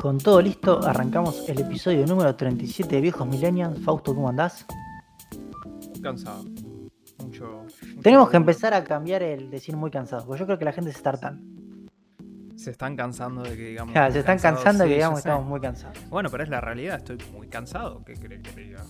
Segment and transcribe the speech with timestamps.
[0.00, 3.80] Con todo listo, arrancamos el episodio número 37 de Viejos Millennials.
[3.84, 4.64] Fausto, ¿cómo andás?
[6.02, 6.44] Cansado.
[7.18, 7.64] Mucho.
[7.64, 10.72] mucho Tenemos que empezar a cambiar el decir muy cansado, porque yo creo que la
[10.72, 11.42] gente se está hartando.
[12.56, 13.92] Se están cansando de que digamos.
[13.94, 14.62] Claro, se están cansados.
[14.64, 15.98] cansando de Sí, que digamos estamos muy cansados.
[16.08, 16.96] Bueno, pero es la realidad.
[16.98, 18.04] Estoy muy cansado.
[18.04, 18.84] ¿Qué crees que te diga?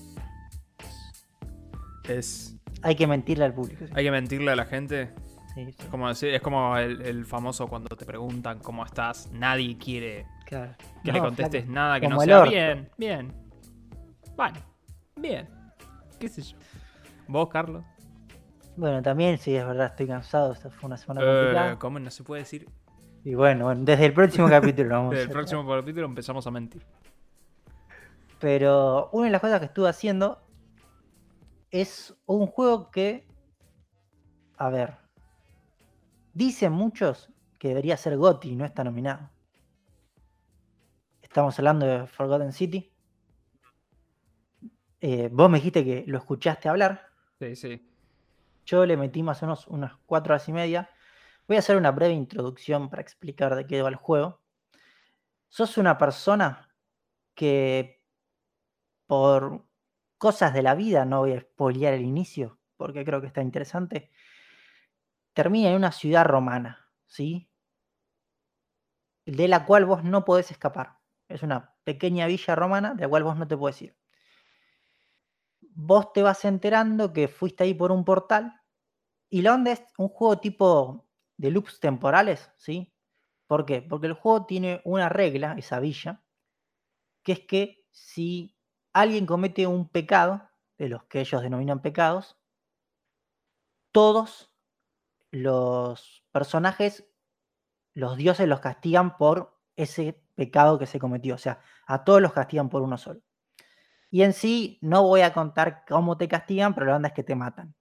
[2.08, 2.54] Es.
[2.82, 3.86] Hay que mentirle al público.
[3.86, 3.92] sí.
[3.94, 5.10] Hay que mentirle a la gente.
[5.66, 9.30] Sí, como, decir- es como el, el famoso cuando te preguntan cómo estás.
[9.32, 10.74] Nadie quiere claro.
[11.04, 12.90] que le contestes flaco, nada que como no sea bien.
[12.96, 13.32] Bien.
[14.36, 14.58] Bueno.
[15.16, 15.48] Bien.
[16.20, 16.56] ¿Qué sé yo?
[17.26, 17.84] ¿Vos, Carlos?
[18.76, 20.52] Bueno, también sí, es verdad, estoy cansado.
[20.52, 21.78] Esta fue una semana Eh, complicada.
[21.78, 22.68] ¿Cómo no se puede decir?
[23.24, 26.46] Y bueno, bueno, desde el próximo capítulo lo vamos Desde a el próximo capítulo empezamos
[26.46, 26.82] a mentir.
[28.38, 30.40] Pero una de las cosas que estuve haciendo
[31.70, 33.26] es un juego que,
[34.56, 34.94] a ver,
[36.32, 39.30] dicen muchos que debería ser GOTY y no está nominado.
[41.20, 42.92] Estamos hablando de Forgotten City.
[45.00, 47.08] Eh, vos me dijiste que lo escuchaste hablar.
[47.38, 47.90] Sí, sí.
[48.64, 50.90] Yo le metí más o menos unas cuatro horas y media.
[51.46, 54.40] Voy a hacer una breve introducción para explicar de qué va el juego.
[55.48, 56.74] Sos una persona
[57.34, 58.04] que
[59.06, 59.64] por
[60.18, 64.10] cosas de la vida, no voy a spoilear el inicio, porque creo que está interesante,
[65.38, 67.48] termina en una ciudad romana, ¿sí?
[69.24, 70.98] De la cual vos no podés escapar.
[71.28, 73.96] Es una pequeña villa romana de la cual vos no te podés ir.
[75.60, 78.60] Vos te vas enterando que fuiste ahí por un portal
[79.30, 82.92] y la es un juego tipo de loops temporales, ¿sí?
[83.46, 83.80] ¿Por qué?
[83.80, 86.24] Porque el juego tiene una regla, esa villa,
[87.22, 88.56] que es que si
[88.92, 92.36] alguien comete un pecado, de los que ellos denominan pecados,
[93.92, 94.50] todos
[95.30, 97.06] los personajes,
[97.94, 101.34] los dioses los castigan por ese pecado que se cometió.
[101.34, 103.20] O sea, a todos los castigan por uno solo.
[104.10, 107.24] Y en sí, no voy a contar cómo te castigan, pero la onda es que
[107.24, 107.74] te matan.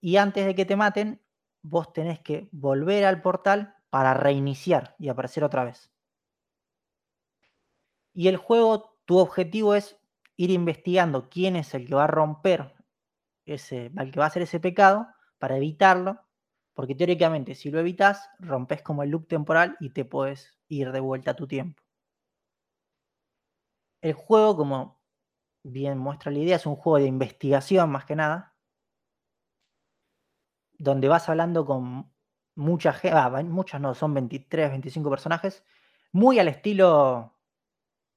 [0.00, 1.22] Y antes de que te maten,
[1.62, 5.90] vos tenés que volver al portal para reiniciar y aparecer otra vez.
[8.14, 9.98] Y el juego, tu objetivo es
[10.36, 12.74] ir investigando quién es el que va a romper
[13.44, 15.08] ese, el que va a hacer ese pecado
[15.42, 16.20] para evitarlo,
[16.72, 21.00] porque teóricamente si lo evitas, rompes como el loop temporal y te puedes ir de
[21.00, 21.82] vuelta a tu tiempo.
[24.00, 25.00] El juego, como
[25.64, 28.54] bien muestra la idea, es un juego de investigación más que nada,
[30.78, 32.08] donde vas hablando con
[32.54, 35.64] mucha gente, muchas no, son 23, 25 personajes,
[36.12, 37.34] muy al estilo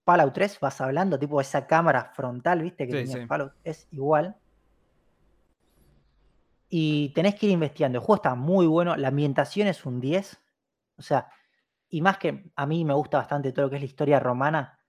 [0.05, 2.85] Fallout 3, vas hablando, tipo esa cámara frontal, ¿viste?
[2.85, 3.25] Que Sí, tenía sí.
[3.25, 4.39] Fallout, es igual.
[6.67, 7.99] Y tenés que ir investigando.
[7.99, 10.39] El juego está muy bueno, la ambientación es un 10.
[10.97, 11.29] O sea,
[11.89, 14.79] y más que a mí me gusta bastante todo lo que es la historia romana,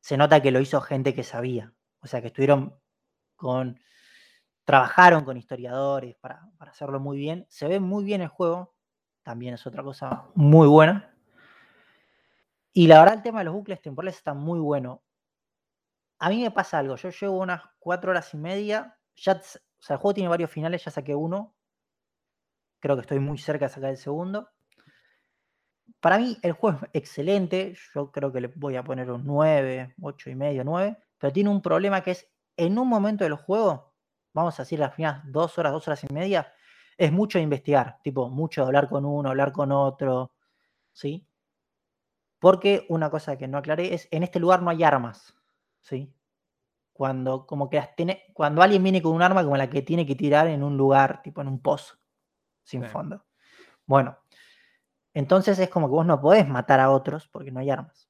[0.00, 1.72] se nota que lo hizo gente que sabía.
[2.00, 2.78] O sea, que estuvieron
[3.36, 3.80] con.
[4.64, 7.46] Trabajaron con historiadores para, para hacerlo muy bien.
[7.48, 8.76] Se ve muy bien el juego.
[9.24, 11.12] También es otra cosa muy buena.
[12.72, 15.02] Y la verdad, el tema de los bucles temporales está muy bueno.
[16.18, 16.96] A mí me pasa algo.
[16.96, 18.96] Yo llevo unas cuatro horas y media.
[19.16, 19.40] Ya,
[19.82, 20.84] o sea, el juego tiene varios finales.
[20.84, 21.56] Ya saqué uno.
[22.78, 24.48] Creo que estoy muy cerca de sacar el segundo.
[25.98, 27.74] Para mí, el juego es excelente.
[27.92, 30.96] Yo creo que le voy a poner un 9, 8 y medio, 9.
[31.18, 33.92] Pero tiene un problema que es en un momento del juego,
[34.32, 36.52] vamos a decir las primeras dos horas, dos horas y media,
[36.96, 37.98] es mucho de investigar.
[38.04, 40.30] Tipo, mucho de hablar con uno, hablar con otro.
[40.92, 41.26] ¿Sí?
[42.38, 45.34] Porque una cosa que no aclaré es, en este lugar no hay armas,
[45.80, 46.14] ¿sí?
[47.02, 50.06] Cuando, como que las tiene, cuando alguien viene con un arma como la que tiene
[50.06, 51.96] que tirar en un lugar, tipo en un pozo,
[52.62, 52.90] sin Sí.
[52.90, 53.26] fondo.
[53.86, 54.18] Bueno,
[55.12, 58.08] entonces es como que vos no podés matar a otros porque no hay armas.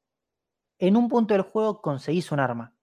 [0.79, 2.75] En un punto del juego conseguís un arma.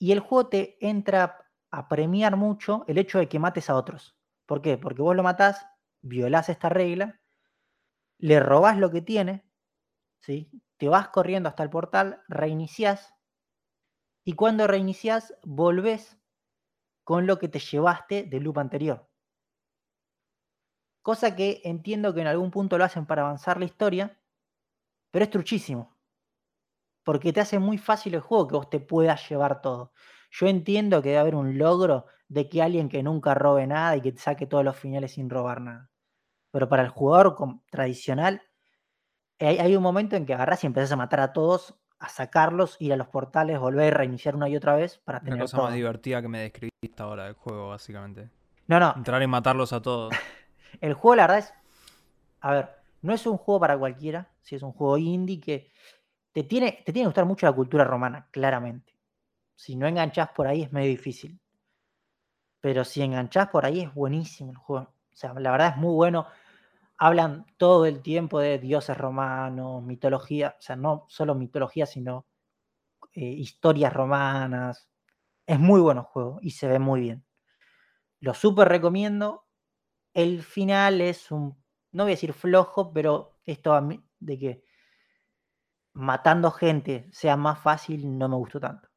[0.00, 4.16] Y el juego te entra a premiar mucho el hecho de que mates a otros.
[4.46, 4.78] ¿Por qué?
[4.78, 5.64] Porque vos lo matás,
[6.00, 7.20] violás esta regla,
[8.18, 9.48] le robás lo que tiene,
[10.22, 10.50] ¿sí?
[10.76, 13.14] te vas corriendo hasta el portal, reiniciás,
[14.24, 16.18] y cuando reiniciás, volvés
[17.04, 19.08] con lo que te llevaste del loop anterior.
[21.02, 24.18] Cosa que entiendo que en algún punto lo hacen para avanzar la historia,
[25.10, 25.96] pero es truchísimo.
[27.04, 29.92] Porque te hace muy fácil el juego que vos te puedas llevar todo.
[30.30, 34.00] Yo entiendo que debe haber un logro de que alguien que nunca robe nada y
[34.00, 35.90] que te saque todos los finales sin robar nada.
[36.52, 37.36] Pero para el jugador
[37.70, 38.42] tradicional,
[39.38, 42.76] hay, hay un momento en que agarrás y empezás a matar a todos, a sacarlos,
[42.80, 45.66] ir a los portales, volver, reiniciar una y otra vez para La tener cosa todo.
[45.66, 48.28] más divertida que me describiste ahora del juego, básicamente.
[48.66, 50.12] No, no, Entrar y matarlos a todos.
[50.80, 51.54] El juego, la verdad es.
[52.40, 52.70] A ver,
[53.02, 54.28] no es un juego para cualquiera.
[54.40, 55.70] Si es un juego indie que
[56.32, 58.96] te tiene, te tiene que gustar mucho la cultura romana, claramente.
[59.54, 61.38] Si no enganchás por ahí es medio difícil.
[62.60, 64.86] Pero si enganchás por ahí es buenísimo el juego.
[64.86, 66.26] O sea, la verdad es muy bueno.
[67.04, 70.54] Hablan todo el tiempo de dioses romanos, mitología.
[70.56, 72.28] O sea, no solo mitología, sino
[73.12, 74.88] eh, historias romanas.
[75.44, 77.24] Es muy bueno juego y se ve muy bien.
[78.20, 79.48] Lo súper recomiendo.
[80.14, 81.60] El final es un,
[81.90, 84.64] no voy a decir flojo, pero esto a mí, de que
[85.94, 88.88] matando gente sea más fácil, no me gustó tanto.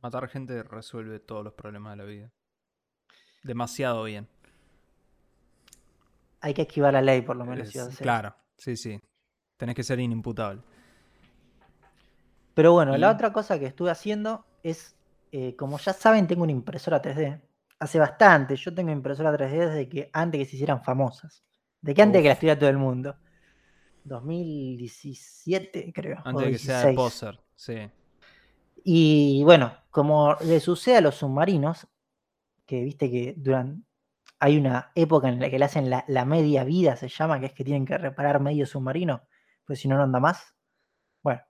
[0.00, 2.32] Matar gente resuelve todos los problemas de la vida.
[3.42, 4.28] Demasiado bien.
[6.40, 7.74] Hay que esquivar la ley, por lo menos.
[7.74, 8.98] Es- claro, sí, sí.
[9.56, 10.62] Tenés que ser inimputable.
[12.54, 14.96] Pero bueno, la otra cosa que estuve haciendo es,
[15.32, 17.40] eh, como ya saben, tengo una impresora 3D.
[17.78, 21.44] Hace bastante, yo tengo impresora 3D desde que antes que se hicieran famosas.
[21.80, 22.32] De que antes de que Uf.
[22.32, 23.16] las tuviera todo el mundo.
[24.04, 26.18] 2017, creo.
[26.24, 26.96] Antes de que sea 16.
[26.96, 27.40] poser.
[27.54, 27.90] Sí.
[28.84, 31.86] Y bueno, como le sucede a los submarinos,
[32.66, 33.84] que viste que duran,
[34.40, 37.52] hay una época en la que le hacen la, media vida, se llama, que es
[37.54, 39.22] que tienen que reparar medio submarino,
[39.66, 40.54] pues si no, no anda más.
[41.22, 41.42] Bueno,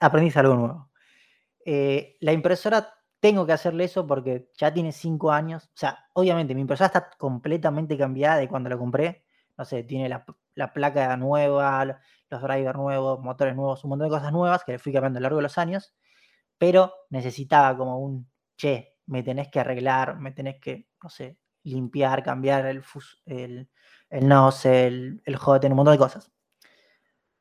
[0.00, 0.90] aprendís algo nuevo.
[1.66, 5.66] Eh, la impresora tengo que hacerle eso porque ya tiene 5 años.
[5.66, 9.26] O sea, obviamente mi impresora está completamente cambiada de cuando la compré.
[9.58, 10.24] No sé, tiene la,
[10.54, 11.96] la placa nueva, lo-
[12.30, 15.20] los drivers nuevos, motores nuevos, un montón de cosas nuevas que le fui cambiando a
[15.20, 15.94] lo largo de los años.
[16.58, 22.22] Pero necesitaba como un, che, me tenés que arreglar, me tenés que, no sé, limpiar,
[22.22, 22.84] cambiar el,
[23.26, 23.68] el,
[24.10, 26.30] el nozzle, el, el un montón de cosas.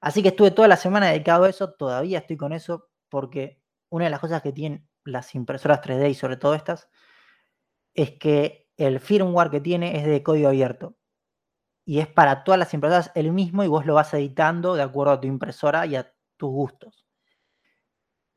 [0.02, 4.06] Así que estuve toda la semana dedicado a eso, todavía estoy con eso, porque una
[4.06, 6.90] de las cosas que tienen las impresoras 3D y sobre todo estas,
[7.94, 10.98] es que el firmware que tiene es de código abierto.
[11.86, 15.14] Y es para todas las impresoras el mismo y vos lo vas editando de acuerdo
[15.14, 17.06] a tu impresora y a tus gustos.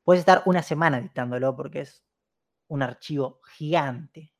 [0.05, 2.05] Puedes estar una semana editándolo porque es
[2.69, 4.36] un archivo gigante.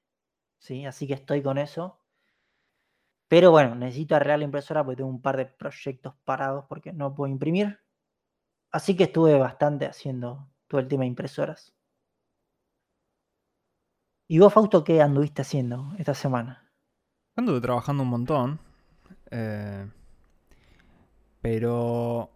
[0.59, 0.85] ¿Sí?
[0.87, 2.01] Así que estoy con eso.
[3.29, 7.15] Pero bueno, necesito arreglar la impresora porque tengo un par de proyectos parados porque no
[7.15, 7.81] puedo imprimir.
[8.71, 11.75] Así que estuve bastante haciendo todo el tema de impresoras.
[14.29, 16.71] ¿Y vos, Fausto, qué anduviste haciendo esta semana?
[17.37, 18.59] Anduve trabajando un montón.
[19.31, 19.89] eh,
[21.41, 22.31] pero.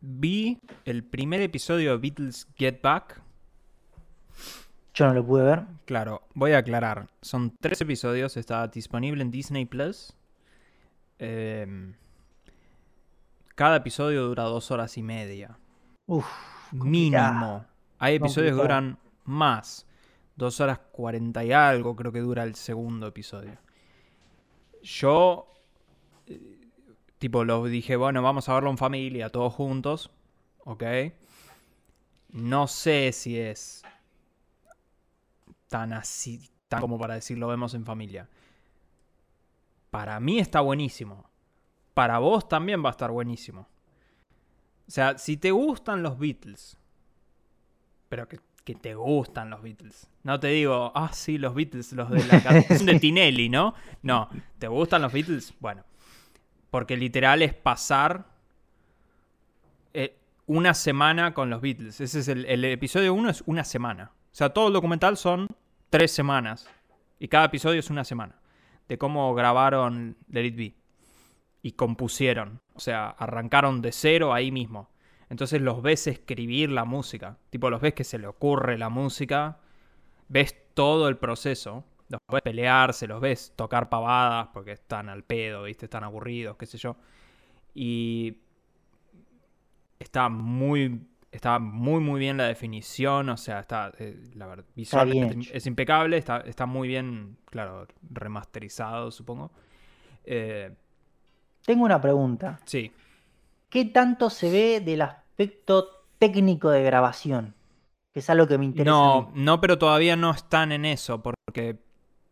[0.00, 3.22] Vi el primer episodio de Beatles Get Back.
[4.96, 5.66] Yo no lo pude ver.
[5.84, 7.06] Claro, voy a aclarar.
[7.20, 10.14] Son tres episodios, está disponible en Disney Plus.
[11.18, 11.92] Em,
[13.54, 15.58] cada episodio dura dos horas y media.
[16.06, 16.26] Uf,
[16.72, 17.66] Mínimo.
[17.98, 19.86] Hay episodios que duran más.
[20.34, 23.58] Dos horas cuarenta y algo creo que dura el segundo episodio.
[24.82, 25.52] Yo,
[26.26, 26.58] eh,
[27.18, 30.10] tipo, lo dije, bueno, vamos a verlo en familia, todos juntos.
[30.64, 30.84] ¿Ok?
[32.30, 33.82] No sé si es
[35.68, 38.28] tan así, tan como para decir lo vemos en familia.
[39.90, 41.28] Para mí está buenísimo.
[41.94, 43.68] Para vos también va a estar buenísimo.
[44.86, 46.76] O sea, si te gustan los Beatles,
[48.08, 50.08] pero que, que te gustan los Beatles.
[50.22, 53.74] No te digo, ah, sí, los Beatles, los de la canción de Tinelli, ¿no?
[54.02, 54.28] No,
[54.58, 55.54] ¿te gustan los Beatles?
[55.58, 55.84] Bueno,
[56.70, 58.26] porque literal es pasar
[59.94, 62.00] eh, una semana con los Beatles.
[62.00, 64.12] Ese es el, el episodio 1 es una semana.
[64.14, 65.48] O sea, todo el documental son
[65.96, 66.68] tres semanas.
[67.18, 68.38] Y cada episodio es una semana.
[68.86, 70.76] De cómo grabaron Let It.
[71.62, 72.60] Y compusieron.
[72.74, 74.90] O sea, arrancaron de cero ahí mismo.
[75.30, 77.38] Entonces los ves escribir la música.
[77.48, 79.58] Tipo, los ves que se le ocurre la música.
[80.28, 81.82] Ves todo el proceso.
[82.10, 85.86] Los ves pelearse, los ves tocar pavadas porque están al pedo, ¿viste?
[85.86, 86.96] Están aburridos, qué sé yo.
[87.72, 88.36] Y
[89.98, 95.48] está muy está muy muy bien la definición, o sea, está eh, la verdad, visualmente
[95.56, 99.50] es impecable, está, está muy bien, claro, remasterizado, supongo.
[100.24, 100.74] Eh,
[101.64, 102.58] Tengo una pregunta.
[102.64, 102.90] sí,
[103.68, 105.88] ¿Qué tanto se ve del aspecto
[106.18, 107.54] técnico de grabación?
[108.12, 108.90] Que es algo que me interesa.
[108.90, 111.78] no, no, pero todavía no están en eso, porque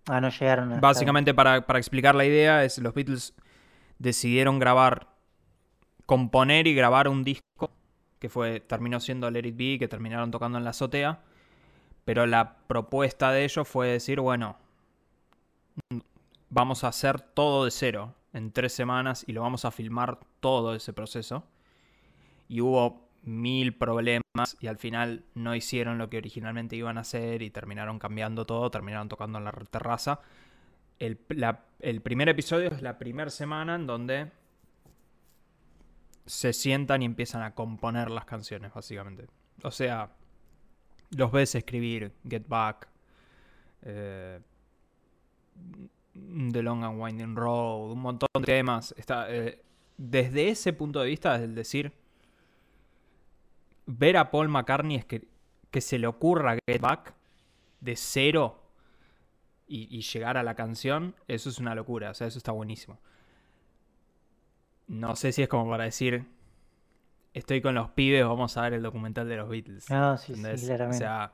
[0.06, 0.80] Ah, no llegaron a.
[0.80, 3.34] básicamente para, para explicar la idea es los Beatles
[3.98, 5.08] decidieron grabar,
[6.06, 7.70] componer y grabar un disco
[8.18, 11.20] que fue terminó siendo Let It Be, que terminaron tocando en la azotea,
[12.04, 14.56] pero la propuesta de ellos fue decir, bueno,
[16.50, 20.74] vamos a hacer todo de cero en tres semanas y lo vamos a filmar todo
[20.74, 21.44] ese proceso.
[22.48, 24.22] Y hubo mil problemas
[24.60, 28.70] y al final no hicieron lo que originalmente iban a hacer y terminaron cambiando todo,
[28.70, 30.20] terminaron tocando en la terraza.
[30.98, 34.30] el, la- el primer episodio es la primera semana en donde
[36.26, 39.26] se sientan y empiezan a componer las canciones, básicamente.
[39.62, 40.10] O sea,
[41.10, 42.88] los ves escribir Get Back,
[43.82, 44.40] eh,
[46.14, 48.94] The Long and Winding Road, un montón de temas.
[48.96, 49.62] Está, eh,
[49.96, 51.92] desde ese punto de vista, es decir,
[53.86, 55.28] ver a Paul McCartney es que,
[55.80, 57.14] se le ocurra Get Back
[57.80, 58.62] de cero
[59.66, 62.10] y, y llegar a la canción, eso es una locura.
[62.10, 63.00] O sea, eso está buenísimo.
[64.94, 66.24] No sé si es como para decir,
[67.32, 69.90] estoy con los pibes, vamos a ver el documental de los Beatles.
[69.90, 70.64] No, sí, sí, ¿entendés?
[70.64, 70.96] claramente.
[70.96, 71.32] O sea,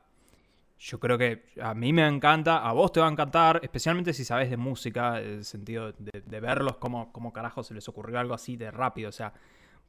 [0.79, 4.25] yo creo que a mí me encanta, a vos te va a encantar, especialmente si
[4.25, 8.19] sabes de música, en el sentido de, de verlos, como, como carajo se les ocurrió
[8.19, 9.11] algo así de rápido.
[9.11, 9.35] O sea,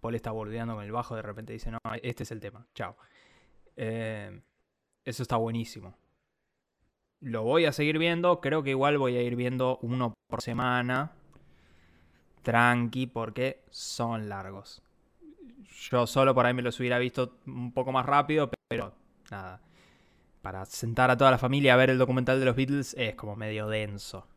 [0.01, 2.97] Paul está bordeando con el bajo, de repente dice, no, este es el tema, chao.
[3.77, 4.41] Eh,
[5.05, 5.95] eso está buenísimo.
[7.21, 11.13] Lo voy a seguir viendo, creo que igual voy a ir viendo uno por semana.
[12.41, 14.81] Tranqui, porque son largos.
[15.89, 18.93] Yo solo por ahí me los hubiera visto un poco más rápido, pero
[19.29, 19.59] nada.
[20.41, 23.35] Para sentar a toda la familia a ver el documental de los Beatles es como
[23.35, 24.27] medio denso.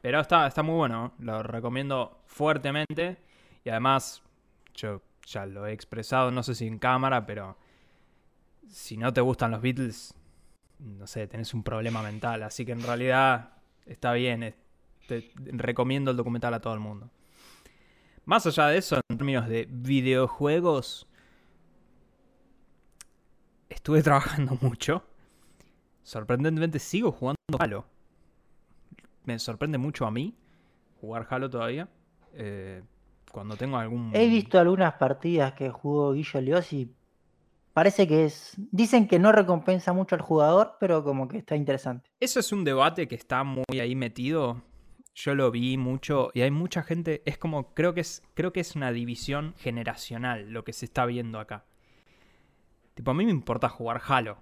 [0.00, 3.18] Pero está, está muy bueno, lo recomiendo fuertemente.
[3.64, 4.22] Y además,
[4.74, 7.56] yo ya lo he expresado, no sé si en cámara, pero
[8.68, 10.14] si no te gustan los Beatles,
[10.80, 12.42] no sé, tenés un problema mental.
[12.42, 13.50] Así que en realidad
[13.86, 14.42] está bien.
[14.42, 14.54] es-
[15.06, 17.10] Te recomiendo el documental a todo el mundo.
[18.24, 21.08] Más allá de eso, en términos de videojuegos,
[23.68, 25.04] estuve trabajando mucho.
[26.02, 27.84] Sorprendentemente sigo jugando Halo.
[29.24, 30.34] Me sorprende mucho a mí
[31.00, 31.88] jugar Halo todavía.
[32.34, 32.82] Eh,
[33.30, 34.10] cuando tengo algún...
[34.14, 36.92] He visto algunas partidas que jugó Guillo Leos y
[37.72, 38.54] parece que es.
[38.56, 42.10] Dicen que no recompensa mucho al jugador, pero como que está interesante.
[42.20, 44.62] Eso es un debate que está muy ahí metido.
[45.14, 47.22] Yo lo vi mucho y hay mucha gente.
[47.26, 51.04] Es como, creo que es, creo que es una división generacional lo que se está
[51.06, 51.64] viendo acá.
[52.94, 54.36] Tipo, a mí me importa jugar Halo.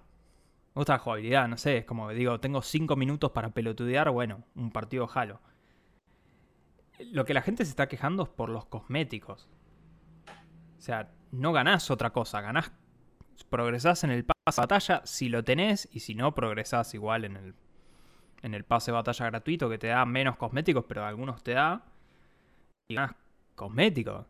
[0.73, 1.79] Me gusta la jugabilidad, no sé.
[1.79, 5.41] Es como digo, tengo 5 minutos para pelotudear, bueno, un partido Halo.
[6.99, 9.49] Lo que la gente se está quejando es por los cosméticos.
[10.77, 12.71] O sea, no ganás otra cosa, ganás.
[13.49, 17.37] Progresás en el pase de batalla si lo tenés y si no, progresás igual en
[17.37, 17.55] el,
[18.41, 21.83] en el pase de batalla gratuito que te da menos cosméticos, pero algunos te da.
[22.87, 23.15] Y ganas
[23.55, 24.25] cosméticos.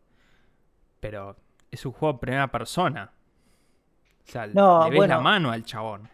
[1.00, 1.36] Pero
[1.70, 3.12] es un juego en primera persona.
[4.26, 6.08] O sea, No, le ves la mano al chabón.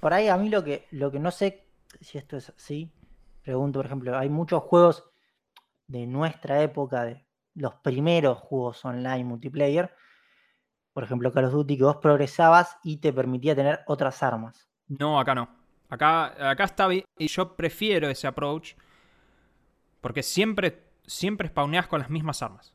[0.00, 1.64] Por ahí a mí lo que, lo que no sé
[2.00, 2.90] si esto es así,
[3.42, 5.04] pregunto, por ejemplo, hay muchos juegos
[5.86, 9.94] de nuestra época, de los primeros juegos online multiplayer,
[10.92, 14.68] por ejemplo Call of Duty, que vos progresabas y te permitía tener otras armas.
[14.88, 15.61] No, acá no.
[15.92, 17.04] Acá, acá está bien.
[17.18, 18.74] Y yo prefiero ese approach.
[20.00, 22.74] Porque siempre, siempre spawneas con las mismas armas.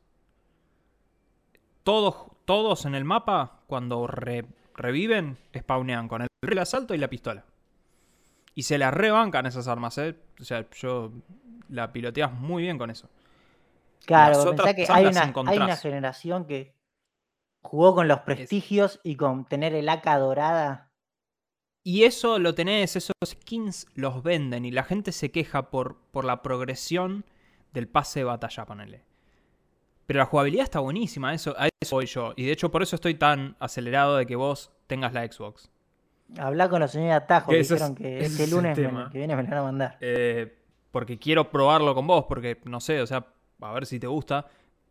[1.82, 7.44] Todos, todos en el mapa, cuando re- reviven, spawnean con el asalto y la pistola.
[8.54, 10.16] Y se la rebancan esas armas, ¿eh?
[10.40, 11.12] O sea, yo
[11.68, 13.08] la piloteas muy bien con eso.
[14.04, 15.82] Claro, pensá que hay una, hay una encontrás.
[15.82, 16.74] generación que
[17.62, 20.87] jugó con los prestigios y con tener el AK dorada.
[21.88, 26.26] Y eso lo tenés, esos skins los venden y la gente se queja por, por
[26.26, 27.24] la progresión
[27.72, 29.02] del pase de batalla, ponele.
[30.04, 32.34] Pero la jugabilidad está buenísima, eso, a eso voy yo.
[32.36, 35.70] Y de hecho por eso estoy tan acelerado de que vos tengas la Xbox.
[36.38, 39.18] Hablar con los señores de Atajo, Que ese es- dijeron que este lunes me- que
[39.18, 39.96] viene me lo van a mandar.
[40.02, 40.58] Eh,
[40.90, 43.24] porque quiero probarlo con vos, porque no sé, o sea,
[43.62, 44.46] a ver si te gusta.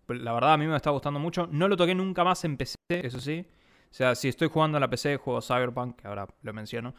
[0.07, 1.47] La verdad a mí me está gustando mucho.
[1.51, 3.45] No lo toqué nunca más en PC, eso sí.
[3.89, 6.93] O sea, si estoy jugando en la PC, juego Cyberpunk, que ahora lo menciono.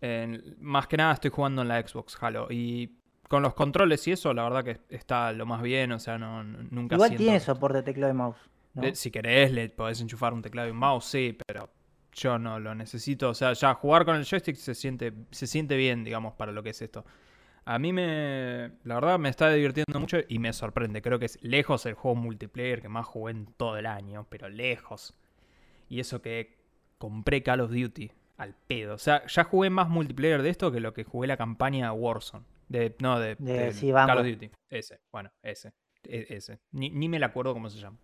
[0.00, 2.46] En- más que nada estoy jugando en la Xbox Halo.
[2.50, 2.90] Y
[3.28, 5.92] con los controles y eso, la verdad que está lo más bien.
[5.92, 8.36] O sea, no, nunca Igual siento- tiene soporte de teclado y mouse.
[8.74, 8.82] ¿no?
[8.94, 11.68] Si querés, le podés enchufar un teclado y un mouse, sí, pero
[12.12, 13.28] yo no lo necesito.
[13.30, 16.62] O sea, ya jugar con el joystick se siente, se siente bien, digamos, para lo
[16.62, 17.04] que es esto.
[17.64, 18.72] A mí me.
[18.84, 21.00] La verdad me está divirtiendo mucho y me sorprende.
[21.00, 24.48] Creo que es lejos el juego multiplayer que más jugué en todo el año, pero
[24.48, 25.14] lejos.
[25.92, 26.56] Y eso que
[26.96, 28.94] compré Call of Duty al pedo.
[28.94, 32.46] O sea, ya jugué más multiplayer de esto que lo que jugué la campaña Warzone.
[32.68, 33.90] De, no, de, De- del sí.
[33.92, 34.50] Call of Duty.
[34.70, 35.74] Ese, bueno, ese.
[36.04, 36.60] e- Ese.
[36.70, 37.98] Ni, ni me la acuerdo cómo se llama.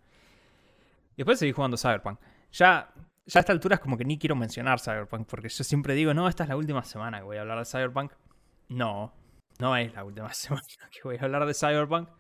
[1.17, 2.21] Después seguí jugando Cyberpunk.
[2.53, 2.93] Ya,
[3.27, 6.13] ya a esta altura es como que ni quiero mencionar Cyberpunk, porque yo siempre digo,
[6.13, 8.13] no, esta es la última semana que voy a hablar de Cyberpunk.
[8.69, 9.15] No,
[9.61, 12.11] no es la última semana que voy a hablar de Cyberpunk.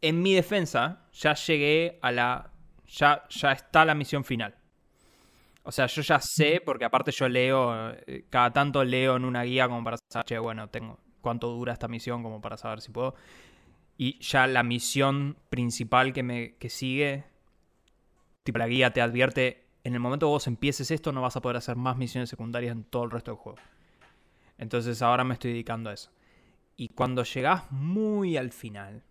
[0.00, 2.52] En mi defensa, ya llegué a la.
[2.86, 4.56] Ya, ya está la misión final.
[5.70, 9.44] O sea, yo ya sé, porque aparte yo leo, eh, cada tanto leo en una
[9.44, 12.90] guía como para saber, che, bueno, tengo, cuánto dura esta misión como para saber si
[12.90, 13.14] puedo.
[13.96, 17.22] Y ya la misión principal que me que sigue,
[18.42, 21.40] tipo la guía te advierte, en el momento que vos empieces esto no vas a
[21.40, 23.60] poder hacer más misiones secundarias en todo el resto del juego.
[24.58, 26.10] Entonces ahora me estoy dedicando a eso.
[26.76, 29.04] Y cuando llegás muy al final,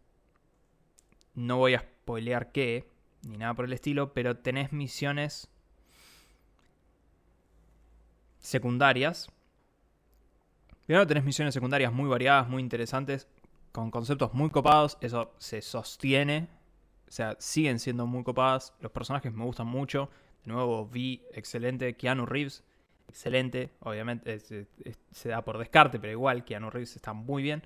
[1.36, 2.86] no voy a spoilear qué,
[3.22, 5.50] ni nada por el estilo, pero tenés misiones
[8.50, 9.30] secundarias.
[10.86, 13.28] Primero tenés misiones secundarias muy variadas, muy interesantes,
[13.72, 16.50] con conceptos muy copados, eso se sostiene,
[17.08, 20.10] o sea, siguen siendo muy copadas, los personajes me gustan mucho,
[20.44, 22.64] de nuevo vi excelente, Keanu Reeves,
[23.08, 24.40] excelente, obviamente
[25.12, 27.64] se da por descarte, pero igual Keanu Reeves está muy bien,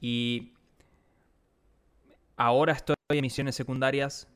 [0.00, 0.52] y
[2.36, 4.28] ahora estoy en misiones secundarias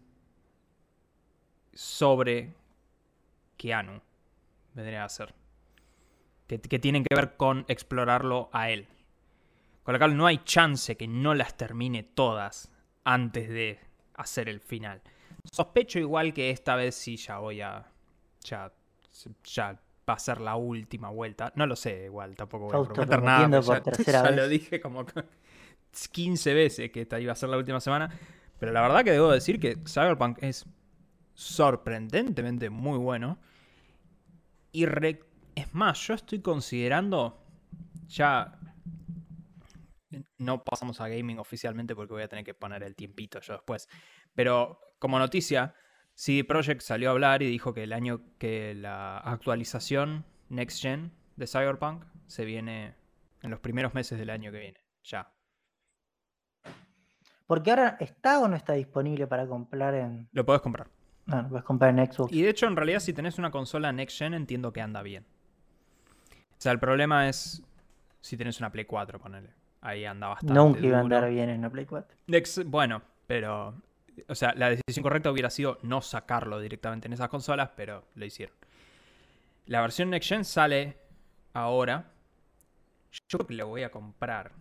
[1.75, 2.55] sobre
[3.59, 4.01] Keanu,
[4.73, 5.35] vendría a ser
[6.47, 8.87] que, tienen que ver con explorarlo a él.
[9.83, 12.71] Con lo cual no hay chance que no las termine todas
[13.05, 13.81] antes de
[14.15, 15.03] hacer el final.
[15.51, 17.87] Sospecho igual que esta vez sí ya voy a...
[18.43, 18.73] Ya,
[19.45, 21.53] ya va a ser la última vuelta.
[21.57, 23.61] No lo sé, igual, tampoco voy a prometer nada.
[24.07, 25.05] ya, lo dije como
[26.13, 28.11] 15 veces que esta iba a ser la última semana.
[28.59, 30.67] Pero la verdad que debo decir que Cyberpunk es
[31.35, 33.39] sorprendentemente muy bueno.
[34.73, 34.87] Y
[35.55, 37.43] es más, yo estoy considerando.
[38.09, 38.59] Ya.
[40.39, 43.89] No pasamos a gaming oficialmente porque voy a tener que poner el tiempito yo después.
[44.35, 45.75] Pero como noticia,
[46.15, 51.13] CD Projekt salió a hablar y dijo que el año que la actualización Next Gen
[51.37, 52.95] de Cyberpunk se viene
[53.43, 54.81] en los primeros meses del año que viene.
[55.03, 55.33] Ya.
[57.47, 60.29] Porque ahora está o no está disponible para comprar en.
[60.33, 60.89] Lo puedes comprar.
[61.27, 62.33] No, lo puedes comprar en Xbox.
[62.33, 65.27] Y de hecho, en realidad, si tenés una consola Next Gen, entiendo que anda bien.
[66.59, 67.63] O sea, el problema es
[68.21, 69.51] si tienes una Play 4, ponele.
[69.81, 70.55] Ahí anda bastante.
[70.55, 72.17] Nunca iba a andar bien en una Play 4.
[72.67, 73.75] bueno, pero.
[74.29, 78.25] O sea, la decisión correcta hubiera sido no sacarlo directamente en esas consolas, pero lo
[78.25, 78.55] hicieron.
[79.67, 80.97] La versión Next Gen sale
[81.53, 82.13] ahora.
[83.29, 84.53] Yo creo que lo voy a comprar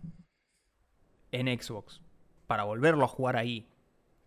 [1.32, 2.00] en Xbox
[2.46, 3.66] para volverlo a jugar ahí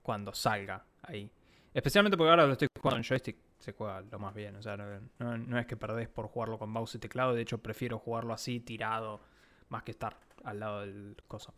[0.02, 1.30] cuando salga ahí.
[1.74, 4.56] Especialmente porque ahora lo estoy jugando en joystick se juega lo más bien.
[4.56, 7.34] O sea, no, es que perdés por jugarlo con mouse y teclado.
[7.34, 9.22] De hecho, prefiero jugarlo así, tirado,
[9.70, 11.54] más que estar al lado del coso.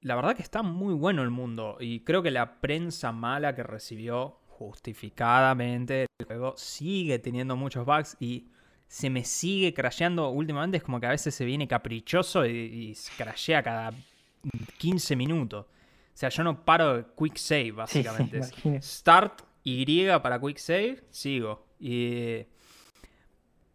[0.00, 1.76] La verdad que está muy bueno el mundo.
[1.80, 8.16] Y creo que la prensa mala que recibió justificadamente el juego sigue teniendo muchos bugs
[8.20, 8.48] y
[8.86, 10.76] se me sigue crasheando últimamente.
[10.76, 13.92] Es como que a veces se viene caprichoso y, y crashea cada
[14.78, 15.66] 15 minutos.
[15.66, 18.42] O sea, yo no paro de quick save, básicamente.
[18.80, 21.66] Start y para quick save, sigo.
[21.80, 22.46] Y,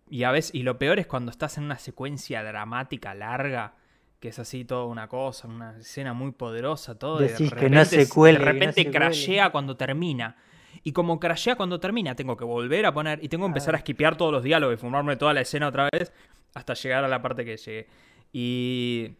[0.07, 3.73] y a veces, y lo peor es cuando estás en una secuencia dramática larga,
[4.19, 7.17] que es así toda una cosa, una escena muy poderosa, todo.
[7.17, 10.37] de repente, que no se cuele, De repente crashea cuando termina.
[10.83, 13.79] Y como crashea cuando termina, tengo que volver a poner y tengo que empezar a
[13.79, 16.13] esquipear todos los diálogos y fumarme toda la escena otra vez
[16.53, 17.87] hasta llegar a la parte que llegué.
[18.31, 19.15] Y.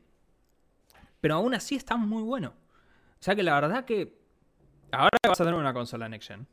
[1.20, 2.50] Pero aún así está muy bueno.
[2.50, 4.20] O sea que la verdad que.
[4.92, 6.48] Ahora vas a tener una consola Next Gen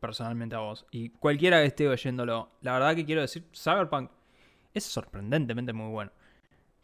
[0.00, 0.86] personalmente a vos.
[0.90, 4.10] Y cualquiera que esté oyéndolo, la verdad que quiero decir, Cyberpunk
[4.74, 6.12] es sorprendentemente muy bueno.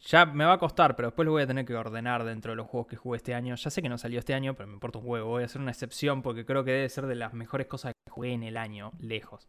[0.05, 2.57] Ya me va a costar, pero después lo voy a tener que ordenar dentro de
[2.57, 3.55] los juegos que jugué este año.
[3.55, 5.29] Ya sé que no salió este año, pero me importa un huevo.
[5.29, 8.11] Voy a hacer una excepción porque creo que debe ser de las mejores cosas que
[8.11, 9.47] jugué en el año, lejos.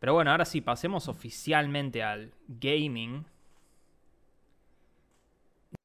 [0.00, 3.24] Pero bueno, ahora sí, pasemos oficialmente al gaming.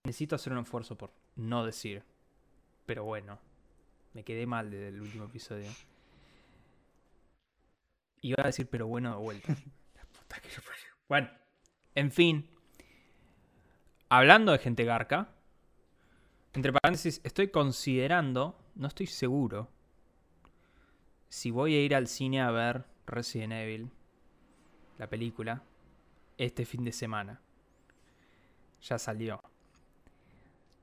[0.05, 2.03] Necesito hacer un esfuerzo por no decir.
[2.87, 3.37] Pero bueno,
[4.13, 5.69] me quedé mal desde el último episodio.
[8.21, 9.55] Iba a decir, pero bueno, de vuelta.
[11.09, 11.29] Bueno,
[11.93, 12.49] en fin.
[14.07, 15.27] Hablando de gente garca,
[16.53, 19.69] entre paréntesis, estoy considerando, no estoy seguro,
[21.27, 23.89] si voy a ir al cine a ver Resident Evil,
[24.97, 25.63] la película,
[26.37, 27.41] este fin de semana.
[28.81, 29.41] Ya salió.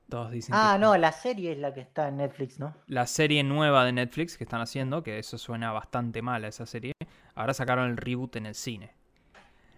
[0.09, 2.75] Todos dicen ah, no, la serie es la que está en Netflix, ¿no?
[2.87, 6.65] La serie nueva de Netflix que están haciendo, que eso suena bastante mal a esa
[6.65, 6.93] serie.
[7.39, 8.91] Ahora sacaron el reboot en el cine.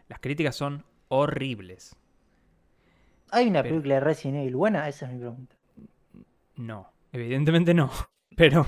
[0.08, 1.96] Las críticas son horribles.
[3.30, 4.90] ¿Hay una película de Resident Evil buena?
[4.90, 5.56] Esa es mi pregunta.
[6.56, 7.92] No, evidentemente no.
[8.36, 8.66] Pero,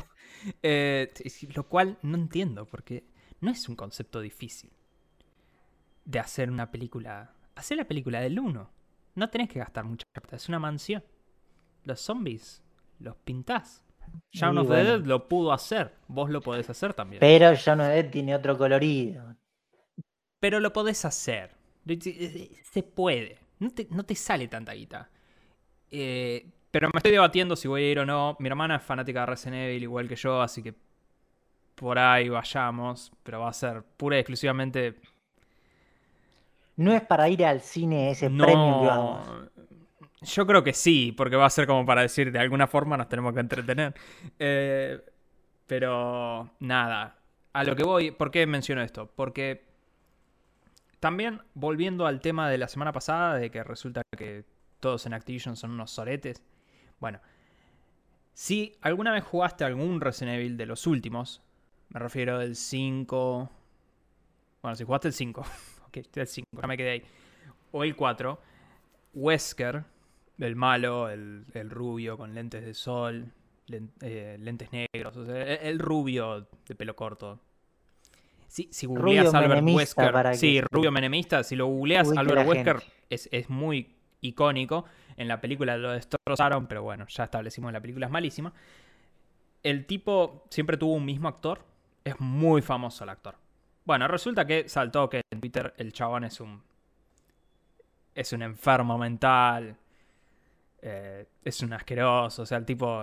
[0.62, 1.12] eh,
[1.56, 3.08] lo cual no entiendo, porque
[3.42, 4.72] no es un concepto difícil
[6.06, 7.34] de hacer una película.
[7.56, 8.72] Hacer la película del 1.
[9.16, 11.04] No tenés que gastar mucha plata, es una mansión.
[11.84, 12.62] Los zombies
[13.00, 13.84] los pintás.
[14.32, 15.94] Shaun of the Dead lo pudo hacer.
[16.08, 17.20] Vos lo podés hacer también.
[17.20, 19.36] Pero Shaun of the Dead tiene otro colorido.
[20.40, 21.52] Pero lo podés hacer.
[22.64, 23.38] Se puede.
[23.60, 25.10] no te, no te sale tanta guita.
[25.92, 28.36] Eh, pero me estoy debatiendo si voy a ir o no.
[28.40, 30.74] Mi hermana es fanática de Resident Evil igual que yo, así que
[31.76, 33.12] por ahí vayamos.
[33.22, 34.96] Pero va a ser pura y exclusivamente.
[36.76, 38.44] No es para ir al cine ese No.
[38.46, 39.28] premio que vamos.
[40.24, 43.10] Yo creo que sí, porque va a ser como para decir de alguna forma nos
[43.10, 43.94] tenemos que entretener.
[44.40, 45.02] Eh,
[45.68, 47.18] pero nada,
[47.54, 49.12] a lo que voy, ¿por qué menciono esto?
[49.16, 49.64] Porque
[51.00, 54.46] también volviendo al tema de la semana pasada, de que resulta que
[54.80, 56.42] todos en Activision son unos soretes.
[57.00, 57.20] Bueno,
[58.34, 61.42] si alguna vez jugaste algún Resident Evil de los últimos,
[61.90, 63.50] me refiero del 5.
[64.62, 65.42] Bueno, si jugaste el 5,
[65.88, 67.04] ok, el 5, ya me quedé ahí.
[67.72, 68.40] O el 4,
[69.14, 69.84] Wesker,
[70.40, 73.32] el malo, el, el rubio con lentes de sol,
[73.68, 77.40] len- eh, lentes negros, o sea, el, el rubio de pelo corto.
[78.48, 82.84] Si, si Rubio googleas Albert Wesker, que sí, rubio menemista, si lo googleas Albert Wesker
[83.10, 84.86] es, es muy icónico.
[85.18, 88.54] En la película lo destrozaron, pero bueno, ya establecimos que la película es malísima.
[89.64, 91.64] El tipo siempre tuvo un mismo actor.
[92.04, 93.36] Es muy famoso el actor.
[93.86, 96.62] Bueno, resulta que saltó que en Twitter el chabón es un.
[98.14, 99.78] Es un enfermo mental.
[100.86, 102.42] Eh, es un asqueroso.
[102.42, 103.02] O sea, el tipo.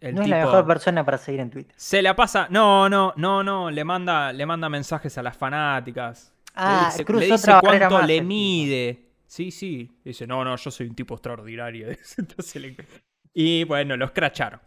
[0.00, 1.74] El no es la mejor persona para seguir en Twitter.
[1.76, 2.46] se la pasa.
[2.50, 3.70] No, no, no, no.
[3.70, 6.32] Le manda, le manda mensajes a las fanáticas.
[6.54, 9.06] Ah, le dice, cruzó le dice cuánto más le mide.
[9.26, 9.90] Sí, sí.
[10.02, 11.88] Dice, no, no, yo soy un tipo extraordinario.
[12.18, 12.76] Entonces le-
[13.34, 14.60] Y bueno, lo escracharon.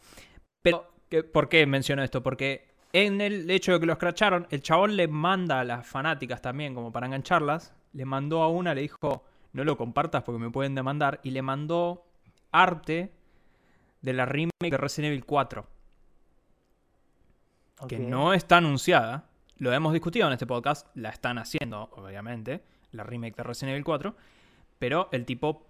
[0.62, 2.22] Pero, ¿qué- ¿por qué menciono esto?
[2.22, 6.42] Porque en el hecho de que lo escracharon, el chabón le manda a las fanáticas
[6.44, 7.74] también, como para engancharlas.
[7.94, 11.20] Le mandó a una, le dijo, no lo compartas porque me pueden demandar.
[11.24, 12.06] Y le mandó
[12.52, 13.12] arte
[14.02, 15.68] de la remake de Resident Evil 4
[17.88, 19.26] que no está anunciada.
[19.58, 20.88] Lo hemos discutido en este podcast.
[20.96, 24.16] La están haciendo, obviamente, la remake de Resident Evil 4.
[24.80, 25.66] Pero el tipo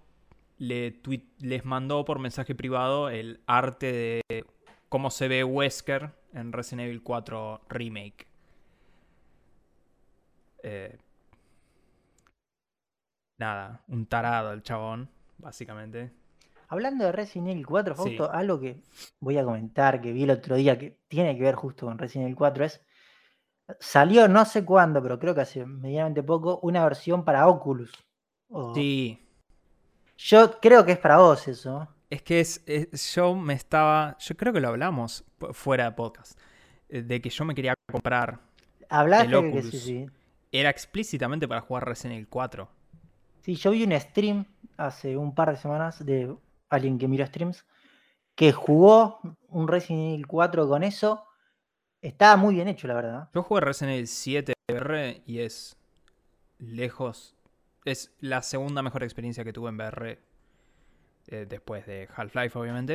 [0.59, 4.45] le tweet- les mandó por mensaje privado el arte de
[4.89, 8.27] cómo se ve Wesker en Resident Evil 4 Remake.
[10.63, 10.97] Eh,
[13.43, 16.11] nada, un tarado el chabón, básicamente.
[16.67, 18.01] Hablando de Resident Evil 4, Sí.
[18.01, 18.81] Fausto, algo que
[19.19, 22.25] voy a comentar que vi el otro día que tiene que ver justo con Resident
[22.27, 22.81] Evil 4 es.
[23.79, 27.91] Salió no sé cuándo, pero creo que hace medianamente poco, una versión para Oculus.
[28.75, 29.19] Sí,
[30.17, 31.87] Yo creo que es para vos eso.
[32.09, 36.39] Es que es, es- yo me estaba, yo creo que lo hablamos fuera de podcast,
[36.89, 38.39] eh, de que yo me quería comprar,
[38.89, 39.83] Hablaste El de que sí, Oculus.
[39.83, 40.05] sí.
[40.51, 42.69] era explícitamente para jugar Resident Evil 4.
[43.43, 44.45] Sí, yo vi un stream
[44.77, 46.33] hace un par de semanas de
[46.69, 47.65] alguien que miró streams
[48.35, 51.25] que jugó un Resident Evil 4 con eso.
[52.01, 53.29] Estaba muy bien hecho, la verdad.
[53.33, 55.77] Yo jugué Resident Evil 7 VR y es
[56.57, 57.35] lejos,
[57.83, 60.19] es la segunda mejor experiencia que tuve en VR
[61.27, 62.93] eh, después de Half-Life, obviamente.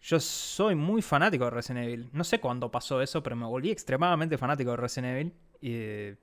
[0.00, 2.08] Yo soy muy fanático de Resident Evil.
[2.12, 5.34] No sé cuándo pasó eso, pero me volví extremadamente fanático de Resident Evil.
[5.60, 6.16] Y,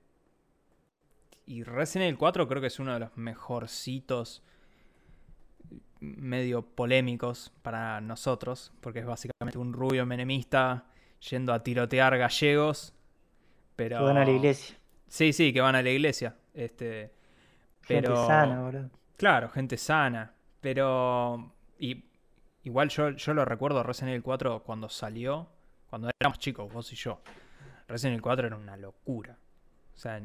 [1.46, 4.42] y Resident Evil 4 creo que es uno de los mejorcitos
[6.00, 10.86] medio polémicos para nosotros, porque es básicamente un rubio menemista
[11.30, 12.94] yendo a tirotear gallegos.
[13.76, 13.98] Pero...
[13.98, 14.76] Que van a la iglesia.
[15.08, 16.36] Sí, sí, que van a la iglesia.
[16.52, 17.12] Este,
[17.82, 18.26] Gente pero...
[18.26, 18.90] sana, boludo.
[19.16, 20.34] Claro, gente sana.
[20.60, 21.52] Pero.
[21.78, 22.04] Y,
[22.64, 25.48] igual yo, yo lo recuerdo Resident Evil 4 cuando salió.
[25.88, 27.20] Cuando éramos chicos, vos y yo.
[27.86, 29.38] Resident Evil 4 era una locura.
[29.94, 30.20] O sea,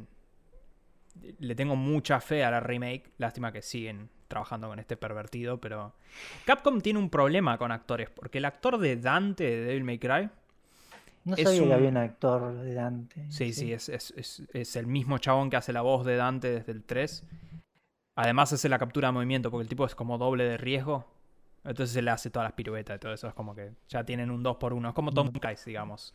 [1.40, 3.12] le tengo mucha fe a la remake.
[3.18, 5.94] Lástima que siguen trabajando con este pervertido, pero.
[6.46, 8.10] Capcom tiene un problema con actores.
[8.10, 10.30] Porque el actor de Dante de Devil May Cry.
[11.24, 13.26] No es sabía un- que había un actor de Dante.
[13.32, 16.50] Sí, sí, es, es- es- es el mismo chabón que hace la voz de Dante
[16.52, 17.24] desde el 3.
[18.16, 21.06] Además hace la captura de movimiento, porque el tipo es como doble de riesgo.
[21.64, 23.28] Entonces se le hace todas las piruetas y todo eso.
[23.28, 25.32] Es como que ya tienen un 2 por 1 Es como Tom Mm.
[25.40, 26.14] Cruise, digamos.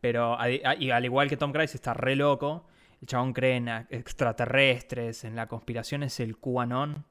[0.00, 0.36] Pero
[0.78, 2.66] y al igual que Tom Cruise está re loco.
[3.00, 7.04] El chabón cree en extraterrestres, en la conspiración es el QAnon.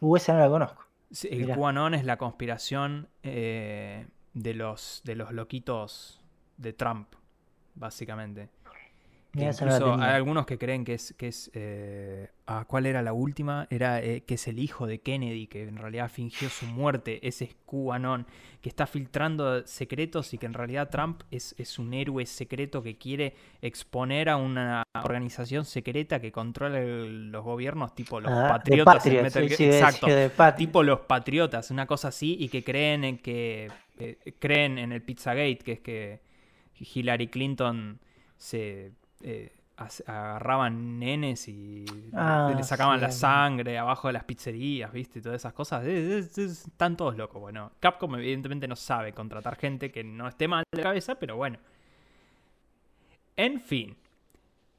[0.00, 0.86] Uh, esa no la conozco.
[1.24, 1.56] El Mirá.
[1.56, 6.22] QAnon es la conspiración eh, de, los, de los loquitos
[6.56, 7.08] de Trump,
[7.74, 8.48] básicamente.
[9.34, 13.66] Incluso hay algunos que creen que es, que es eh, ah, ¿cuál era la última?
[13.70, 17.44] Era eh, que es el hijo de Kennedy, que en realidad fingió su muerte, ese
[17.44, 18.26] es QAnon,
[18.60, 22.98] que está filtrando secretos y que en realidad Trump es, es un héroe secreto que
[22.98, 28.96] quiere exponer a una organización secreta que controla el- los gobiernos, tipo los Ah, patriotas.
[28.96, 33.18] Patriot, sí, sí, Exacto, de tipo los patriotas, una cosa así, y que creen en
[33.18, 36.20] que eh, creen en el Pizzagate, que es que
[36.94, 38.00] Hillary Clinton
[38.36, 39.52] se eh,
[40.06, 45.18] agarraban nenes y Ah, le sacaban la sangre abajo de las pizzerías, ¿viste?
[45.18, 45.84] Y todas esas cosas.
[45.86, 47.40] Es- es- es- están todos locos.
[47.40, 51.58] Bueno, Capcom evidentemente no sabe contratar gente que no esté mal de cabeza, pero bueno.
[53.36, 53.96] En fin,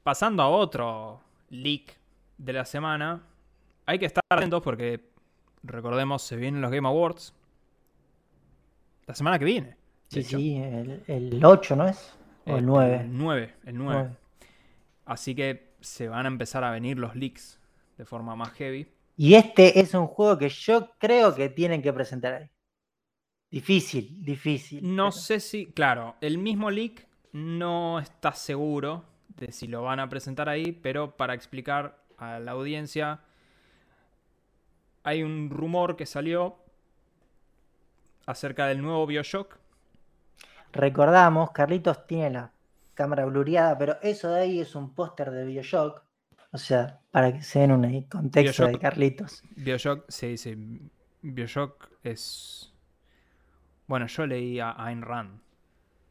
[0.02, 1.98] pasando a otro leak
[2.38, 3.20] de la semana,
[3.86, 5.00] hay que estar atentos porque,
[5.64, 7.34] recordemos, se vienen los Game Awards
[9.06, 9.76] la semana que viene.
[10.08, 10.38] Sí, hecho.
[10.38, 12.16] sí, el, el 8, ¿no es?
[12.46, 13.00] O Eh, el 9.
[13.02, 14.00] El 9, el 9.
[14.00, 14.16] Nueve.
[15.04, 17.60] Así que se van a empezar a venir los leaks
[17.98, 18.86] de forma más heavy.
[19.16, 22.50] Y este es un juego que yo creo que tienen que presentar ahí.
[23.50, 24.80] Difícil, difícil.
[24.82, 29.04] No pero- sé si, claro, el mismo leak no está seguro
[29.36, 33.20] de si lo van a presentar ahí, pero para explicar a la audiencia,
[35.02, 36.56] hay un rumor que salió
[38.26, 39.58] acerca del nuevo Bioshock.
[40.72, 42.52] Recordamos, Carlitos tiene la
[42.94, 46.02] cámara blureada, pero eso de ahí es un póster de Bioshock.
[46.52, 48.78] O sea, para que se den un contexto de.
[48.78, 49.42] Carlitos.
[49.56, 50.56] Bioshock, se dice,
[51.20, 52.72] Bioshock es...
[53.86, 55.40] Bueno, yo leí a Ayn Rand,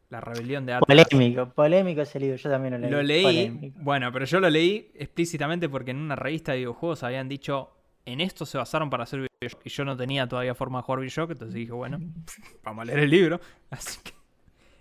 [0.09, 1.07] La rebelión de Atlas.
[1.07, 2.91] Polémico, polémico ese libro, yo también lo leí.
[2.91, 3.79] Lo leí, polémico.
[3.81, 7.71] bueno, pero yo lo leí explícitamente porque en una revista de videojuegos habían dicho,
[8.05, 10.99] en esto se basaron para hacer Bioshock, y yo no tenía todavía forma de jugar
[10.99, 11.99] Bioshock, entonces dije, bueno,
[12.63, 13.39] vamos a leer el libro.
[13.69, 14.11] Así que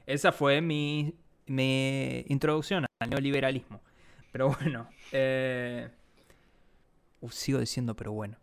[0.06, 1.14] esa fue mi,
[1.46, 3.80] mi introducción al neoliberalismo.
[4.30, 5.90] Pero bueno, eh,
[7.30, 8.36] sigo diciendo, pero bueno.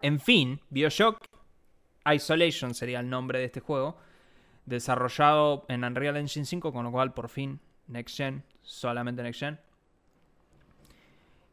[0.00, 1.18] En fin, Bioshock
[2.12, 3.96] Isolation sería el nombre de este juego
[4.66, 9.60] desarrollado en Unreal Engine 5, con lo cual por fin Next Gen, solamente Next Gen.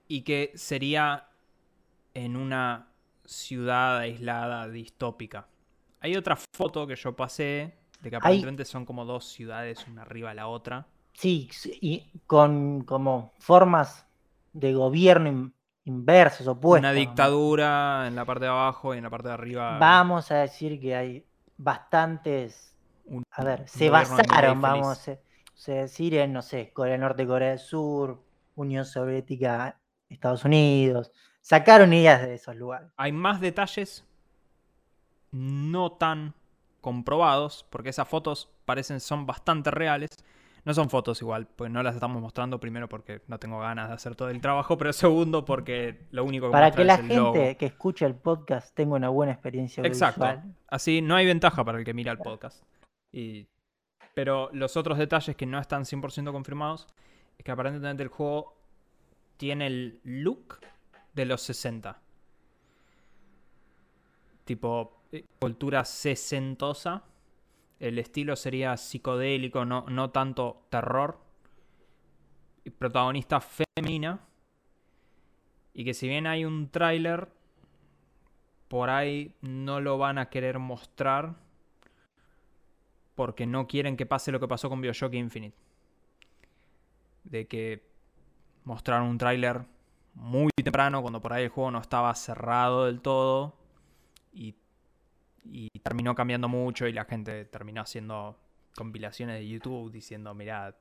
[0.08, 1.30] Y que sería
[2.14, 2.90] en una
[3.26, 5.48] ciudad aislada distópica.
[6.02, 10.30] Hay otra foto que yo pasé de que aparentemente son como dos ciudades una arriba
[10.30, 10.88] de la otra.
[11.14, 11.50] Sí,
[11.82, 14.06] y con como formas
[14.54, 15.54] de gobierno in-
[15.86, 16.92] inversas, opuestas.
[16.92, 19.78] una dictadura en la parte de abajo y en la parte de arriba.
[19.78, 21.26] Vamos a decir que hay
[21.58, 22.76] bastantes.
[23.06, 27.28] un- A ver, se basaron, vamos a a decir, en, no sé, Corea del Norte,
[27.28, 28.24] Corea del Sur,
[28.56, 31.12] Unión Soviética, Estados Unidos.
[31.42, 32.90] Sacaron ideas de esos lugares.
[32.98, 34.06] Hay más detalles
[35.32, 36.34] no tan
[36.82, 40.10] comprobados, porque esas fotos parecen son bastante reales.
[40.64, 43.96] No son fotos igual, pues no las estamos mostrando primero porque no tengo ganas de
[43.96, 47.16] hacer todo el trabajo, pero segundo porque lo único que Para que la es el
[47.16, 47.34] logo.
[47.34, 50.24] gente que escucha el podcast tenga una buena experiencia Exacto.
[50.24, 50.56] audiovisual.
[50.68, 52.64] Así no hay ventaja para el que mira el podcast.
[53.12, 53.48] Y...
[54.14, 56.88] Pero los otros detalles que no están 100% confirmados
[57.38, 58.56] es que aparentemente el juego
[59.38, 60.60] tiene el look
[61.14, 62.00] de los 60.
[64.46, 65.01] Tipo,
[65.40, 67.04] cultura sesentosa.
[67.80, 71.20] El estilo sería psicodélico, no, no tanto terror.
[72.78, 74.20] Protagonista femenina.
[75.74, 77.30] Y que si bien hay un tráiler,
[78.68, 81.36] por ahí no lo van a querer mostrar
[83.16, 85.56] porque no quieren que pase lo que pasó con Bioshock Infinite.
[87.24, 87.84] De que
[88.64, 89.66] mostraron un tráiler
[90.14, 93.56] muy temprano cuando por ahí el juego no estaba cerrado del todo
[94.34, 94.56] y,
[95.44, 98.38] y terminó cambiando mucho y la gente terminó haciendo
[98.76, 100.76] compilaciones de YouTube diciendo, mirá,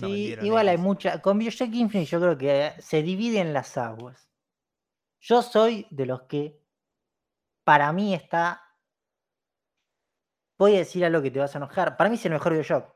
[0.00, 0.84] no Sí, igual hay X".
[0.84, 1.22] mucha.
[1.22, 4.28] Con Bioshock Infinite yo creo que se dividen las aguas.
[5.20, 6.58] Yo soy de los que
[7.64, 8.62] para mí está.
[10.58, 11.96] Voy a decir algo que te vas a enojar.
[11.96, 12.92] Para mí es el mejor Bioshock.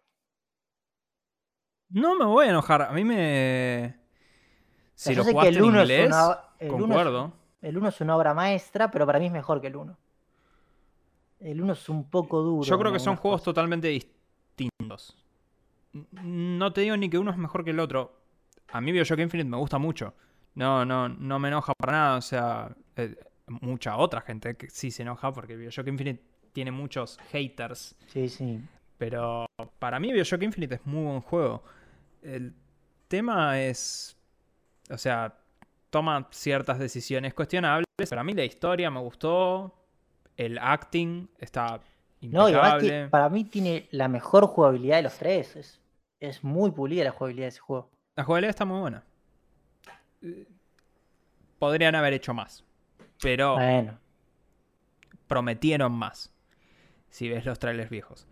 [1.90, 3.96] No me voy a enojar, a mí me...
[3.98, 6.40] O sea, Si lo sé que jugaste el en 1 es inglés, una.
[6.58, 7.32] El uno es- concuerdo.
[7.62, 9.96] el 1 es una obra maestra, pero para mí es mejor que el 1.
[11.40, 12.62] El 1 es un poco duro.
[12.64, 13.54] Yo creo que son juegos cosas.
[13.54, 15.16] totalmente distintos.
[16.22, 18.16] No te digo ni que uno es mejor que el otro.
[18.68, 20.14] A mí Bioshock Infinite me gusta mucho.
[20.54, 22.16] No, no, no me enoja para nada.
[22.16, 26.22] O sea, eh, mucha otra gente que sí se enoja porque Bioshock Infinite
[26.52, 27.96] tiene muchos haters.
[28.06, 28.60] Sí, sí.
[28.98, 29.46] Pero
[29.78, 31.62] para mí Bioshock Infinite es muy buen juego.
[32.22, 32.54] El
[33.08, 34.16] tema es...
[34.90, 35.36] O sea,
[35.90, 37.86] toma ciertas decisiones cuestionables.
[37.96, 39.74] Pero a mí la historia me gustó.
[40.36, 41.80] El acting está
[42.20, 43.08] No, y además que impecable.
[43.08, 45.56] para mí tiene la mejor jugabilidad de los tres.
[45.56, 45.80] Es,
[46.20, 47.90] es muy pulida la jugabilidad de ese juego.
[48.16, 49.04] La jugabilidad está muy buena.
[51.58, 52.64] Podrían haber hecho más.
[53.22, 53.98] Pero Bueno,
[55.26, 56.32] prometieron más.
[57.08, 58.26] Si ves los trailers viejos.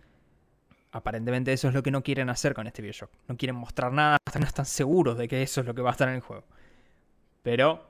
[0.92, 3.10] Aparentemente eso es lo que no quieren hacer con este Bioshock.
[3.28, 5.90] No quieren mostrar nada hasta no están seguros de que eso es lo que va
[5.90, 6.44] a estar en el juego.
[7.42, 7.86] Pero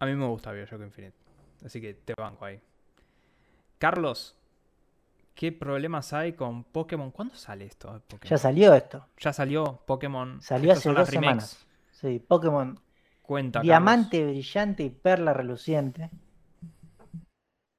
[0.00, 1.16] a mí me gusta Bioshock Infinite.
[1.64, 2.60] Así que te banco ahí.
[3.78, 4.36] Carlos,
[5.34, 7.10] qué problemas hay con Pokémon.
[7.10, 7.88] ¿Cuándo sale esto?
[8.08, 8.30] Pokémon?
[8.30, 9.06] Ya salió esto.
[9.18, 10.40] Ya salió Pokémon.
[10.42, 11.66] Salió hace dos semanas.
[11.90, 12.78] Sí, Pokémon
[13.28, 13.60] Cuenta.
[13.60, 16.10] Diamante brillante y perla reluciente.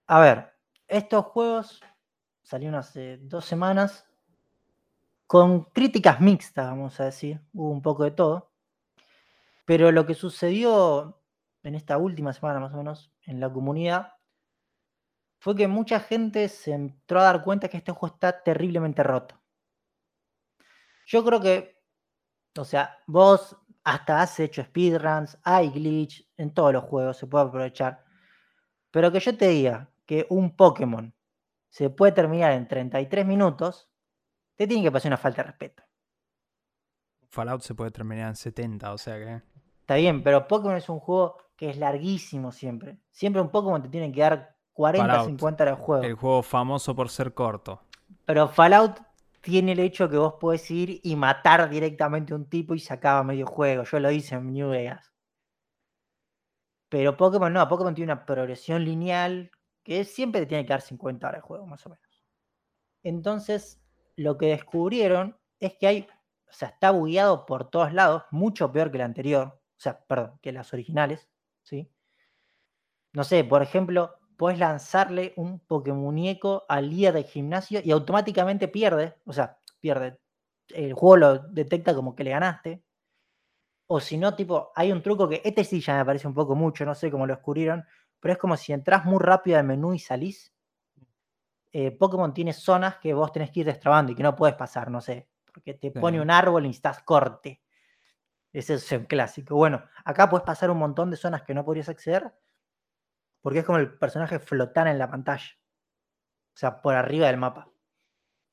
[0.06, 0.54] A ver,
[0.88, 1.82] estos juegos
[2.44, 4.06] salieron hace dos semanas
[5.26, 7.42] con críticas mixtas, vamos a decir.
[7.52, 8.52] Hubo un poco de todo.
[9.66, 11.19] Pero lo que sucedió
[11.64, 14.14] en esta última semana, más o menos, en la comunidad,
[15.40, 19.42] fue que mucha gente se entró a dar cuenta que este juego está terriblemente roto.
[21.06, 21.82] Yo creo que,
[22.58, 27.46] o sea, vos hasta has hecho speedruns, hay glitch, en todos los juegos se puede
[27.46, 28.04] aprovechar.
[28.92, 31.14] Pero que yo te diga que un Pokémon
[31.70, 33.90] se puede terminar en 33 minutos,
[34.56, 35.84] te tiene que pasar una falta de respeto.
[37.30, 39.42] Fallout se puede terminar en 70, o sea que.
[39.82, 43.00] Está bien, pero Pokémon es un juego que es larguísimo siempre.
[43.12, 46.04] Siempre un Pokémon te tiene que dar 40, Fallout, 50 horas de juego.
[46.04, 47.84] El juego famoso por ser corto.
[48.24, 49.02] Pero Fallout
[49.42, 52.94] tiene el hecho que vos podés ir y matar directamente a un tipo y se
[52.94, 53.84] acaba medio juego.
[53.84, 55.12] Yo lo hice en New Vegas.
[56.88, 59.52] Pero Pokémon no, Pokémon tiene una progresión lineal
[59.84, 62.24] que siempre te tiene que dar 50 horas de juego, más o menos.
[63.04, 63.82] Entonces,
[64.16, 66.08] lo que descubrieron es que hay,
[66.48, 70.40] o sea, está bugueado por todos lados, mucho peor que el anterior, o sea, perdón,
[70.42, 71.29] que las originales,
[71.70, 71.90] ¿sí?
[73.14, 79.16] No sé, por ejemplo, puedes lanzarle un Pokémonieco al líder del gimnasio y automáticamente pierde,
[79.26, 80.20] o sea, pierde.
[80.70, 82.84] El juego lo detecta como que le ganaste.
[83.88, 86.56] O si no, tipo, hay un truco que este sí ya me parece un poco
[86.56, 87.84] mucho, no sé cómo lo descubrieron,
[88.20, 90.54] pero es como si entras muy rápido al menú y salís.
[91.72, 94.90] eh, Pokémon tiene zonas que vos tenés que ir destrabando y que no puedes pasar,
[94.90, 97.62] no sé, porque te pone un árbol y necesitas corte.
[98.52, 99.56] Ese es un clásico.
[99.56, 102.34] Bueno, acá puedes pasar un montón de zonas que no podrías acceder
[103.42, 105.58] porque es como el personaje flotara en la pantalla.
[106.54, 107.70] O sea, por arriba del mapa.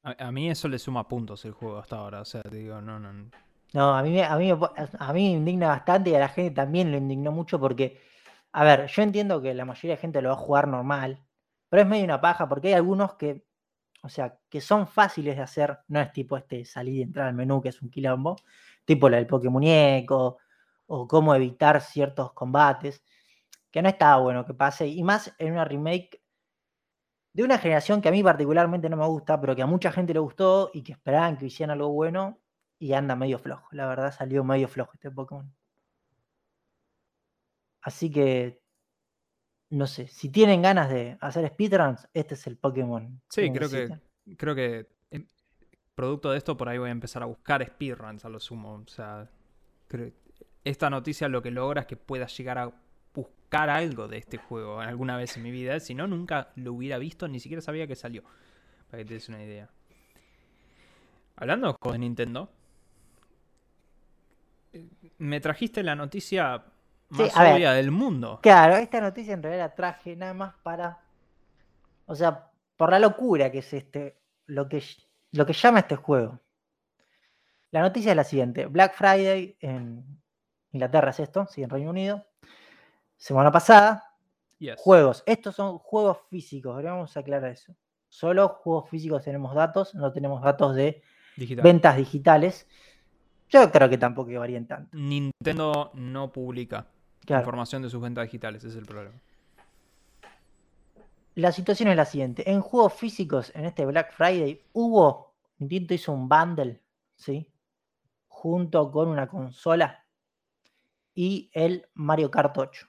[0.02, 2.20] A, a mí eso le suma puntos el juego hasta ahora.
[2.20, 3.30] O sea, te digo, no, no.
[3.72, 6.92] No, a mí, a, mí, a mí me indigna bastante y a la gente también
[6.92, 8.00] lo indignó mucho porque,
[8.52, 11.24] a ver, yo entiendo que la mayoría de gente lo va a jugar normal,
[11.68, 13.44] pero es medio una paja porque hay algunos que,
[14.02, 17.34] o sea, que son fáciles de hacer, no es tipo este salir y entrar al
[17.34, 18.36] menú que es un quilombo,
[18.86, 20.38] tipo la del Pokémonieco
[20.86, 23.04] o cómo evitar ciertos combates,
[23.70, 26.22] que no está bueno que pase, y más en una remake
[27.34, 30.14] de una generación que a mí particularmente no me gusta, pero que a mucha gente
[30.14, 32.38] le gustó y que esperaban que hicieran algo bueno
[32.78, 33.68] y anda medio flojo.
[33.72, 35.54] La verdad salió medio flojo este Pokémon.
[37.82, 38.62] Así que,
[39.68, 43.20] no sé, si tienen ganas de hacer speedruns, este es el Pokémon.
[43.28, 44.00] Sí, creo que,
[44.36, 44.95] creo que
[45.96, 48.74] producto de esto por ahí voy a empezar a buscar speedruns a lo sumo.
[48.74, 49.28] O sea,
[50.62, 52.70] esta noticia lo que logra es que pueda llegar a
[53.14, 55.80] buscar algo de este juego alguna vez en mi vida.
[55.80, 58.22] Si no, nunca lo hubiera visto, ni siquiera sabía que salió.
[58.90, 59.68] Para que te des una idea.
[61.34, 62.50] Hablando de juegos de Nintendo,
[64.72, 64.86] eh,
[65.18, 66.62] me trajiste la noticia
[67.10, 67.54] Sí, más ver.
[67.54, 68.40] obvia del mundo.
[68.42, 71.00] Claro, esta noticia en realidad la traje nada más para.
[72.06, 74.18] O sea, por la locura que es este.
[74.46, 74.82] Lo que,
[75.36, 76.40] lo que llama este juego.
[77.70, 80.04] La noticia es la siguiente: Black Friday en
[80.72, 82.24] Inglaterra es esto, sí, en Reino Unido.
[83.16, 84.02] Semana pasada,
[84.58, 84.76] Yes.
[84.78, 85.22] juegos.
[85.26, 87.74] Estos son juegos físicos, ahora vamos a aclarar eso.
[88.08, 91.02] Solo juegos físicos tenemos datos, no tenemos datos de
[91.36, 91.62] Digital.
[91.62, 92.66] ventas digitales.
[93.48, 94.96] Yo creo que tampoco que varían tanto.
[94.96, 96.86] Nintendo no publica
[97.26, 97.42] Claro.
[97.42, 99.20] información de sus ventas digitales, ese es el problema.
[101.34, 102.50] La situación es la siguiente.
[102.50, 105.25] En juegos físicos, en este Black Friday, hubo,
[105.58, 106.82] Nintendo hizo un bundle,
[107.14, 107.50] ¿sí?
[108.28, 110.06] Junto con una consola
[111.14, 112.86] y el Mario Kart 8.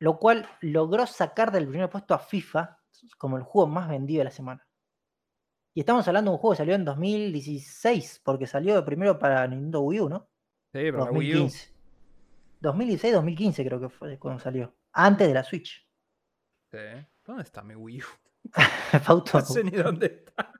[0.00, 2.78] Lo cual logró sacar del primer puesto a FIFA
[3.16, 4.66] como el juego más vendido de la semana.
[5.72, 9.82] Y estamos hablando de un juego que salió en 2016, porque salió primero para Nintendo
[9.82, 10.28] Wii U, ¿no?
[10.72, 11.38] Sí, pero la Wii U.
[11.40, 11.76] 2015.
[12.60, 14.74] 2016, 2015 creo que fue cuando salió.
[14.92, 15.86] Antes de la Switch.
[16.70, 16.78] Sí.
[17.24, 18.06] ¿Dónde está mi Wii U?
[19.02, 20.52] Fausto, No sé ni dónde está.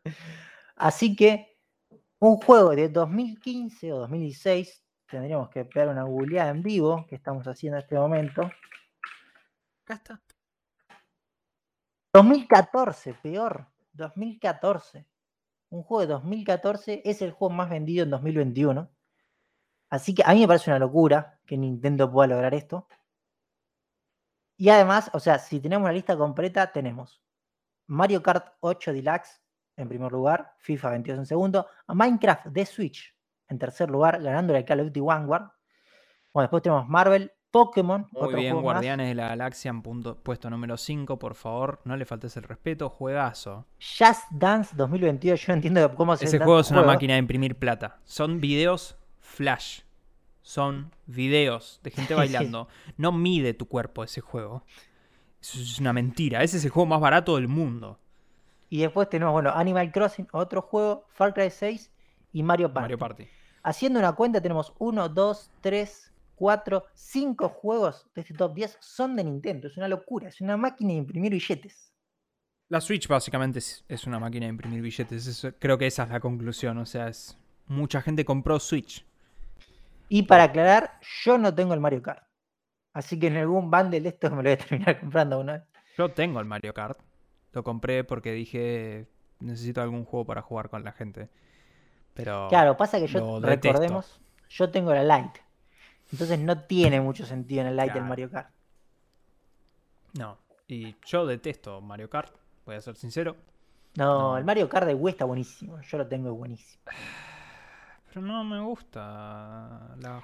[0.76, 1.58] Así que
[2.18, 7.46] un juego de 2015 o 2016, tendríamos que pegar una googleada en vivo, que estamos
[7.46, 8.42] haciendo en este momento.
[9.84, 10.22] Acá está.
[12.12, 15.06] 2014, peor, 2014.
[15.70, 18.90] Un juego de 2014 es el juego más vendido en 2021.
[19.90, 22.86] Así que a mí me parece una locura que Nintendo pueda lograr esto.
[24.58, 27.22] Y además, o sea, si tenemos la lista completa, tenemos
[27.86, 29.42] Mario Kart 8 Deluxe
[29.76, 33.14] en primer lugar, FIFA 22 en segundo, a Minecraft de Switch
[33.48, 35.50] en tercer lugar, ganándole al Call of Duty Vanguard.
[36.32, 38.06] Bueno, después tenemos Marvel, Pokémon.
[38.12, 38.62] Muy otro bien, más.
[38.62, 42.42] Guardianes de la Galaxia en punto, puesto número 5, por favor, no le faltes el
[42.42, 43.66] respeto, juegazo.
[43.78, 45.46] Just Dance 2022.
[45.46, 48.00] Yo entiendo cómo se Ese juego es una máquina de imprimir plata.
[48.04, 49.80] Son videos flash.
[50.42, 52.14] Son videos de gente sí.
[52.16, 52.68] bailando.
[52.96, 54.64] No mide tu cuerpo ese juego.
[55.40, 56.42] Eso es una mentira.
[56.42, 57.98] Ese es el juego más barato del mundo.
[58.68, 61.90] Y después tenemos, bueno, Animal Crossing, otro juego, Far Cry 6
[62.32, 62.82] y Mario Party.
[62.82, 63.28] Mario Party.
[63.62, 69.16] Haciendo una cuenta tenemos 1, 2, 3, 4, 5 juegos de este top 10 son
[69.16, 69.68] de Nintendo.
[69.68, 71.92] Es una locura, es una máquina de imprimir billetes.
[72.68, 75.46] La Switch básicamente es, es una máquina de imprimir billetes.
[75.58, 76.78] Creo que esa es la conclusión.
[76.78, 79.04] O sea, es mucha gente compró Switch.
[80.08, 82.24] Y para aclarar, yo no tengo el Mario Kart.
[82.92, 85.62] Así que en algún bundle de estos me lo voy a terminar comprando una vez.
[85.96, 86.98] Yo tengo el Mario Kart.
[87.56, 89.08] Lo compré porque dije
[89.40, 91.30] necesito algún juego para jugar con la gente.
[92.12, 93.68] Pero Claro, pasa que yo, detesto.
[93.72, 95.40] recordemos, yo tengo la Lite.
[96.12, 98.06] Entonces no tiene mucho sentido en el Lite el Claro.
[98.08, 98.50] Mario Kart.
[100.18, 100.36] no.
[100.68, 102.34] Y yo detesto Mario Kart.
[102.66, 103.36] Voy a ser sincero.
[103.96, 104.36] No, No.
[104.36, 105.80] el Mario Kart de Wii está buenísimo.
[105.80, 106.82] Yo lo tengo buenísimo.
[108.08, 109.94] Pero no me gusta.
[109.98, 110.22] La,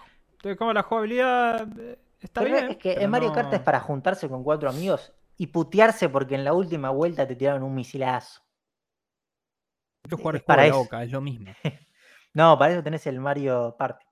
[0.58, 2.70] como la jugabilidad eh, está Pero bien.
[2.72, 6.44] es que el Mario Kart es para juntarse con cuatro amigos y putearse porque en
[6.44, 8.40] la última vuelta te tiraron un misilazo.
[10.04, 11.56] Quiero jugar es para la boca, es lo mismo.
[12.34, 14.04] No, para eso tenés el Mario Party.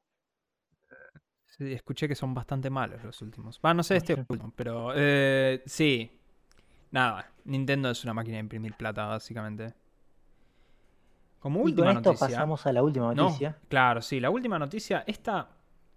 [1.47, 3.61] Sí, escuché que son bastante malos los últimos.
[3.65, 6.11] Va, no sé este último, pero eh, sí.
[6.93, 9.75] Nada, Nintendo es una máquina de imprimir plata, básicamente.
[11.39, 12.19] Como Y con última esto noticia.
[12.19, 13.59] pasamos a la última No, noticia.
[13.69, 15.51] claro, sí, la última noticia, esta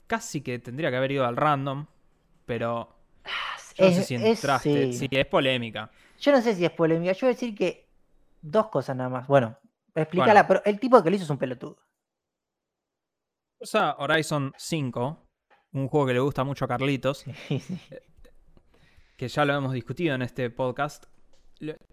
[0.07, 1.85] casi que tendría que haber ido al random,
[2.45, 2.95] pero
[3.75, 4.91] yo no sé Es- si es- entraste.
[4.93, 4.99] sí.
[4.99, 5.91] Sí, es polémica.
[6.19, 7.11] Yo no sé si es polémica.
[7.13, 7.87] Yo voy a decir que
[8.41, 9.27] dos cosas nada más.
[9.27, 9.57] Bueno,
[9.95, 11.77] explícala, pero el tipo que lo hizo es un pelotudo.
[13.59, 15.27] Usa Horizon 5,
[15.73, 17.79] un juego que le gusta mucho a Carlitos, Sí, sí.
[19.17, 21.05] que ya lo hemos discutido en este podcast.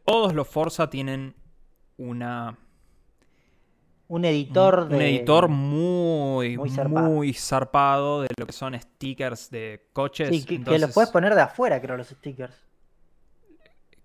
[0.05, 1.37] Todos los Forza tienen
[1.97, 2.59] una
[4.11, 4.97] Un editor de.
[4.97, 8.23] un editor muy, muy muy zarpado.
[8.23, 10.29] de lo que son stickers de coches.
[10.31, 12.53] Sí, que, los puedes poner de afuera, creo, los stickers.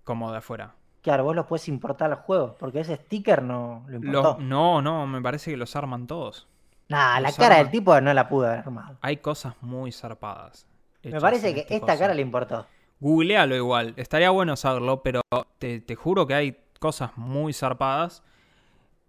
[0.03, 0.75] como de afuera.
[1.01, 4.37] Claro, vos los puedes importar al juego, porque ese sticker no lo Los- importó.
[4.43, 6.47] no, no, me parece que los arman todos.
[6.87, 8.97] Nah, la cara del tipo no la pudo haber armado.
[9.01, 10.67] Hay cosas muy zarpadas.
[11.01, 12.67] Me parece que este esta cara le importó.
[12.99, 13.95] Googlealo igual.
[13.97, 15.21] Estaría bueno saberlo, pero
[15.57, 18.21] te, te juro que hay cosas muy zarpadas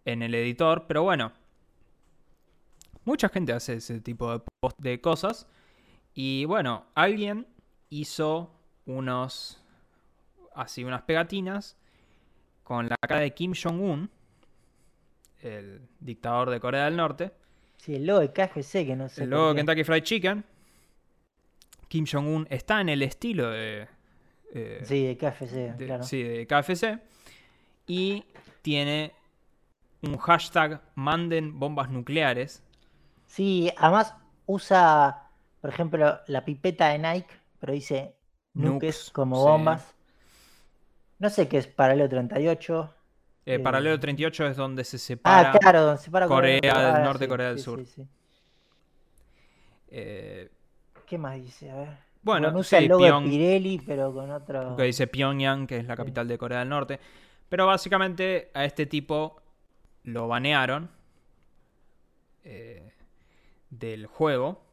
[0.07, 0.86] en el editor.
[0.88, 1.32] Pero bueno,
[3.04, 5.46] mucha gente hace ese tipo de, post- de cosas.
[6.14, 7.46] Y bueno, alguien
[7.90, 8.50] hizo
[8.86, 9.62] unos.
[10.54, 11.76] Así, unas pegatinas
[12.62, 14.11] con la cara de Kim Jong-un,
[15.42, 17.30] el dictador de Corea del Norte.
[17.76, 19.24] Sí, el logo de KFC que no sé.
[19.24, 19.57] El logo de.
[19.57, 20.44] Kentucky Fried Chicken.
[21.88, 23.86] Kim Jong-un está en el estilo de.
[24.54, 26.02] eh, Sí, de KFC, de- claro.
[26.04, 26.98] sí, de KFC.
[27.86, 28.24] Y
[28.62, 29.12] tiene
[30.07, 32.62] un hashtag manden bombas nucleares.
[33.26, 34.14] Sí, además
[34.46, 35.28] usa,
[35.61, 38.14] por ejemplo, la pipeta de Nike, pero dice
[38.54, 39.42] Nukes, como sí.
[39.42, 39.94] bombas.
[41.18, 42.94] No sé qué es paralelo 38.
[43.46, 45.52] Eh, Eh, Paralelo 38 es donde se separa.
[45.52, 47.84] Ah, claro, donde se para Corea del Ah, Norte, sí, Corea del sí, Sur.
[49.88, 50.50] eh,
[51.07, 51.70] ¿Qué más dice?
[51.70, 51.98] A ver.
[52.22, 54.76] Bueno, usa sí, el logo Pyong- de Pirelli, pero con otro.
[54.76, 56.98] que dice Pyongyang, que es la capital de Corea del Norte.
[57.48, 59.40] Pero básicamente a este tipo
[60.07, 60.88] lo banearon
[62.44, 62.90] eh,
[63.70, 64.64] del juego.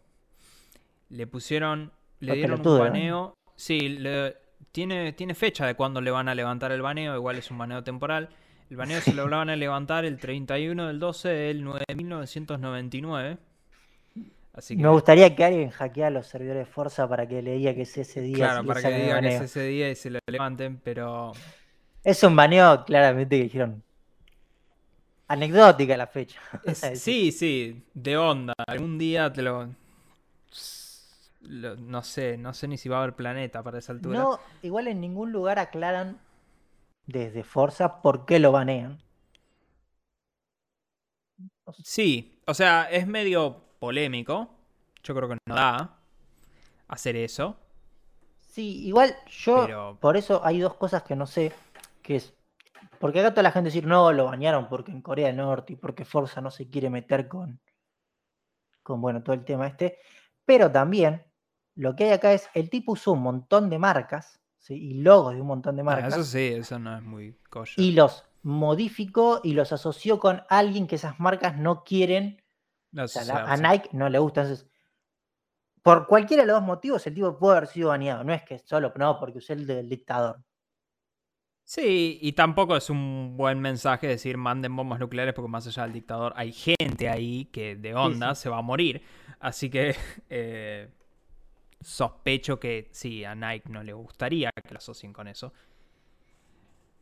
[1.09, 2.79] Le pusieron, le dieron un ¿eh?
[2.79, 3.33] baneo.
[3.55, 4.37] Sí, le-
[4.71, 7.83] tiene, tiene fecha de cuándo le van a levantar el baneo, igual es un baneo
[7.83, 8.29] temporal.
[8.69, 13.37] El baneo se lo van a levantar el 31 del 12 del 9.999.
[14.53, 17.73] Así que, Me gustaría que alguien hackea los servidores de Forza para que le diga
[17.73, 18.35] que es ese día.
[18.35, 21.31] claro, para que diga que es ese día y se lo levanten, pero
[22.03, 23.83] Es un baneo claramente que dijeron.
[25.33, 26.39] Anecdótica la fecha.
[26.63, 28.53] Es- sí, sí, de onda.
[28.67, 29.69] Algún día te lo,
[31.41, 34.19] lo- No sé, no sé ni si va a haber planeta para esa altura.
[34.19, 36.19] No, igual en ningún lugar aclaran
[37.05, 38.99] desde Forza por qué lo banean.
[41.83, 44.49] Sí, o sea, es medio polémico.
[45.03, 45.97] Yo creo que no da
[46.87, 47.57] hacer eso.
[48.51, 51.51] Sí, igual yo, Pero- por eso hay dos cosas que no sé,
[52.03, 52.33] que es,
[53.03, 55.75] porque acá toda la gente decir, no, lo banearon porque en Corea del Norte y
[55.75, 57.59] porque Forza no se quiere meter con,
[58.81, 59.97] con, bueno, todo el tema este,
[60.45, 61.21] pero también
[61.75, 64.75] lo que hay acá es, el tipo usó un montón de marcas, ¿sí?
[64.75, 67.83] y logos de un montón de Ah, marcas, eso sí, eso no es muy kosher.
[67.83, 72.41] y los modificó y los asoció con alguien que esas marcas no quieren,
[72.93, 73.57] No, o sea, la- a.
[73.57, 74.65] Nike no le gusta, entonces
[75.81, 78.23] por cualquiera de los dos motivos, el tipo puede haber sido baneado.
[78.23, 80.41] No es que solo, no, porque usé el del dictador.
[81.65, 85.93] Sí, y tampoco es un buen mensaje decir manden bombas nucleares porque más allá del
[85.93, 89.01] dictador hay gente ahí que de onda se va a morir.
[89.39, 89.95] Así que
[90.29, 90.89] eh,
[91.81, 95.53] sospecho que sí, a Nike no le gustaría que lo asocien con eso.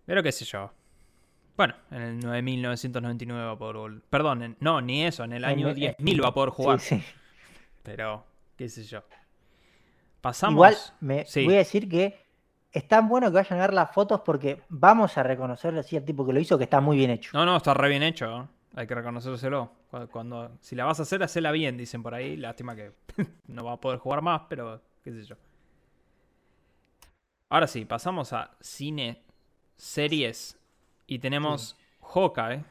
[0.05, 0.71] Pero qué sé yo.
[1.57, 6.23] Bueno, en el 9999 va a poder Perdón, no, ni eso, en el año 10.000
[6.23, 6.79] va a poder jugar.
[6.79, 7.03] Sí.
[7.83, 8.25] Pero,
[8.57, 9.03] qué sé yo.
[10.21, 10.55] Pasamos.
[10.55, 12.30] Igual me voy a decir que
[12.71, 16.05] es tan bueno que vayan a ver las fotos porque vamos a reconocerle así al
[16.05, 17.31] tipo que lo hizo que está muy bien hecho.
[17.33, 18.41] No, no, está re bien hecho.
[18.41, 18.47] ¿eh?
[18.75, 19.71] Hay que reconocérselo.
[20.11, 22.37] Cuando, si la vas a hacer, hacela bien, dicen por ahí.
[22.37, 22.93] Lástima que
[23.47, 25.35] no va a poder jugar más, pero qué sé yo.
[27.49, 29.21] Ahora sí, pasamos a cine,
[29.75, 30.57] series.
[31.07, 32.63] Y tenemos Hawkeye.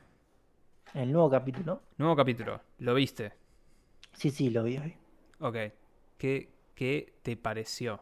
[0.94, 1.82] El nuevo capítulo.
[1.98, 2.60] Nuevo capítulo.
[2.78, 3.34] ¿Lo viste?
[4.14, 4.96] Sí, sí, lo vi hoy.
[5.40, 5.56] Ok.
[6.16, 8.00] ¿Qué, qué te pareció?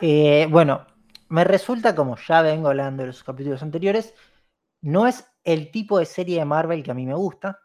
[0.00, 0.86] Eh, bueno,
[1.30, 4.14] me resulta, como ya vengo hablando de los capítulos anteriores,
[4.82, 7.60] no es el tipo de serie de Marvel que a mí me gusta,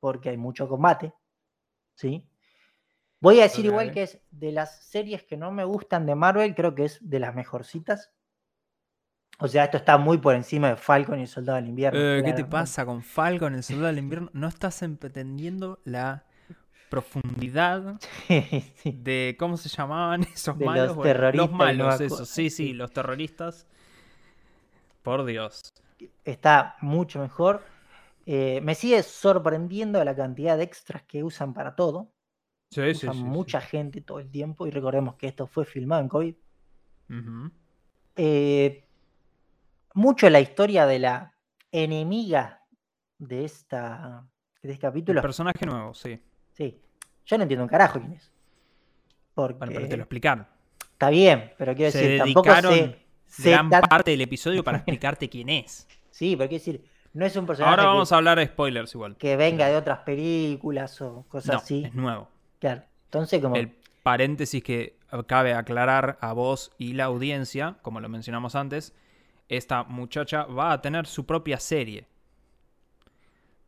[0.00, 1.12] porque hay mucho combate,
[1.94, 2.26] ¿sí?
[3.20, 6.54] Voy a decir igual que es de las series que no me gustan de Marvel,
[6.54, 8.12] creo que es de las mejorcitas.
[9.38, 12.00] O sea, esto está muy por encima de Falcon y el Soldado del Invierno.
[12.00, 14.30] Eh, ¿Qué te pasa con Falcon y el Soldado del Invierno?
[14.32, 16.24] No estás entendiendo la
[16.88, 18.00] profundidad
[18.84, 20.96] de cómo se llamaban esos malos.
[20.96, 21.48] Los terroristas.
[21.48, 22.24] Los malos, eso.
[22.24, 23.66] Sí, sí, los terroristas.
[25.02, 25.72] Por Dios.
[26.24, 27.62] Está mucho mejor.
[28.26, 32.12] Eh, me sigue sorprendiendo la cantidad de extras que usan para todo.
[32.70, 36.08] Sí, usan sí, mucha gente todo el tiempo y recordemos que esto fue filmado en
[36.08, 36.34] COVID.
[38.16, 38.84] Eh,
[39.94, 41.34] mucho la historia de la
[41.70, 42.64] enemiga
[43.18, 44.26] de esta
[44.62, 45.20] de este capítulo.
[45.20, 46.20] El personaje nuevo, sí.
[46.56, 46.80] Sí.
[47.26, 48.30] Yo no entiendo un carajo quién es.
[49.34, 50.46] Bueno, pero te lo explicaron.
[50.92, 52.96] Está bien, pero quiero decir, tampoco sé,
[53.38, 55.86] gran parte del episodio para explicarte quién es.
[56.16, 56.82] Sí, pero quiero decir,
[57.12, 57.70] no es un personaje.
[57.70, 59.16] Ahora vamos a hablar de spoilers igual.
[59.18, 61.84] Que venga de otras películas o cosas así.
[61.84, 62.30] Es nuevo.
[62.58, 62.84] Claro.
[63.04, 63.54] Entonces, como.
[63.54, 68.94] El paréntesis que cabe aclarar a vos y la audiencia, como lo mencionamos antes,
[69.50, 72.06] esta muchacha va a tener su propia serie.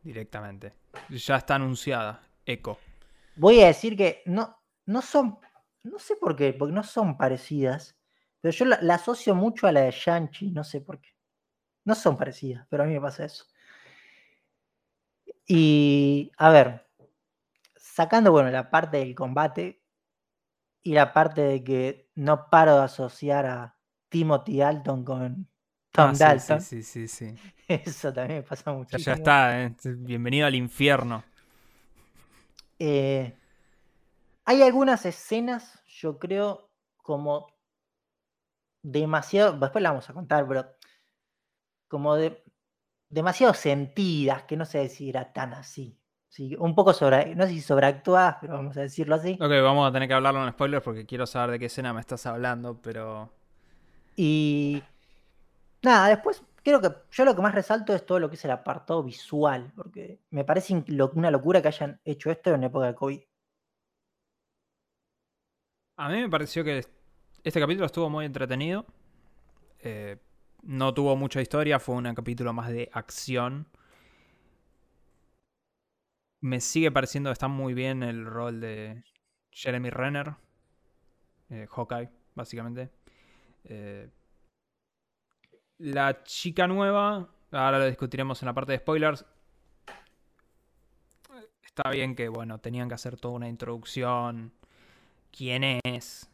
[0.01, 0.73] Directamente.
[1.09, 2.23] Ya está anunciada.
[2.49, 2.79] Eco.
[3.35, 5.39] Voy a decir que no, no son,
[5.83, 7.97] no sé por qué, porque no son parecidas,
[8.41, 11.09] pero yo la, asocio mucho a la de Shang-Chi, no sé por qué.
[11.85, 13.45] No son parecidas, pero a mí me pasa eso.
[15.47, 16.87] Y, a ver,
[17.75, 19.81] sacando, bueno, la parte del combate
[20.83, 23.77] y la parte de que no paro de asociar a
[24.09, 25.47] Timothy Dalton con
[25.91, 26.61] Tom ah, Dalton.
[26.61, 28.97] Sí, sí, sí, sí, Eso también me pasa mucho.
[28.97, 29.73] Ya, está, ¿eh?
[29.83, 31.23] bienvenido al infierno.
[32.79, 33.37] Eh,
[34.45, 37.53] hay algunas escenas, yo creo, como
[38.81, 40.65] demasiado, después la vamos a contar, pero
[41.87, 42.43] como de
[43.09, 45.99] demasiado sentidas, que no sé si era tan así.
[46.29, 49.33] Sí, un poco sobre, no sé si sobreactuadas, pero vamos a decirlo así.
[49.33, 51.99] Ok, vamos a tener que hablarlo en spoilers porque quiero saber de qué escena me
[51.99, 53.31] estás hablando, pero...
[54.15, 54.83] Y
[55.81, 58.51] nada, después creo que yo lo que más resalto es todo lo que es el
[58.51, 60.83] apartado visual, porque me parece
[61.13, 63.21] una locura que hayan hecho esto en época de COVID.
[65.97, 66.85] A mí me pareció que
[67.43, 68.85] este capítulo estuvo muy entretenido.
[69.79, 70.17] Eh,
[70.63, 73.67] no tuvo mucha historia, fue un capítulo más de acción.
[76.41, 79.03] Me sigue pareciendo que está muy bien el rol de
[79.51, 80.35] Jeremy Renner,
[81.49, 82.89] eh, Hawkeye, básicamente.
[83.65, 84.09] Eh,
[85.79, 89.25] la chica nueva, ahora lo discutiremos en la parte de spoilers.
[91.63, 94.53] Está bien que, bueno, tenían que hacer toda una introducción.
[95.31, 96.29] ¿Quién es?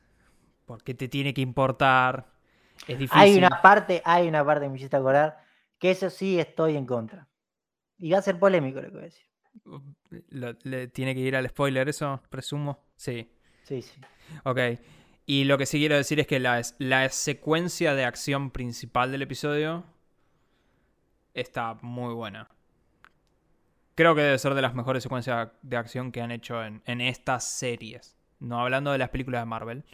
[0.65, 2.25] ¿Por qué te tiene que importar?
[2.87, 3.19] Es difícil.
[3.19, 5.37] Hay una parte, hay una parte que me hiciste acordar,
[5.77, 7.27] que eso sí estoy en contra.
[7.97, 9.25] Y va a ser polémico lo que voy a decir.
[10.63, 12.85] ¿Le tiene que ir al spoiler eso, presumo?
[12.95, 13.31] Sí.
[13.63, 14.01] Sí, sí.
[14.43, 14.59] Ok.
[15.25, 19.23] Y lo que sí quiero decir es que la, la secuencia de acción principal del
[19.23, 19.83] episodio
[21.33, 22.47] está muy buena.
[23.95, 27.45] Creo que debe ser de las mejores secuencias de acción que han hecho en, estas
[27.45, 28.17] series.
[28.39, 29.85] No hablando de las películas de Marvel,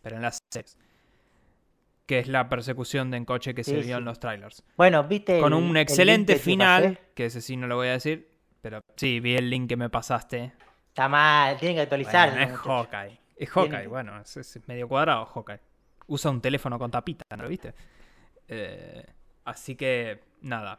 [0.00, 0.78] pero en las series.
[2.06, 4.62] Que es la persecución de en coche que se vio en los trailers.
[4.76, 5.40] Bueno, viste.
[5.40, 8.30] Con un excelente final, que ese sí no lo voy a decir.
[8.62, 10.52] Pero sí, vi el link que me pasaste.
[10.88, 12.40] Está mal, tiene que actualizar.
[12.40, 13.20] es Hawkeye.
[13.38, 15.60] Es Hawkeye, bueno, es, medio cuadrado Hawkeye.
[16.08, 17.72] Usa un teléfono con tapita, ¿no lo viste?
[18.48, 19.06] Eh,
[19.44, 20.78] así que, nada.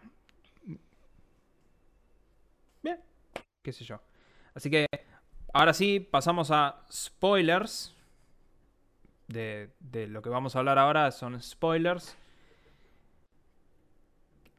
[2.83, 2.99] Bien,
[3.61, 4.01] qué sé yo.
[4.53, 4.87] Así que
[5.53, 7.95] ahora sí, pasamos a spoilers.
[9.27, 12.17] De, de lo que vamos a hablar ahora son spoilers.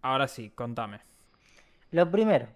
[0.02, 1.00] Ahora sí, contame.
[1.90, 2.46] Lo primero,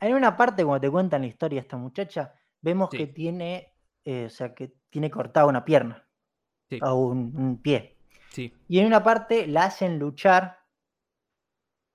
[0.00, 2.98] en una parte cuando te cuentan la historia de esta muchacha, vemos Sí.
[2.98, 3.72] que tiene,
[4.08, 6.06] eh, o sea, que tiene cortada una pierna
[6.70, 6.78] Sí.
[6.82, 7.96] o un, un pie.
[8.30, 8.52] Sí.
[8.68, 10.58] Y en una parte la hacen luchar,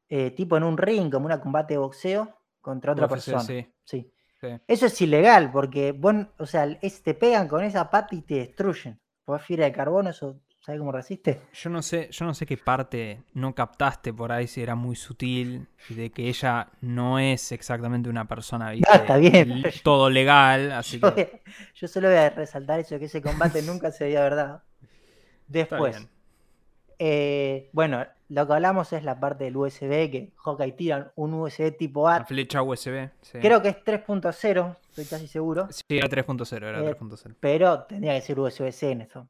[0.09, 3.67] eh, tipo en un ring, como una combate de boxeo, contra otra UFC, persona.
[3.83, 4.09] sí.
[4.67, 8.35] Eso es ilegal, porque vos, o sea, es- te pegan con esa pata y te
[8.35, 8.99] destruyen.
[9.25, 11.41] Vos fibra de carbono, eso, ¿sabes cómo resiste?
[11.53, 14.95] Yo no sé, yo no sé qué parte no captaste por ahí si era muy
[14.95, 18.87] sutil y de que ella no es exactamente una persona ¿viste?
[18.91, 21.41] Ah, está bien, todo legal, así Yo, que
[21.75, 24.63] yo solo voy a resaltar eso, que ese combate nunca se había verdad.
[25.47, 26.07] Después,
[26.97, 31.71] eh, bueno, lo que hablamos es la parte del USB, que Hawkeye tiran un USB
[31.77, 32.25] tipo La A.
[32.25, 33.39] flecha USB, sí.
[33.39, 35.67] Creo que es 3.0, estoy casi seguro.
[35.69, 37.35] Sí, era 3.0, era Eh, 3.0.
[37.39, 39.27] Pero tendría que ser USB-C en esto.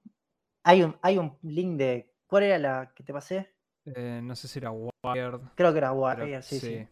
[0.64, 2.14] Hay un, hay un link de.
[2.28, 3.54] ¿Cuál era la que te pasé?
[3.86, 5.40] Eh, no sé si era Wired.
[5.56, 6.88] Creo que era Warrior, sí, sí, sí.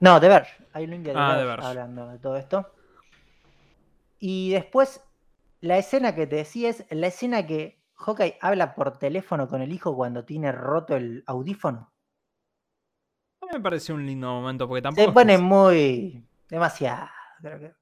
[0.00, 0.66] No, The Verge.
[0.72, 2.70] Hay un link de The, Ah, The Verge hablando de todo esto.
[4.18, 5.02] Y después,
[5.60, 9.72] la escena que te decía es la escena que Hawkeye habla por teléfono con el
[9.72, 11.92] hijo cuando tiene roto el audífono.
[13.42, 15.08] A mí me pareció un lindo momento porque tampoco.
[15.08, 16.26] Se pone muy.
[16.48, 17.08] demasiado.
[17.40, 17.74] creo que.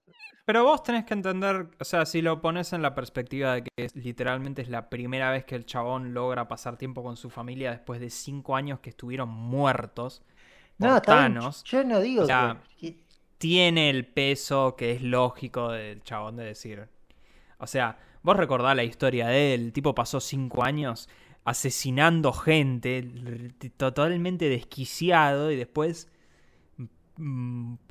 [0.49, 3.69] Pero vos tenés que entender, o sea, si lo pones en la perspectiva de que
[3.77, 7.71] es- literalmente es la primera vez que el chabón logra pasar tiempo con su familia
[7.73, 10.23] después de cinco años que estuvieron muertos
[10.79, 12.97] No, Thanos, Yo no digo O sea, que-
[13.37, 16.89] tiene el peso que es lógico del chabón de decir.
[17.59, 21.11] O sea, vos recordás la historia de él, el tipo pasó cinco años
[21.45, 23.03] asesinando gente,
[23.77, 26.09] totalmente desquiciado y después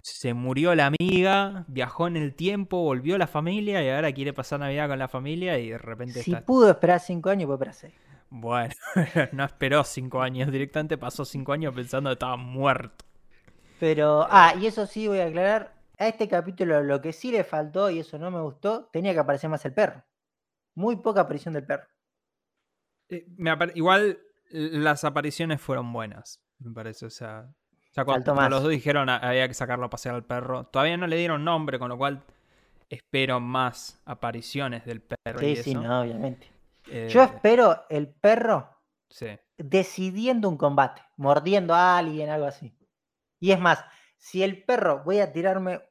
[0.01, 4.31] se murió la amiga, viajó en el tiempo, volvió a la familia y ahora quiere
[4.31, 6.45] pasar Navidad con la familia y de repente Si está...
[6.45, 7.93] pudo esperar cinco años, puede esperar seis.
[8.29, 8.73] Bueno,
[9.33, 13.05] no esperó cinco años, directamente pasó cinco años pensando que estaba muerto.
[13.79, 15.75] Pero, ah, y eso sí voy a aclarar.
[15.99, 19.19] A este capítulo lo que sí le faltó, y eso no me gustó, tenía que
[19.19, 20.03] aparecer más el perro.
[20.75, 21.87] Muy poca aparición del perro.
[23.09, 24.19] Eh, me Igual
[24.51, 27.07] las apariciones fueron buenas, me parece.
[27.07, 27.49] O sea,
[27.97, 31.07] ya cuando, los dos dijeron "Ah, había que sacarlo a pasear al perro, todavía no
[31.07, 32.23] le dieron nombre, con lo cual
[32.89, 35.41] espero más apariciones del perro.
[35.45, 35.81] y Sí, sí, eso.
[35.81, 36.51] no, obviamente.
[36.89, 38.69] Eh, Yo espero el perro
[39.09, 39.27] sí.
[39.57, 42.73] decidiendo un combate, mordiendo a alguien, algo así.
[43.39, 43.83] Y es más,
[44.17, 45.81] si el perro, voy a tirarme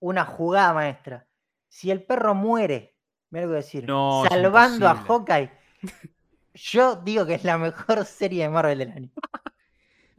[0.00, 1.28] una jugada maestra.
[1.68, 2.96] Si el perro muere,
[3.30, 4.94] me algo decir, No, salvando a.
[4.94, 5.50] Hawkeye,
[6.54, 9.10] yo digo que es la mejor serie de Marvel del año.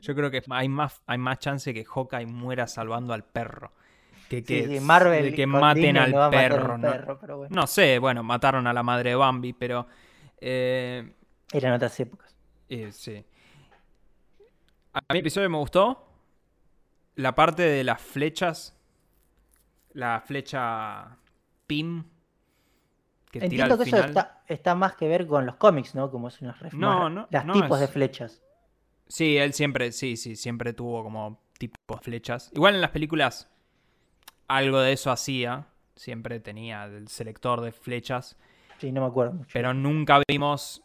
[0.03, 3.71] Yo creo que hay más, hay más chance que Hawkeye muera salvando al perro.
[4.27, 6.91] Que, que, sí, de Marvel que maten al no perro, ¿no?
[6.91, 9.87] perro, pero bueno, No sé, bueno, mataron a la madre de Bambi, pero...
[10.41, 11.13] eh,
[11.51, 12.35] eran otras épocas.
[12.67, 13.23] Eh, sí.
[14.93, 16.05] A mí el episodio me gustó.
[17.15, 18.75] La parte de las flechas.
[19.93, 21.15] La flecha
[21.67, 22.03] Pim.
[23.31, 23.99] Que tira Entiendo al que final.
[24.01, 26.09] eso está, está más que ver con los cómics, ¿no?
[26.11, 28.41] Como es unas No, no, las no tipos de flechas.
[29.13, 32.49] Sí, él siempre, sí, sí, siempre tuvo como tipo flechas.
[32.55, 33.47] Igual en las películas
[34.47, 35.67] algo de eso hacía.
[35.95, 38.35] Siempre tenía el selector de flechas.
[38.79, 39.51] Sí, no me acuerdo mucho.
[39.53, 40.81] Pero nunca vimos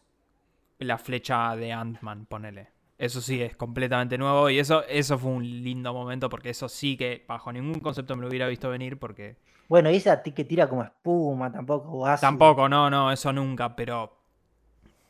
[0.79, 2.68] la flecha de Ant-Man, ponele.
[2.99, 6.99] Eso sí es completamente nuevo y eso, eso fue un lindo momento porque eso sí
[6.99, 9.39] que bajo ningún concepto me lo hubiera visto venir porque
[9.70, 11.89] Bueno, y esa que tira como espuma tampoco.
[11.93, 12.29] o ácido.
[12.29, 14.18] tampoco, no, no, eso nunca, pero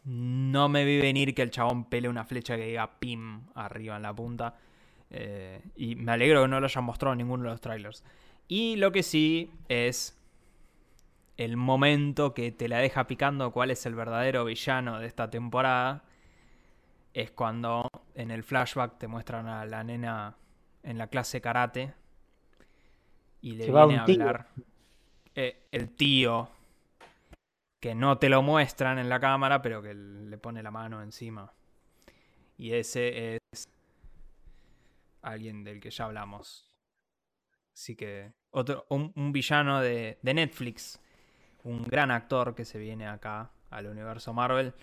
[0.05, 4.03] no me vi venir que el chabón pele una flecha que diga PIM arriba en
[4.03, 4.57] la punta.
[5.11, 8.05] Eh, y me alegro que no lo hayan mostrado en ninguno de los trailers.
[8.47, 10.19] Y lo que sí es
[11.37, 16.05] el momento que te la deja picando cuál es el verdadero villano de esta temporada.
[17.15, 20.37] Es cuando en el flashback te muestran a la nena
[20.83, 21.95] en la clase karate.
[23.41, 24.49] Y le Se va viene a hablar
[25.35, 26.51] eh, el tío.
[27.81, 31.53] Que no te lo muestran en la cámara, pero que le pone la mano encima.
[32.57, 33.69] Y ese es
[35.23, 36.69] alguien del que ya hablamos.
[37.73, 41.01] Así que otro, un, villano de, de Netflix,
[41.63, 44.75] un gran actor que se viene acá al universo Marvel.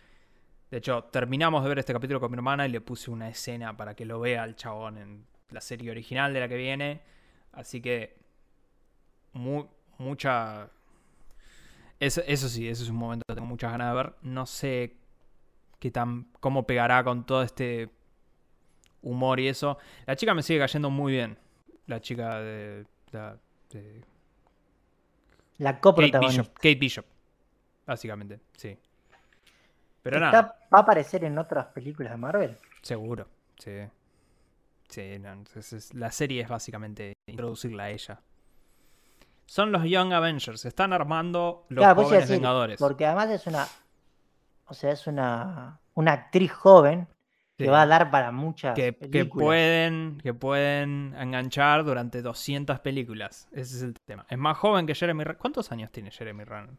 [0.72, 3.76] De hecho, terminamos de ver este capítulo con mi hermana y le puse una escena
[3.76, 7.02] para que lo vea el chabón en la serie original de la que viene.
[7.52, 8.16] Así que
[9.34, 9.68] mu-
[9.98, 10.70] mucha...
[12.06, 14.14] Eso, eso sí, eso es un momento que tengo muchas ganas de ver.
[14.22, 14.96] No sé
[15.80, 17.90] qué tan, cómo pegará con todo este
[19.02, 19.78] humor y eso.
[20.06, 21.38] La chica me sigue cayendo muy bien.
[21.88, 23.38] La chica de, la-
[23.72, 24.02] de
[25.58, 26.18] La Kate.
[26.20, 27.06] Bishop, Kate Bishop.
[27.86, 28.78] Básicamente, sí.
[30.04, 32.58] Pero Está- nada, ¿Va a aparecer en otras películas de Marvel?
[32.82, 33.28] seguro.
[33.58, 33.72] Sí.
[34.90, 38.20] Sí, no, es- es- la serie es básicamente introducirla a ella.
[39.46, 40.66] Son los Young Avengers.
[40.66, 42.80] Están armando los Claro, pues jóvenes decir, Vengadores.
[42.80, 43.68] Porque además es una.
[44.68, 47.08] O sea, es una, una actriz joven
[47.58, 47.70] que Sí.
[47.70, 49.46] va a dar para muchas que, que películas.
[49.46, 53.48] pueden, que pueden enganchar durante 200 películas.
[53.52, 54.26] Ese es el tema.
[54.30, 55.38] Es más joven que Jeremy Renner.
[55.38, 56.74] ¿Cuántos años tiene Jeremy Renner?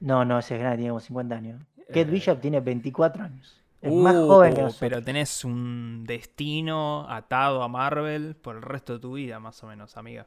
[0.00, 1.62] No, no, ese es grande, tiene como 50 años.
[1.86, 3.58] Kate Eh, Bishop tiene 24 años.
[3.80, 4.80] Es más Uh, joven que nosotros.
[4.90, 9.66] Pero tenés un destino atado a Marvel por el resto de tu vida, más o
[9.68, 10.26] menos, amiga.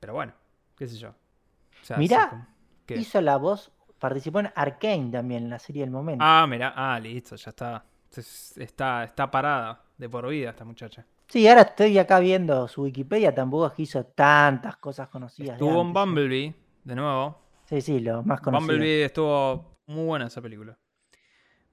[0.00, 0.32] Pero bueno,
[0.76, 1.10] qué sé yo.
[1.10, 2.48] O sea, Mirá.
[2.88, 6.24] Hizo la voz, participó en Arkane también, en la serie del momento.
[6.26, 7.84] Ah, mira, ah, listo, ya está.
[8.14, 11.04] Es- Está, está parada de por vida esta muchacha.
[11.28, 15.54] Sí, ahora estoy acá viendo su Wikipedia, tampoco es que hizo tantas cosas conocidas.
[15.54, 16.04] Estuvo en antes, ¿eh?
[16.04, 16.54] Bumblebee,
[16.84, 17.40] de nuevo.
[17.64, 18.68] Sí, sí, lo más conocido.
[18.74, 20.78] Bumblebee estuvo muy buena esa película.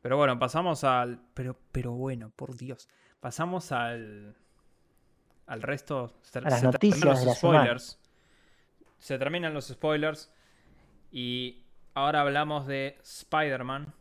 [0.01, 1.19] Pero bueno, pasamos al.
[1.33, 2.87] Pero, pero bueno, por Dios.
[3.19, 4.35] Pasamos al.
[5.45, 6.13] Al resto.
[6.21, 7.59] Se, A las noticias los de la semana.
[9.01, 10.31] Se terminan los spoilers.
[11.11, 11.63] Y
[11.95, 13.93] ahora hablamos de Spider-Man.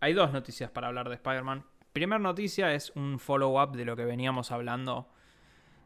[0.00, 1.64] Hay dos noticias para hablar de Spider-Man.
[1.92, 5.06] Primera noticia es un follow-up de lo que veníamos hablando.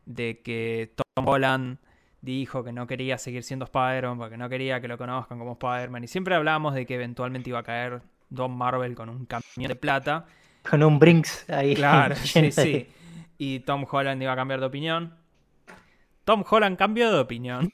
[0.06, 1.78] De que Tom Holland
[2.20, 6.04] dijo que no quería seguir siendo Spider-Man, porque no quería que lo conozcan como Spider-Man.
[6.04, 9.74] Y siempre hablamos de que eventualmente iba a caer Don Marvel con un camión de
[9.74, 10.26] plata.
[10.70, 11.74] Con un Brinks ahí.
[11.74, 12.86] Claro, sí, sí.
[13.38, 15.14] Y Tom Holland iba a cambiar de opinión.
[16.24, 17.72] Tom Holland cambió de opinión.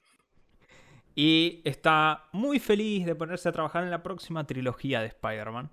[1.15, 5.71] Y está muy feliz de ponerse a trabajar en la próxima trilogía de Spider-Man.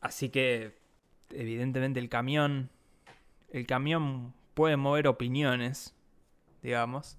[0.00, 0.78] Así que,
[1.30, 2.70] evidentemente, el camión.
[3.50, 5.94] El camión puede mover opiniones,
[6.62, 7.18] digamos.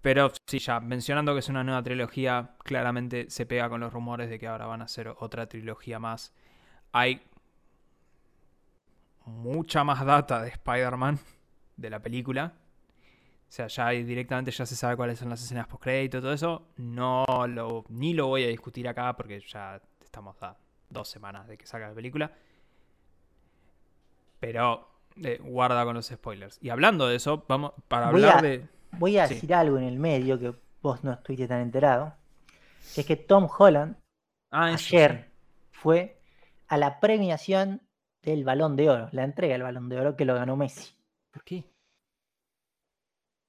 [0.00, 4.30] Pero sí, ya mencionando que es una nueva trilogía, claramente se pega con los rumores
[4.30, 6.34] de que ahora van a hacer otra trilogía más.
[6.92, 7.22] Hay
[9.24, 11.18] mucha más data de Spider-Man
[11.76, 12.54] de la película.
[13.48, 16.68] O sea, ya directamente ya se sabe cuáles son las escenas post crédito todo eso.
[16.76, 20.54] No lo, ni lo voy a discutir acá porque ya estamos a
[20.90, 22.30] dos semanas de que salga la película.
[24.40, 26.58] Pero eh, guarda con los spoilers.
[26.62, 28.68] Y hablando de eso, vamos para Voy hablar a- de.
[28.92, 29.34] Voy a Sí.
[29.34, 32.14] decir algo en el medio que vos no estuviste tan enterado.
[32.94, 33.96] Que es que Tom Holland
[34.50, 35.30] Ah, eso, ayer
[35.72, 36.20] fue
[36.68, 37.82] a la premiación
[38.22, 40.94] del Balón de Oro, la entrega del Balón de Oro que lo ganó Messi.
[41.30, 41.64] ¿Por qué?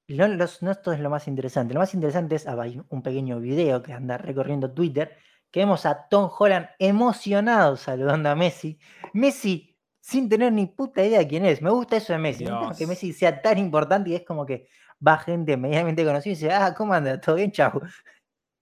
[0.09, 1.73] No, los- no esto es lo más interesante.
[1.73, 5.15] Lo más interesante es ah, hay un pequeño video que anda recorriendo Twitter.
[5.51, 8.77] Que vemos a Tom Holland emocionado saludando a Messi.
[9.13, 11.61] Messi sin tener ni puta idea de quién es.
[11.61, 12.45] Me gusta eso de Messi.
[12.77, 12.85] Que.
[12.87, 14.67] Messi sea tan importante y es como que
[15.05, 17.19] va gente medianamente conocida y dice, ah, ¿cómo anda?
[17.19, 17.51] ¿Todo bien?
[17.51, 17.81] Chau.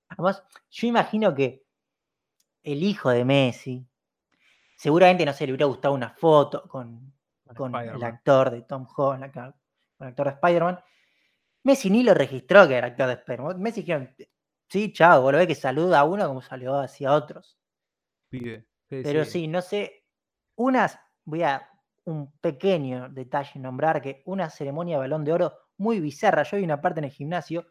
[0.09, 1.63] Además, yo imagino que
[2.63, 3.85] el hijo de Messi,
[4.77, 7.13] seguramente, no sé, le hubiera gustado una foto con,
[7.55, 9.43] con el actor de Tom Holland, con
[9.99, 10.79] el actor de Spider-Man.
[11.67, 13.59] Messi ni lo registró que era actor de Spider-Man.
[13.59, 14.15] Messi dijeron,
[14.69, 17.59] sí, chao, ves que saluda a uno como saludó hacia otros.
[18.29, 18.65] Pibe.
[18.89, 20.05] Sí, Pero sí, no sé,
[20.55, 21.69] unas, voy a
[22.05, 26.43] un pequeño detalle nombrar que una ceremonia de balón de oro muy bizarra.
[26.43, 27.67] Yo vi una parte en el gimnasio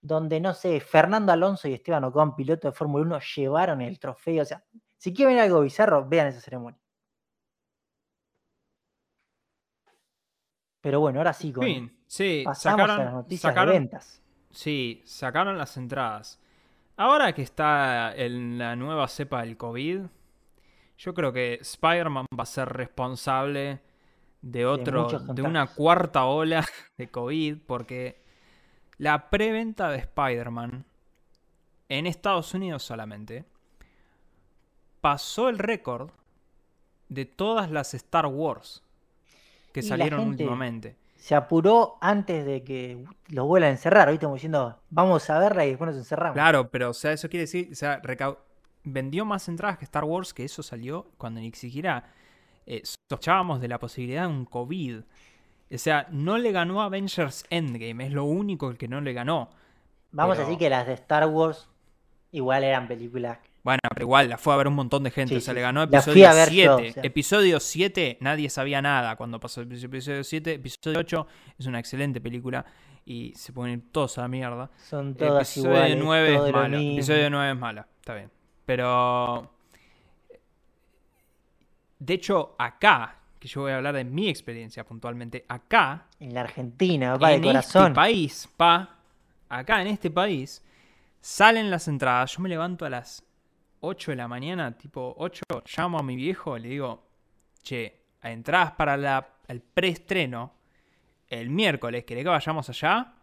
[0.00, 4.42] donde, no sé, Fernando Alonso y Esteban Ocon, piloto de Fórmula 1, llevaron el trofeo.
[4.42, 4.64] O sea,
[4.96, 6.80] si quieren ver algo bizarro, vean esa ceremonia.
[10.80, 14.22] Pero bueno, ahora sí, con, Fin, sí, pasamos a las sacaron, noticias sacaron, de ventas.
[14.50, 16.40] sí, sacaron las entradas.
[16.96, 20.02] Ahora que está en la nueva cepa del COVID,
[20.98, 23.80] yo creo que Spider-Man va a ser responsable
[24.40, 26.64] de otro, de una cuarta ola
[26.96, 28.22] de COVID, porque
[28.98, 30.84] la preventa de Spider-Man
[31.88, 33.44] en Estados Unidos solamente
[35.00, 36.10] pasó el récord
[37.08, 38.82] de todas las Star Wars
[39.72, 40.96] que Y salieron últimamente.
[41.26, 44.26] Se apuró antes de que los vuelvan a encerrar, ¿viste?
[44.26, 46.34] Como diciendo, vamos a verla y después nos encerramos.
[46.34, 48.00] Claro, pero o sea, eso quiere decir, o sea,
[48.84, 52.04] vendió más entradas que Star Wars, que eso salió cuando ni siquiera
[52.64, 55.00] eh, sospechábamos de la posibilidad de un COVID.
[55.72, 59.50] O sea, no le ganó a Avengers Endgame, es lo único que no le ganó.
[60.12, 61.68] Vamos pero- a decir que las de Star Wars
[62.30, 63.38] igual eran películas.
[63.66, 65.56] Bueno, pero igual la fue a ver un montón de gente, Sí, o sea, sí,
[65.56, 66.64] le ganó episodio a ver 7.
[66.64, 67.02] yo, o sea.
[67.02, 70.52] Episodio 7, nadie sabía nada cuando pasó el episodio 7.
[70.52, 71.26] Episodio 8
[71.58, 72.64] es una excelente película
[73.04, 74.70] y se ponen todos a la mierda.
[74.76, 75.98] Son todas Episodio iguales.
[76.00, 76.78] 9 todo es lo malo.
[76.78, 78.30] Episodio 9 es mala, está bien.
[78.64, 79.50] Pero.
[81.98, 86.42] De hecho, acá, que yo voy a hablar de mi experiencia puntualmente, acá, En la
[86.42, 87.82] Argentina, de en corazón.
[87.86, 89.00] este país, pa,
[89.48, 90.62] acá en este país,
[91.20, 93.25] salen las entradas, yo me levanto a las
[93.86, 95.44] 8 de la mañana, tipo 8,
[95.76, 97.06] llamo a mi viejo, le digo,
[97.62, 100.52] che, entradas para la, el preestreno
[101.28, 103.14] el miércoles, ¿querés que vayamos allá?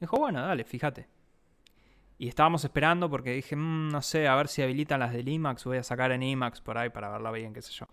[0.00, 1.08] Dijo, bueno, dale, fíjate.
[2.18, 5.64] Y estábamos esperando porque dije, "Mm, no sé, a ver si habilitan las del IMAX,
[5.64, 7.86] voy a sacar en IMAX por ahí para verla bien, qué sé yo.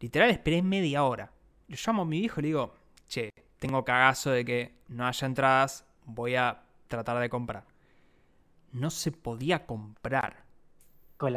[0.00, 1.32] Literal esperé media hora.
[1.68, 2.74] Le llamo a mi viejo y le digo,
[3.08, 7.64] che, tengo cagazo de que no haya entradas, voy a tratar de comprar.
[8.72, 10.43] No se podía comprar.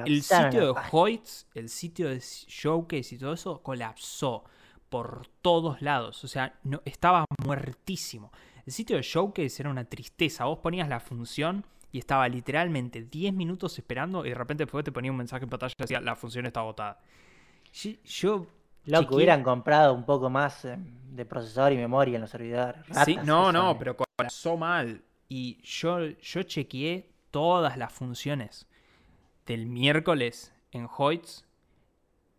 [0.05, 0.79] El sitio de.
[0.91, 4.43] Hoyts, el sitio de Showcase y todo eso colapsó
[4.89, 6.23] por todos lados.
[6.23, 8.31] O sea, no, estaba muertísimo.
[8.65, 10.45] El sitio de Showcase era una tristeza.
[10.45, 14.91] Vos ponías la función y estaba literalmente 10 minutos esperando y de repente después te
[14.91, 16.99] ponía un mensaje en pantalla que decía la función está agotada.
[17.73, 18.47] Yo, yo
[18.85, 22.81] Loco, chequeé- hubieran comprado un poco más eh, de procesador y memoria en los servidores.
[23.05, 23.77] Sí, no, no, son.
[23.77, 25.01] pero colapsó mal.
[25.29, 28.67] Y yo, yo chequeé todas las funciones
[29.47, 31.45] del miércoles en Hoyts.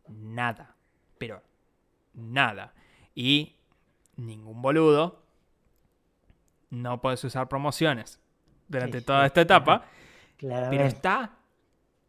[0.07, 0.77] Nada.
[1.19, 1.43] Pero
[2.15, 2.75] nada.
[3.15, 3.57] Y
[4.17, 5.23] ningún boludo.
[6.71, 8.21] No puedes usar promociones
[8.69, 9.81] durante Sí, toda esta etapa.
[10.37, 10.87] Pero Claramente.
[10.87, 11.35] está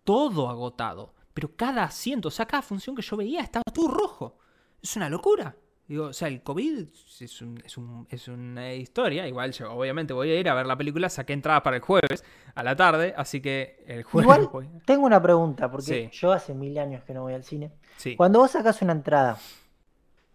[0.03, 1.13] todo agotado.
[1.33, 4.37] Pero cada asiento, o sea, cada función que yo veía estaba todo rojo.
[4.81, 5.55] Es una locura.
[5.89, 6.87] Digo, o sea, el COVID
[7.19, 9.27] es, un- es un- es una historia.
[9.27, 11.09] Igual yo obviamente voy a ir a ver la película.
[11.09, 12.23] Saqué entradas para el jueves
[12.55, 13.13] a la tarde.
[13.17, 14.69] Así que el jueves Igual voy.
[14.85, 16.17] tengo una pregunta, porque Sí.
[16.19, 17.71] yo hace mil años que no voy al cine.
[17.97, 18.15] Sí.
[18.15, 19.39] Cuando vos sacás una entrada,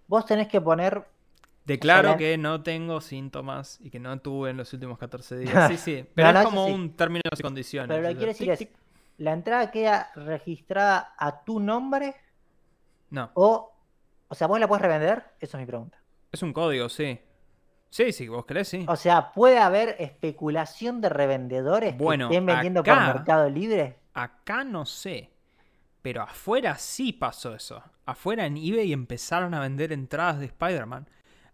[0.08, 1.06] vos tenés que poner.
[1.64, 5.70] Declaro la- que no tengo síntomas y que no tuve en los últimos 14 días.
[5.72, 6.04] Sí, sí.
[6.14, 7.88] Pero No, no, es como un términos y condiciones.
[7.88, 8.68] Pero lo que quiero decir es.
[9.18, 12.16] ¿la entrada queda registrada a tu nombre
[13.10, 13.30] No.
[13.34, 13.70] o.
[14.28, 15.24] O sea, vos la puedes revender?
[15.40, 15.98] Eso es mi pregunta.
[16.32, 17.20] Es un código, sí.
[17.90, 18.84] Sí, sí, vos querés, sí.
[18.88, 23.98] O sea, ¿puede haber especulación de revendedores Bueno, que estén vendiendo acá- por Mercado Libre?
[24.14, 25.30] Acá no sé.
[26.02, 27.82] Pero afuera sí pasó eso.
[28.04, 31.08] Afuera en eBay empezaron a vender entradas de Spider-Man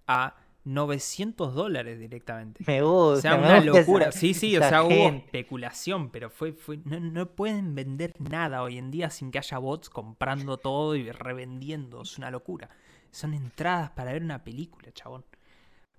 [0.06, 0.34] a
[0.64, 2.62] 900 dólares directamente.
[2.66, 3.22] Me O gusta.
[3.22, 4.12] sea, me una gusta esa- locura.
[4.12, 8.76] Sí, sí, o sea, hubo especulación, pero fue, fue no, no pueden vender nada hoy
[8.78, 12.02] en día sin que haya bots comprando todo y revendiendo.
[12.02, 12.68] Es una locura.
[13.10, 15.24] Son entradas para ver una película, chabón.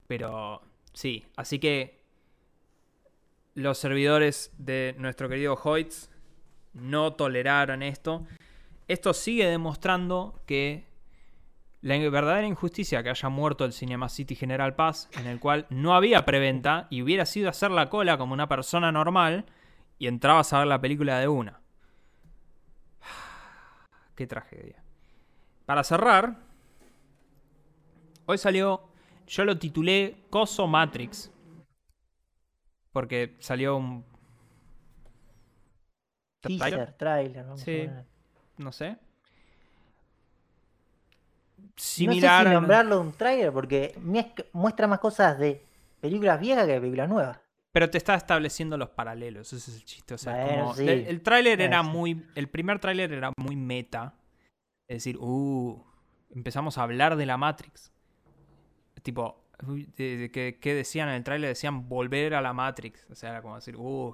[0.08, 0.62] Pero
[0.94, 2.02] sí, así que
[3.54, 6.10] los servidores de nuestro querido Hoyts
[6.74, 8.26] no toleraron esto.
[8.88, 10.86] Esto sigue demostrando que
[11.82, 15.96] la verdadera injusticia que haya muerto el Cinema City General Pass, en el cual no
[15.96, 19.46] había preventa y hubiera sido hacer la cola como una persona normal
[19.98, 21.62] y entrabas a ver la película de una.
[24.16, 24.84] Qué tragedia.
[25.66, 26.38] Para cerrar,
[28.26, 28.90] hoy salió,
[29.28, 31.32] yo lo titulé Coso Matrix,
[32.92, 34.06] porque salió un...
[36.42, 37.82] Teaser, trailer, vamos Sí.
[37.82, 38.04] a
[38.58, 38.98] no sé.
[41.78, 43.96] No Similar sé si nombrarlo un trailer porque
[44.54, 45.66] muestra más cosas de
[46.00, 47.40] películas viejas que de películas nuevas.
[47.72, 50.14] Pero te está estableciendo los paralelos, ese es el chiste.
[50.14, 50.84] O sea, Bueno, como- sí.
[50.84, 51.90] el, el tráiler Bueno, era sí.
[51.90, 52.26] muy.
[52.36, 54.14] El primer tráiler era muy meta.
[54.90, 55.82] Es decir, uh,
[56.36, 57.92] empezamos a hablar de la Matrix.
[59.04, 59.42] Tipo,
[59.96, 61.48] ¿qué, qué decían en el tráiler?
[61.50, 63.08] Decían volver a la Matrix.
[63.10, 64.14] O sea, era como decir, uh,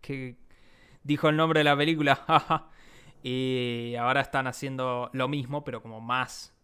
[0.00, 0.36] que
[1.02, 2.68] dijo el nombre de la película, jaja.
[3.22, 6.54] Y ahora están haciendo lo mismo, pero como más.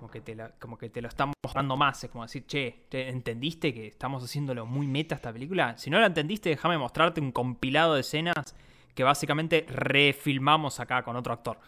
[0.00, 2.02] Como que, te la- como que te lo están mostrando más.
[2.02, 5.76] Es como decir, che, ¿te- ¿entendiste que estamos haciéndolo muy meta esta película?
[5.76, 8.56] Si no la entendiste, déjame mostrarte un compilado de escenas
[8.94, 11.58] que básicamente refilmamos acá con otro actor.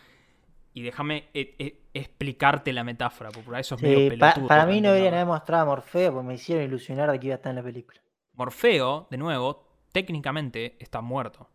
[0.72, 4.49] Y déjame eh, eh, explicarte la metáfora, porque por eso es medio pa- pelotudo.
[4.49, 7.35] para mí no deberían haber mostrado a Morfeo porque me hicieron ilusionar de que iba
[7.35, 8.01] a estar en la película.
[8.33, 11.51] Morfeo, de nuevo, técnicamente está muerto.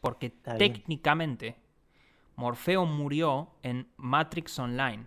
[0.00, 1.56] Porque técnicamente
[2.36, 5.06] Morfeo murió en Matrix Online.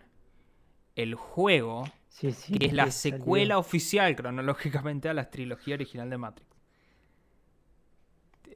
[0.95, 3.17] El juego Sí, sí, que es la salió.
[3.17, 6.55] secuela oficial cronológicamente a la trilogía original de Matrix.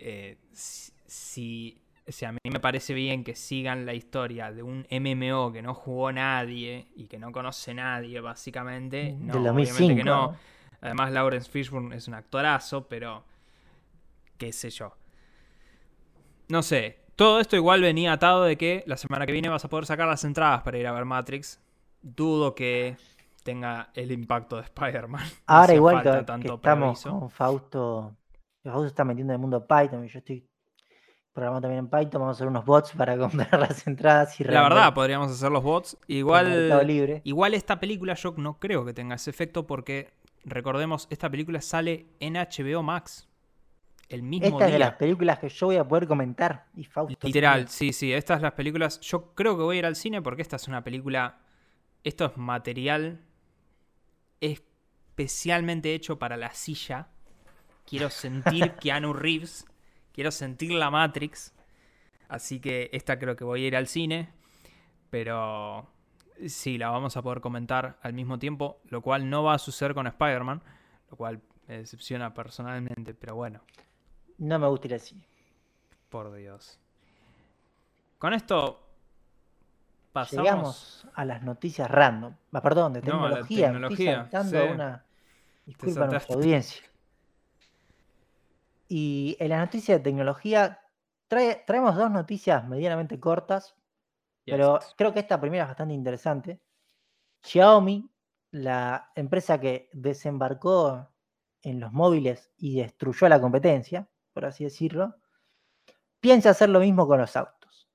[0.02, 1.82] Eh, si,
[2.26, 6.12] a mí me parece bien que sigan la historia de un MMO que no jugó
[6.14, 9.18] nadie y que no conoce nadie, básicamente.
[9.20, 9.98] No, Del obviamente 2005.
[9.98, 10.04] que.
[10.06, 10.36] ¿no?
[10.82, 13.26] Además, Lawrence Fishburne es un actorazo, pero
[14.38, 14.96] qué sé yo.
[16.48, 17.00] No sé.
[17.18, 20.08] Todo esto igual venía atado de que la semana que viene vas a poder sacar
[20.08, 21.60] las entradas para ir a ver Matrix.
[22.02, 22.98] Dudo que
[23.44, 25.26] tenga el impacto de Spider-Man.
[25.48, 28.16] Ahora igual que, falta que tanto estamos con Fausto,
[28.64, 30.46] Fausto está metiendo en el mundo Python y yo estoy
[31.34, 34.64] programando también en Python, vamos a hacer unos bots para comprar las entradas y La
[34.64, 35.98] verdad, podríamos hacer los bots.
[36.08, 37.22] Igual, Libre.
[37.24, 40.12] igual esta película yo no creo que tenga ese efecto porque
[40.46, 43.28] recordemos, esta película sale en HBO Max.
[44.10, 44.86] El mismo Esta es de día.
[44.88, 46.66] las películas que yo voy a poder comentar.
[46.76, 47.28] Y Fausto.
[47.28, 48.12] Literal, sí, sí.
[48.12, 49.00] Estas son las películas.
[49.02, 51.38] Yo creo que voy a ir al cine porque esta es una película.
[52.04, 53.22] Esto es material
[54.40, 57.10] especialmente hecho para la silla.
[57.86, 59.66] Quiero sentir Keanu Reeves.
[60.14, 61.54] Quiero sentir la Matrix.
[62.30, 64.30] Así que esta creo que voy a ir al cine.
[65.10, 65.90] Pero
[66.48, 68.82] sí, la vamos a poder comentar al mismo tiempo.
[68.86, 70.62] Lo cual no va a suceder con Spider-Man.
[71.12, 73.14] Lo cual me decepciona personalmente.
[73.14, 73.62] Pero bueno.
[74.38, 75.28] No me gusta ir al cine.
[76.08, 76.80] Por Dios.
[78.18, 78.89] Con esto
[80.12, 80.44] pasamos.
[80.44, 82.34] Llegamos a las noticias random.
[82.52, 83.68] Ah, perdón, de No, la tecnología.
[83.68, 84.72] Me tecnología, estoy saltando sí.
[84.74, 85.06] una.
[85.66, 86.84] Disculpa a nuestra audiencia.
[88.88, 90.82] Y en las noticias de tecnología
[91.30, 93.76] trae- traemos dos noticias medianamente cortas,
[94.46, 96.60] pero creo que esta primera es bastante interesante.
[97.44, 98.10] Xiaomi,
[98.52, 101.08] la empresa que desembarcó
[101.62, 105.16] en los móviles y destruyó la competencia, por así decirlo,
[106.20, 107.88] piensa hacer lo mismo con los autos.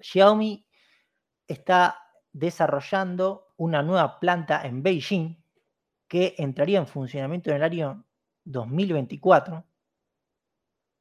[0.00, 0.65] Xiaomi
[1.48, 5.36] está desarrollando una nueva planta en Beijing
[6.08, 8.04] que entraría en funcionamiento en el año
[8.44, 9.64] 2024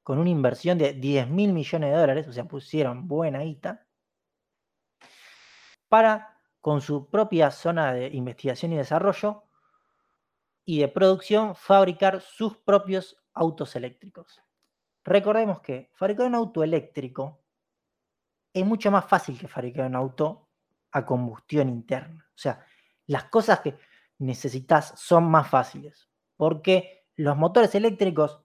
[0.06, 3.88] con una inversión de 10 mil millones de dólares, o sea, pusieron buena guita,
[5.90, 9.46] para, con su propia zona de investigación y desarrollo
[10.64, 14.44] y de producción, fabricar sus propios autos eléctricos.
[15.04, 17.45] Recordemos que fabricar un auto eléctrico
[18.56, 20.48] es mucho más fácil que fabricar un auto
[20.94, 22.26] a combustión interna.
[22.30, 22.66] O sea,
[23.06, 23.78] las cosas que
[24.18, 28.42] necesitas son más fáciles, porque los motores eléctricos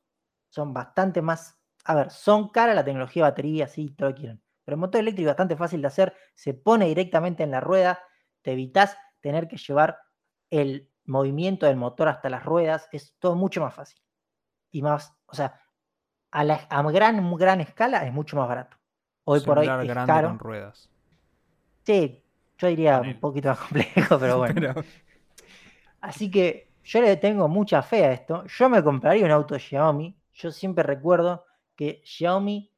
[0.48, 4.20] son bastante más, a ver, son cara la tecnología de batería, sí, todo lo que
[4.22, 7.60] quieran, pero el motor eléctrico es bastante fácil de hacer, se pone directamente en la
[7.60, 8.00] rueda,
[8.42, 10.00] te evitas tener que llevar
[10.50, 14.02] el movimiento del motor hasta las ruedas, es todo mucho más fácil.
[14.72, 15.60] Y más, o sea,
[16.32, 18.79] a, la, a gran, gran escala es mucho más barato.
[19.30, 20.28] Hoy por hoy es grande caro.
[20.28, 20.90] con ruedas.
[21.84, 22.22] Sí,
[22.58, 24.54] yo diría un poquito más complejo, pero bueno.
[24.54, 24.74] Pero-
[26.00, 28.44] Así que yo le tengo mucha fe a esto.
[28.46, 30.16] Yo me compraría un auto Xiaomi.
[30.34, 31.44] Yo siempre recuerdo
[31.76, 32.70] que Xiaomi,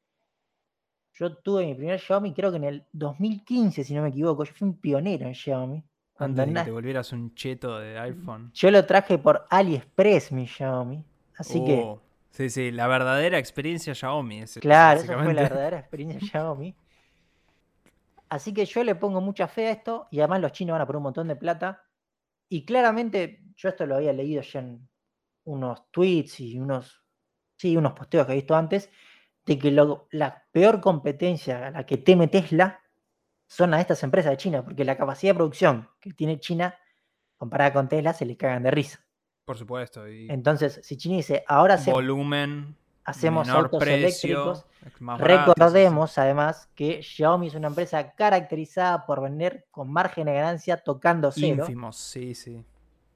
[1.13, 4.43] yo tuve mi primer Xiaomi creo que en el 2015, si no me equivoco.
[4.43, 5.83] Yo fui un pionero en Xiaomi.
[6.13, 8.51] Cuando antes de que te volvieras un cheto de iPhone.
[8.53, 11.03] yo lo traje por AliExpress, mi Xiaomi.
[11.37, 12.01] Así que, Oh,
[12.33, 14.41] Sí, sí, la verdadera experiencia Xiaomi.
[14.41, 16.75] es- claro, esa fue la verdadera experiencia Xiaomi.
[18.29, 20.87] Así que yo le pongo mucha fe a esto y además los chinos van a
[20.87, 21.83] poner un montón de plata.
[22.49, 24.89] Y claramente, yo esto lo había leído ya en
[25.45, 27.03] unos tweets y unos,
[27.55, 28.89] sí, unos posteos que he visto antes,
[29.45, 32.79] de que lo- la peor competencia a la que teme Tesla
[33.47, 36.75] son a estas empresas de China, porque la capacidad de producción que tiene China
[37.37, 39.02] comparada con Tesla se le cagan de risa.
[39.45, 40.07] Por supuesto.
[40.07, 44.65] Y Entonces, si China dice, ahora volumen, hacemos menor autos precio, eléctricos,
[44.99, 45.53] barato.
[45.53, 51.31] Recordemos además que Xiaomi es una empresa caracterizada por vender con margen de ganancia tocando
[51.31, 51.65] cero.
[51.67, 52.63] Ínfimos, sí, sí.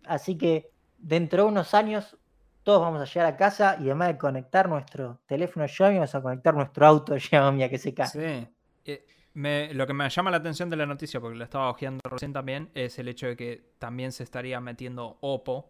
[0.05, 2.17] Así que dentro de unos años
[2.63, 6.21] todos vamos a llegar a casa y además de conectar nuestro teléfono Xiaomi, vamos a
[6.21, 8.07] conectar nuestro auto Xiaomi a que se cae.
[8.07, 8.47] Sí.
[8.83, 12.01] Eh, me- lo que me llama la atención de la noticia, porque la estaba hojeando
[12.09, 15.69] recién también, es el hecho de que también se estaría metiendo Oppo,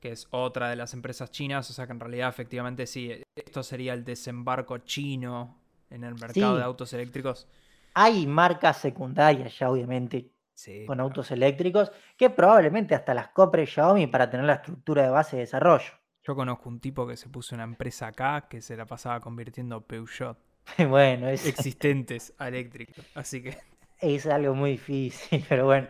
[0.00, 1.68] que es otra de las empresas chinas.
[1.70, 5.58] O sea que en realidad, efectivamente, sí, esto sería el desembarco chino
[5.90, 6.58] en el mercado Sí.
[6.58, 7.46] de autos eléctricos.
[7.94, 10.84] Hay marcas secundarias ya obviamente Sí.
[10.86, 15.36] con autos eléctricos que probablemente hasta las compre Xiaomi para tener la estructura de base
[15.36, 15.92] de desarrollo.
[16.22, 19.80] Yo conozco un tipo que se puso una empresa acá que se la pasaba convirtiendo
[19.80, 20.38] Peugeot
[20.88, 23.04] bueno, es, existentes a eléctricos.
[23.14, 23.56] Así que.
[24.00, 25.88] es algo muy difícil, pero bueno.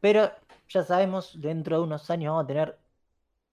[0.00, 0.30] Pero
[0.70, 2.78] ya sabemos, dentro de unos años vamos a tener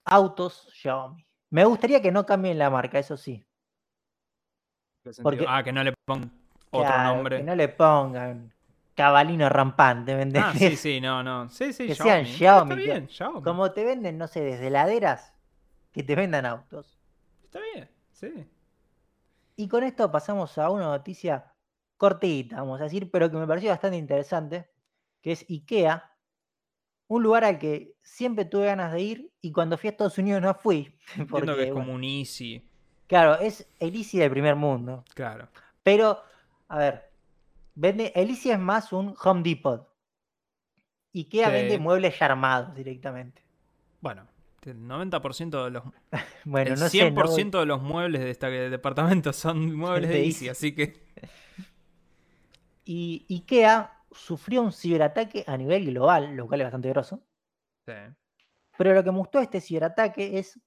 [0.06, 1.26] autos Xiaomi.
[1.50, 3.44] Me gustaría que no cambien la marca, eso sí.
[5.24, 6.32] Porque- ah, que no le pongan
[6.72, 7.38] otro Claro, nombre.
[7.38, 8.54] Que no le pongan
[8.94, 11.50] cabalino rampante, ¿me Ah, sí, sí, no, no.
[11.50, 12.12] Sí, sí, Que Xiaomi.
[12.12, 13.44] sean Está Xiaomi, que- bien, Xiaomi.
[13.44, 15.34] Como te venden, no sé, desde laderas,
[15.92, 17.00] que te vendan autos.
[17.44, 18.48] Está bien, sí.
[19.56, 21.54] Y con esto pasamos a una noticia
[21.96, 24.70] cortita, vamos a decir, pero que me pareció bastante interesante,
[25.22, 26.12] que es IKEA,
[27.10, 30.42] un lugar al que siempre tuve ganas de ir y cuando fui a Estados Unidos
[30.42, 30.94] no fui.
[31.16, 32.62] Entiendo Porque, que es bueno, como un easy.
[33.08, 35.04] claro, es el Easy del primer mundo.
[35.16, 35.48] Claro.
[35.84, 36.22] Pero,
[36.68, 37.10] a ver,
[37.76, 39.88] vende, el Easy es más un Home Depot.
[41.14, 41.52] IKEA Sí.
[41.54, 43.42] vende muebles ya armados directamente.
[44.02, 44.28] Bueno,
[44.64, 45.84] el 90% de los.
[46.44, 50.10] Bueno, el no 100% sé, no voy- de los muebles de este departamento son muebles
[50.10, 50.50] de de Easy, Easy.
[50.50, 51.02] así que.
[52.86, 57.24] Y IKEA sufrió un ciberataque a nivel global, lo cual es bastante grosso.
[57.86, 57.94] Sí.
[58.78, 60.60] Pero lo que me gustó de este ciberataque es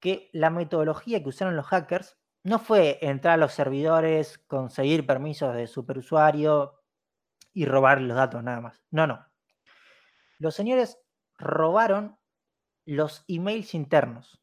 [0.00, 5.54] que la metodología que usaron los hackers no fue entrar a los servidores, conseguir permisos
[5.54, 6.82] de superusuario
[7.52, 8.82] y robar los datos nada más.
[8.90, 9.26] No, no.
[10.38, 10.98] Los señores
[11.36, 12.18] robaron
[12.86, 14.42] los emails internos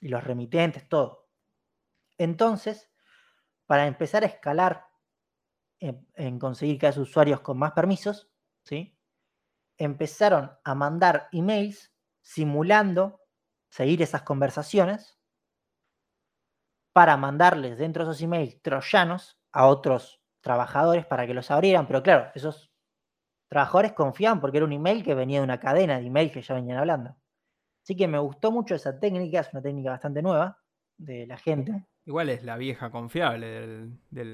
[0.00, 1.28] y los remitentes, todo.
[2.16, 2.90] Entonces,
[3.66, 4.89] para empezar a escalar
[5.80, 8.30] en, conseguir que haya usuarios con más permisos,
[8.64, 8.96] ¿sí?
[9.78, 13.20] empezaron a mandar emails simulando
[13.70, 15.18] seguir esas conversaciones
[16.92, 21.86] para mandarles dentro de esos emails troyanos a otros trabajadores para que los abrieran.
[21.86, 22.70] Pero claro, esos
[23.48, 26.54] trabajadores confiaban porque era un email que venía de una cadena de emails que ya
[26.54, 27.16] venían hablando.
[27.82, 30.58] Así que me gustó mucho esa técnica, es una técnica bastante nueva
[30.98, 31.86] de la gente.
[32.04, 34.32] Igual es la vieja confiable del...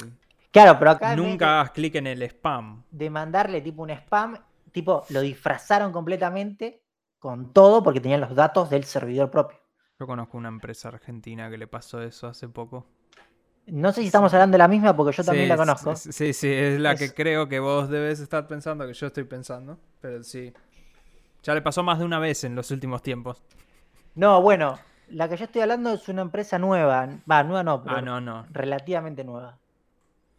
[0.56, 1.14] Claro, pero acá...
[1.14, 2.82] Nunca hagas clic en el spam.
[2.90, 4.38] De mandarle tipo un spam,
[4.72, 6.82] tipo lo disfrazaron completamente
[7.18, 9.58] con todo porque tenían los datos del servidor propio.
[10.00, 12.86] Yo conozco una empresa argentina que le pasó eso hace poco.
[13.66, 15.94] No sé si estamos hablando de la misma porque yo también la conozco.
[15.94, 19.78] Sí, sí, es la que creo que vos debes estar pensando que yo estoy pensando.
[20.00, 20.54] Pero sí.
[21.42, 23.42] Ya le pasó más de una vez en los últimos tiempos.
[24.14, 24.78] No, bueno,
[25.08, 27.08] la que yo estoy hablando es una empresa nueva.
[27.30, 28.46] Va, nueva no, pero ah, no, no.
[28.52, 29.58] relativamente nueva.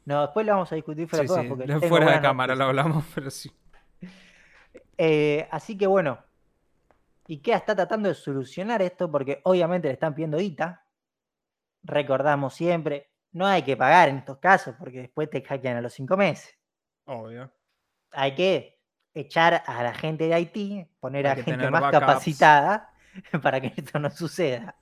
[0.07, 3.29] No, después lo vamos a discutir fuera de porque fuera de cámara lo hablamos, pero
[3.29, 3.51] sí.
[4.97, 6.17] Eh, así que bueno,
[7.27, 10.81] IKEA está tratando de solucionar esto porque obviamente le están pidiendo ITA.
[11.83, 15.91] Recordamos siempre, no hay que pagar en estos casos porque después te hackean a los
[15.91, 16.57] cinco meses.
[17.03, 17.51] Obvio.
[18.11, 18.79] Hay que
[19.13, 22.93] echar a la gente de Haití, poner a gente más capacitada
[23.43, 24.73] para que esto no suceda.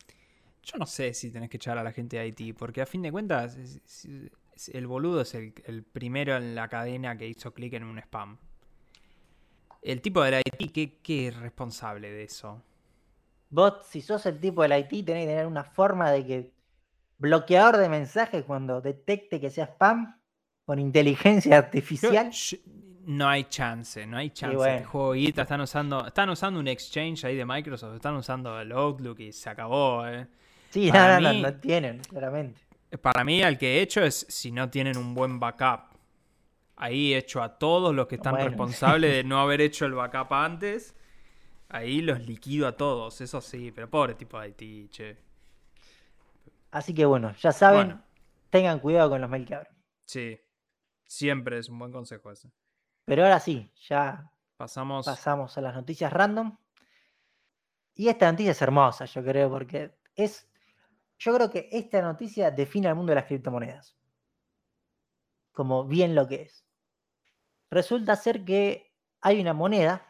[0.62, 3.02] Yo no sé si tenés que echar a la gente de Haití, porque a fin
[3.02, 3.58] de cuentas,
[4.74, 8.38] el boludo es el primero en la cadena que hizo clic en un spam
[9.86, 12.62] el tipo del IT, ¿qué, es responsable de eso?
[13.50, 16.52] Vos, si sos el tipo del IT, tenés que tener una forma de que
[17.20, 20.20] bloqueador de mensajes cuando detecte que sea spam
[20.66, 22.32] con inteligencia artificial.
[23.06, 24.56] no hay chance, no hay chance.
[24.56, 24.78] Bueno.
[24.78, 29.20] Este juego están usando, están usando un exchange ahí de Microsoft, están usando el Outlook
[29.20, 30.28] y se acabó, eh.
[30.72, 32.65] Sí, no, no, no tienen, claramente.
[33.02, 35.96] Para mí, al que he hecho es si no tienen un buen backup
[36.78, 40.94] Ahí hecho a todos los que están responsables de no haber hecho el backup antes.
[41.70, 45.18] Ahí los liquido a todos, eso sí, pero pobre tipo de Haití, che.
[46.72, 48.02] Así que bueno, ya saben,
[48.50, 49.74] tengan cuidado con los mail que abren.
[50.06, 50.38] Sí,
[51.06, 52.52] siempre es un buen consejo ese.
[53.06, 56.58] Pero ahora sí, ya pasamos, pasamos a las noticias random.
[57.96, 60.46] Y esta noticia es hermosa, yo creo, porque es.
[61.26, 63.98] Yo creo que esta noticia define el mundo de las criptomonedas.
[65.52, 66.64] Como bien lo que es.
[67.72, 70.06] Resulta ser que hay una moneda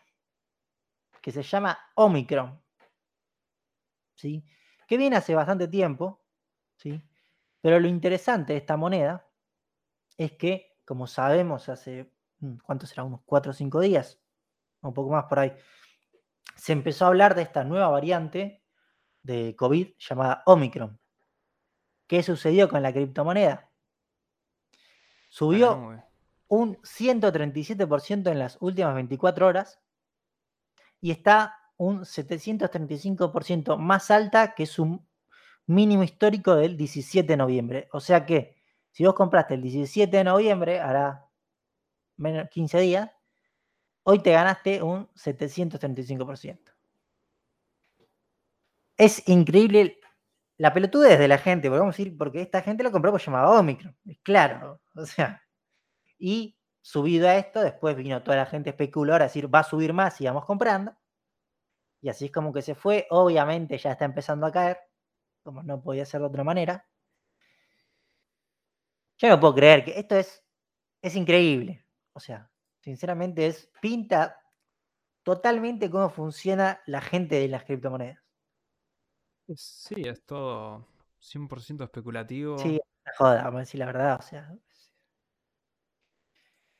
[1.22, 2.62] que se llama Omicron,
[4.14, 4.46] ¿sí?
[4.86, 6.22] que viene hace bastante tiempo,
[6.76, 7.02] ¿sí?
[7.62, 9.26] pero lo interesante de esta moneda
[10.18, 13.06] es que, como sabemos, hace, mm, ¿cuántos será?
[13.06, 14.20] Unos 4 o 5 días,
[14.82, 15.54] un poco más por ahí,
[16.58, 18.66] se empezó a hablar de esta nueva variante
[19.24, 21.00] de COVID llamada Omicron.
[22.08, 23.70] ¿Qué sucedió con la criptomoneda?
[25.30, 26.02] Subió
[26.48, 29.80] un 137% en las últimas 24 horas
[31.02, 35.04] y está un 735% más alta que su
[35.66, 37.90] mínimo histórico del 17 de noviembre.
[37.92, 38.56] O sea que
[38.92, 41.28] si vos compraste el 17 de noviembre, hará
[42.18, 43.12] menos 15 días,
[44.04, 46.60] hoy te ganaste un 735%.
[48.98, 50.00] Es increíble
[50.58, 53.96] la pelotudez de la gente, podemos decir, porque esta gente lo compró porque llamaba Omicron.
[54.24, 55.44] Claro, o sea,
[56.18, 59.94] y subido a esto, después vino toda la gente especular a decir va a subir
[59.94, 60.96] más y vamos comprando.
[62.02, 63.08] Y así es como que se fue.
[63.10, 64.78] Obviamente ya está empezando a caer,
[65.44, 66.88] como no podía ser de otra manera.
[69.18, 70.44] Yo no puedo creer que esto es,
[71.02, 71.86] es increíble.
[72.14, 72.50] O sea,
[72.82, 74.40] sinceramente es pinta
[75.24, 78.25] totalmente cómo funciona la gente de las criptomonedas.
[79.54, 80.88] Sí, es todo
[81.20, 82.58] 100% especulativo.
[82.58, 82.80] Sí,
[83.18, 84.18] joda, vamos a decir la verdad.
[84.20, 84.56] O sea,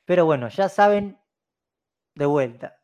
[0.04, 1.18] pero bueno, ya saben,
[2.14, 2.80] de vuelta.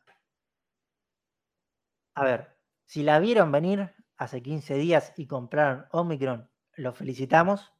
[2.15, 7.73] A ver, si la vieron venir hace 15 días y compraron Omicron, los felicitamos.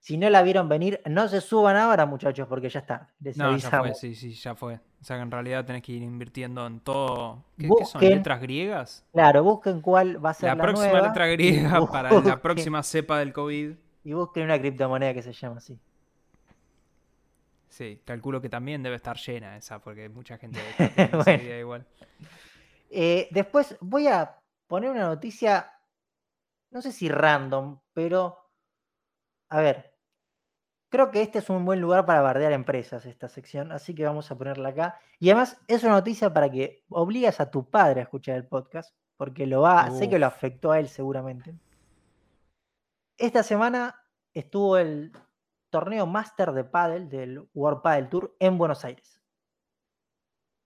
[0.00, 3.10] Si no la vieron venir, no se suban ahora, muchachos, porque ya está.
[3.36, 4.80] no, ya fue, sí, sí, ya fue.
[5.00, 7.44] O sea que en realidad tenés que ir invirtiendo en todo.
[7.58, 8.00] ¿Qué, son?
[8.00, 9.06] ¿Letras griegas?
[9.12, 13.18] Claro, busquen cuál va a ser la, la próxima letra griega para la próxima cepa
[13.18, 13.74] del COVID.
[14.04, 15.78] Y busquen una criptomoneda que se llama así.
[17.68, 21.86] Sí, calculo que también debe estar llena esa, porque mucha gente debe estar igual.
[22.88, 25.70] Eh, después voy a poner una noticia,
[26.70, 28.38] no sé si random, pero
[29.50, 29.89] a ver,
[30.90, 34.30] creo que este es un buen lugar para bardear empresas, esta sección, así que vamos
[34.30, 34.98] a ponerla acá.
[35.18, 38.94] Y además es una noticia para que obligas a tu padre a escuchar el podcast,
[39.16, 41.54] porque lo va, sé que lo afectó a él seguramente.
[43.16, 43.96] Esta semana
[44.34, 45.12] estuvo el
[45.70, 49.20] torneo Master de Paddle del World Paddle Tour en Buenos Aires.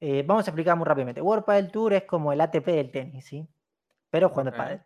[0.00, 1.20] Eh, vamos a explicar muy rápidamente.
[1.20, 3.48] World Paddle Tour es como el ATP del tenis, ¿sí?
[4.10, 4.56] Pero jugando Ok.
[4.56, 4.82] pádel.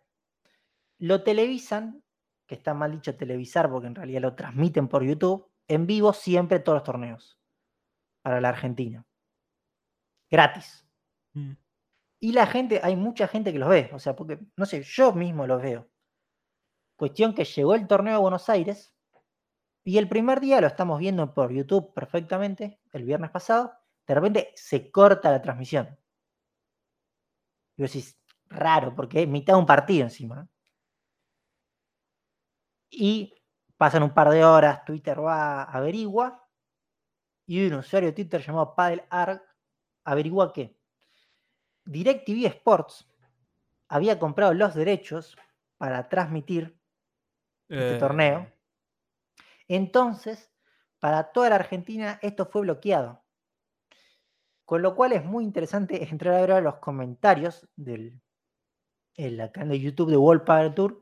[0.97, 2.03] Lo televisan,
[2.49, 6.59] que está mal dicho televisar porque en realidad lo transmiten por YouTube, en vivo siempre
[6.59, 7.39] todos los torneos
[8.23, 9.05] para la Argentina.
[10.31, 10.83] Gratis.
[11.33, 11.51] Mm.
[12.21, 15.13] Y la gente, hay mucha gente que los ve, o sea, porque, no sé, yo
[15.13, 15.87] mismo los veo.
[16.95, 18.95] Cuestión que llegó el torneo a Buenos Aires
[19.83, 23.73] y el primer día lo estamos viendo por YouTube perfectamente, el viernes pasado,
[24.07, 25.99] de repente se corta la transmisión.
[27.77, 30.49] Y vos decís, raro, porque es mitad de un partido encima.
[32.89, 33.33] Y
[33.77, 36.45] pasan un par de horas, Twitter va, averigua,
[37.45, 39.41] y un usuario de Twitter llamado PaddleArg
[40.03, 40.77] averigua que
[41.85, 43.07] DirecTV Sports
[43.87, 45.35] había comprado los derechos
[45.77, 46.79] para transmitir
[47.67, 48.51] este Eh, torneo.
[49.67, 50.51] Entonces,
[50.99, 53.23] para toda la Argentina esto fue bloqueado.
[54.65, 58.21] Con lo cual es muy interesante entrar a ver los comentarios del
[59.15, 61.01] el canal de YouTube de World Padel Tour.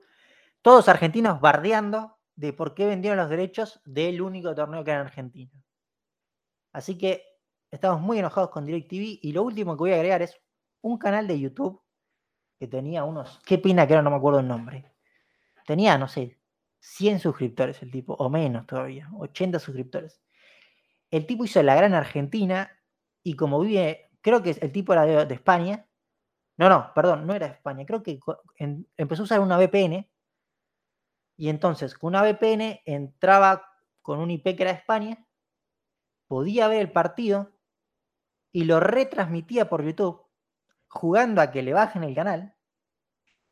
[0.62, 5.08] Todos argentinos bardeando de por qué vendieron los derechos del único torneo que era en
[5.08, 5.52] Argentina.
[6.72, 7.24] Así que
[7.72, 9.20] estamos muy enojados con DirecTV.
[9.22, 10.40] Y lo último que voy a agregar es
[10.82, 11.82] un canal de YouTube
[12.60, 13.40] que tenía unos.
[13.46, 14.92] Qué pena que ahora no me acuerdo el nombre.
[15.66, 16.40] Tenía, no sé,
[16.80, 20.22] 100 suscriptores el tipo, o menos todavía, 80 suscriptores.
[21.12, 22.72] El tipo hizo la gran Argentina
[23.24, 25.88] y como vive, creo que el tipo era de, España.
[26.58, 27.86] No, no, perdón, no era de España.
[27.86, 28.20] Creo que
[28.98, 30.08] empezó a usar una VPN
[31.38, 33.64] y entonces con una VPN entraba
[34.02, 35.26] con un IP que era de España,
[36.28, 37.52] podía ver el partido
[38.52, 40.26] y lo retransmitía por YouTube,
[40.88, 42.56] jugando a que le bajen el canal.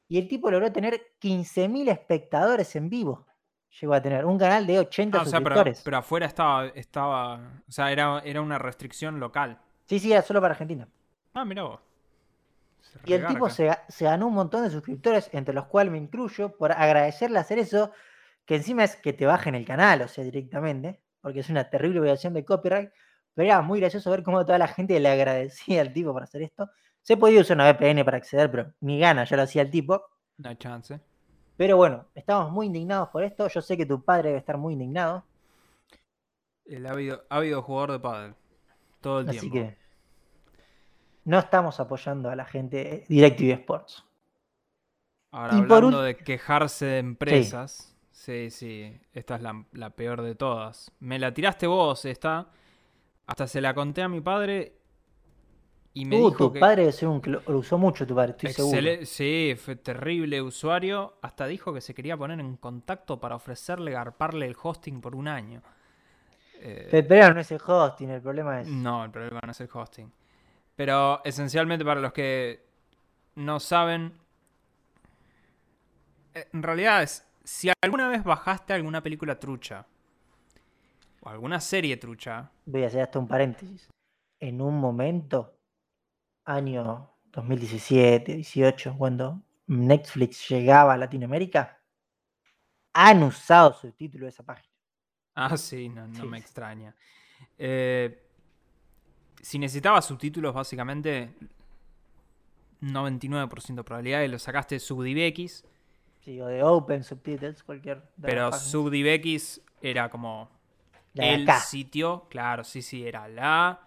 [0.07, 3.25] Y el tipo logró tener 15.000 espectadores en vivo.
[3.81, 5.81] Llegó a tener un canal de 80 Ah, o sea, pero, suscriptores.
[5.83, 7.61] pero afuera estaba, estaba.
[7.67, 9.59] O sea, era, era una restricción local.
[9.87, 10.87] Sí, sí, era solo para Argentina.
[11.33, 11.79] Ah, mira vos.
[13.03, 15.91] Se Y el tipo se, ga- se ganó un montón de suscriptores, entre los cuales
[15.91, 17.91] me incluyo, por agradecerle hacer eso,
[18.45, 21.99] que encima es que te bajen el canal, o sea, directamente, porque es una terrible
[22.01, 22.91] violación de copyright.
[23.33, 26.41] Pero era muy gracioso ver cómo toda la gente le agradecía al tipo por hacer
[26.43, 26.69] esto.
[27.01, 30.01] Se podía usar una VPN para acceder, pero ni gana, ya lo hacía el tipo.
[30.37, 30.99] No hay chance.
[31.57, 33.47] Pero bueno, estamos muy indignados por esto.
[33.47, 35.25] Yo sé que tu padre debe estar muy indignado.
[36.65, 38.35] El ávido, ávido jugador de pádel.
[39.01, 39.55] Todo el Así tiempo.
[39.71, 39.77] que
[41.25, 44.03] no estamos apoyando a la gente de DirecTV Sports.
[45.31, 47.95] Ahora, y por hablando de quejarse de empresas.
[48.11, 48.99] Sí, sí.
[49.13, 50.91] Esta es la, la peor de todas.
[50.99, 52.47] Me la tiraste vos, esta.
[53.27, 54.73] Hasta se la conté a mi padre.
[55.95, 56.59] Y me Uh, dijo tu que.
[56.59, 58.97] padre debe ser un lo, usó mucho, tu padre, estoy seguro.
[59.05, 61.17] Sí, fue terrible usuario.
[61.21, 65.27] Hasta dijo que se quería poner en contacto para ofrecerle garparle el hosting por un
[65.27, 65.61] año.
[66.53, 68.83] Eh, Pe- Pero no es el hosting, el problema es.
[68.83, 70.11] no, el problema no es el hosting.
[70.75, 72.65] Pero esencialmente para los que
[73.35, 74.13] no saben,
[76.33, 79.85] eh, en realidad es, si alguna vez bajaste alguna película trucha
[81.21, 83.89] o alguna serie trucha, Voy a hacer hasta un paréntesis.
[84.39, 85.57] En un momento,
[86.43, 91.79] año 2017, 18, cuando Netflix llegaba a Latinoamérica,
[92.93, 94.73] han usado subtítulos de esa página.
[95.35, 96.95] ah, sí, no, no Sí, me extraña.
[97.57, 98.24] Eh,
[99.45, 101.35] si necesitabas subtítulos, básicamente
[102.81, 105.63] 99% de probabilidad de lo sacaste SubDivX.
[106.21, 108.01] Sí, o de Open Subtitles, cualquier.
[108.17, 108.51] de Pero.
[108.51, 110.49] SubDivX era como
[111.13, 111.59] La de el acá.
[111.59, 113.81] sitio, claro, sí, sí, era la.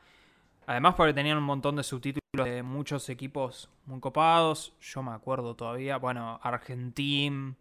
[0.64, 4.74] Además porque tenían un montón de subtítulos de muchos equipos muy copados.
[4.80, 7.56] Yo me acuerdo todavía, bueno, Argentim,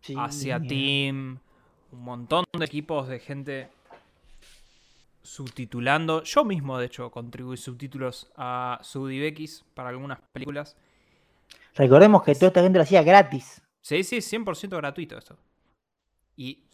[0.00, 1.38] Sí, Asia Team,
[1.92, 3.70] un montón de equipos de gente
[5.28, 6.22] subtitulando.
[6.22, 10.76] Yo mismo, de hecho, contribuí subtítulos a SubDivX para algunas películas.
[11.74, 13.62] Recordemos que toda esta gente lo hacía gratis.
[13.80, 15.38] Sí, sí, 100% gratuito esto.
[16.36, 16.64] Y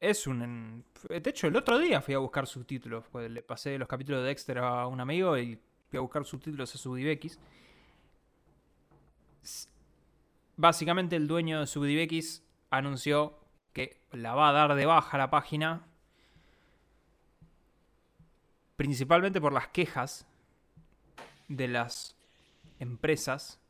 [0.00, 0.84] es un...
[1.08, 3.04] De hecho, el otro día fui a buscar subtítulos.
[3.10, 5.58] pues, le pasé los capítulos de Dexter a un amigo y
[5.88, 7.38] fui a buscar subtítulos a SubDivX.
[9.42, 9.68] S-
[10.56, 13.38] Básicamente el dueño de SubDivX anunció
[13.72, 15.84] que la va a dar de baja la página.
[18.84, 20.26] Principalmente por las quejas
[21.48, 22.16] de las
[22.80, 23.60] empresas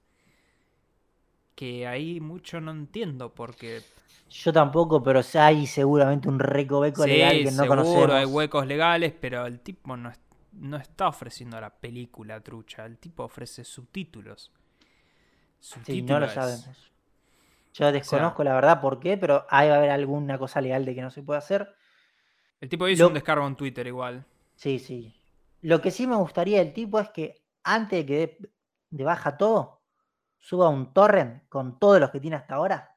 [1.55, 3.83] que ahí mucho no entiendo porque
[4.29, 8.15] Yo tampoco, pero hay seguramente un recoveco sí, legal que no seguro conocemos.
[8.15, 10.13] hay huecos legales, pero el tipo no,
[10.53, 14.53] no está ofreciendo la película trucha, el tipo ofrece subtítulos.
[15.85, 16.91] Sí, no Subtítulos lo sabemos.
[17.75, 20.95] Yo desconozco la verdad por qué, pero hay va a haber alguna cosa legal de
[20.95, 21.75] que no se puede hacer.
[22.61, 24.27] El tipo hizo Lo- un descargo en Twitter igual.
[24.57, 25.15] Sí, sí.
[25.63, 28.39] Lo que sí me gustaría del tipo es que antes de que dé
[28.91, 29.83] de baja todo,
[30.39, 32.97] suba un torrent con todos los que tiene hasta ahora.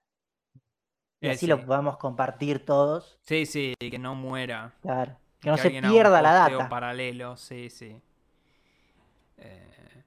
[1.19, 1.47] Y Eh, así sí.
[1.47, 3.17] lo podamos compartir todos.
[3.21, 4.73] Sí, sí, que no muera.
[4.81, 5.17] Claro.
[5.39, 6.69] Que no se pierda la data.
[6.69, 7.99] paralelo, sí, sí.
[9.37, 10.03] Eh,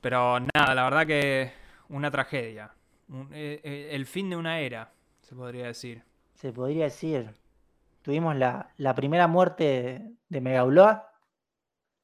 [0.00, 1.52] pero nada, la verdad que
[1.88, 2.74] una tragedia.
[3.08, 6.02] Un- eh, el fin de una era, se podría decir.
[6.34, 7.34] Se podría decir.
[8.02, 11.08] Tuvimos la, la primera muerte de, de Megauloa.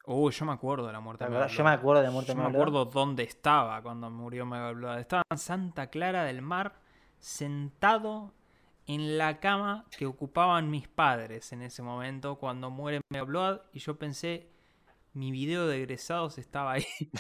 [0.07, 2.13] Uy, yo me acuerdo de la muerte de verdad, Mega yo me acuerdo de la
[2.13, 2.69] muerte Yo de me Mega Blood.
[2.69, 4.99] acuerdo dónde estaba cuando murió Mega Blood.
[5.01, 6.81] Estaba en Santa Clara del Mar,
[7.19, 8.33] sentado
[8.87, 13.61] en la cama que ocupaban mis padres en ese momento cuando muere Mega Blood.
[13.75, 14.51] Y yo pensé,
[15.13, 16.87] mi video de egresados estaba ahí.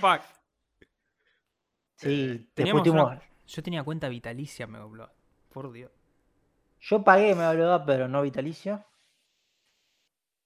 [0.00, 0.22] Fuck.
[1.96, 5.10] sí, Teníamos una- Yo tenía cuenta vitalicia Mega Blood.
[5.50, 5.90] Por Dios.
[6.88, 8.84] Yo pagué Megauloa, pero no vitalicio.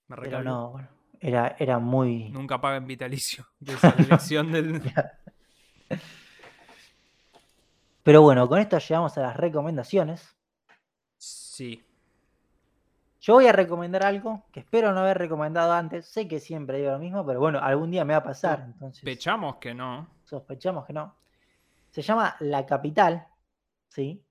[0.09, 0.89] Me Pero no, bueno,
[1.21, 2.31] era, era muy.
[2.31, 3.47] Nunca paguen vitalicio.
[3.61, 4.81] De esa dirección del...
[8.03, 10.35] Pero bueno, con esto llegamos a las recomendaciones.
[11.19, 11.85] Sí.
[13.21, 16.07] Yo voy a recomendar algo que espero no haber recomendado antes.
[16.07, 18.63] Sé que siempre digo lo mismo, pero bueno, algún día me va a pasar.
[18.65, 20.09] Entonces, Pechamos que no.
[20.25, 21.15] sospechamos que no.
[21.91, 23.29] Se llama La Capital,
[23.91, 24.25] ¿sí?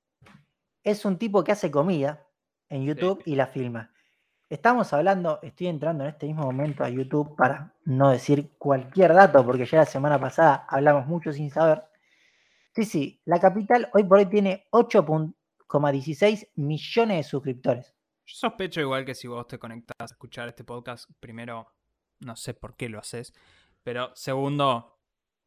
[0.90, 2.26] Es un tipo que hace comida
[2.68, 3.92] en YouTube y la filma.
[4.50, 9.46] Estamos hablando, estoy entrando en este mismo momento a YouTube para no decir cualquier dato,
[9.46, 11.84] porque ya la semana pasada hablamos mucho sin saber.
[12.74, 17.96] Sí, sí, La Capital hoy por hoy tiene 8,16 millones de suscriptores.
[18.26, 21.72] Yo sospecho igual que si vos te conectás a escuchar este podcast, primero,
[22.22, 23.32] no sé por qué lo haces,
[23.84, 24.98] pero segundo,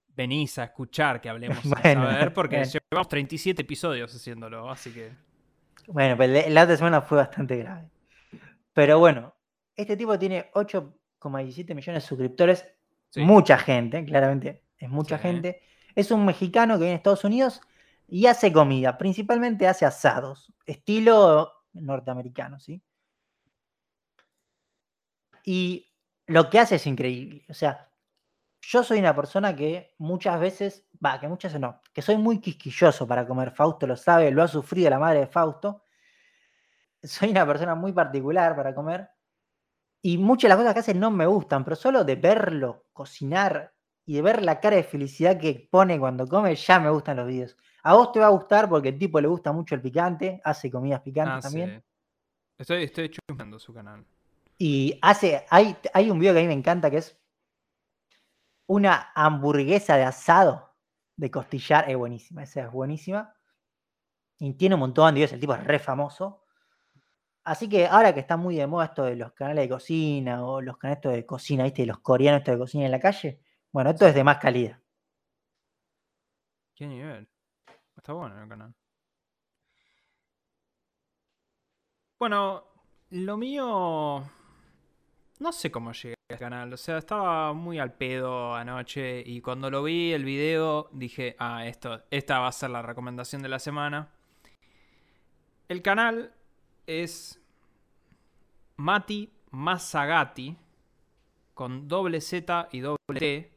[0.06, 2.70] venís a escuchar que hablemos sin Bueno, saber, porque bueno.
[2.70, 5.31] llevamos 37 episodios haciéndolo, así que...
[5.88, 7.90] Bueno, pero la- otra semana fue bastante grave.
[8.72, 9.34] Pero bueno,
[9.76, 12.66] este tipo tiene 8,17 millones de suscriptores.
[13.10, 13.20] Sí.
[13.20, 15.22] Mucha gente, claramente, es mucha Sí.
[15.22, 15.62] gente.
[15.94, 17.60] Es un mexicano que viene a Estados Unidos
[18.08, 18.96] y hace comida.
[18.98, 22.82] Principalmente hace asados, estilo norteamericano, ¿sí?
[25.44, 25.92] Y
[26.26, 27.44] lo que hace es increíble.
[27.48, 27.90] O sea,
[28.62, 32.40] yo soy una persona que muchas veces, va, que muchas veces no, que soy muy
[32.40, 33.50] quisquilloso para comer.
[33.50, 35.84] Fausto lo sabe, lo ha sufrido la madre de Fausto.
[37.02, 39.08] Soy una persona muy particular para comer.
[40.02, 43.72] Y muchas de las cosas que hace no me gustan, pero solo de verlo cocinar
[44.04, 47.26] y de ver la cara de felicidad que pone cuando come, ya me gustan los
[47.26, 47.56] videos.
[47.84, 50.70] A vos te va a gustar porque el tipo le gusta mucho el picante, hace
[50.70, 51.80] comidas picantes Ah, también.
[51.80, 51.86] sí.
[52.58, 54.04] Estoy, estoy chusmeando su canal.
[54.58, 57.18] Y hace, hay, hay un video que a mí me encanta que es
[58.66, 60.71] una hamburguesa de asado
[61.16, 61.90] de costillar.
[61.90, 63.34] Es buenísima, esa es buenísima.
[64.38, 66.44] Y tiene un montón de videos, el tipo es re famoso.
[67.44, 70.60] Así que ahora que está muy de moda esto de los canales de cocina o
[70.60, 71.86] los canales de cocina, ¿viste?
[71.86, 73.40] Los coreanos estos de cocina en la calle.
[73.72, 74.78] Bueno, esto es de más calidad.
[76.74, 77.28] ¿Qué nivel?
[77.96, 78.74] Está bueno el canal.
[82.18, 82.64] Bueno,
[83.10, 84.22] lo mío...
[85.40, 86.72] No sé cómo llegué al canal.
[86.72, 91.66] O sea, estaba muy al pedo anoche y cuando lo vi el video dije, ah,
[91.66, 94.08] esto, esta va a ser la recomendación de la semana.
[95.68, 96.34] El canal
[96.86, 97.40] es
[98.76, 100.56] Mati Masagati
[101.54, 103.52] con doble Z y doble T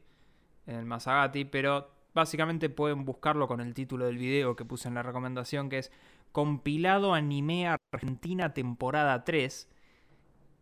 [0.66, 4.94] en el Masagati, pero básicamente pueden buscarlo con el título del video que puse en
[4.94, 5.92] la recomendación, que es
[6.32, 9.68] Compilado Anime Argentina temporada 3.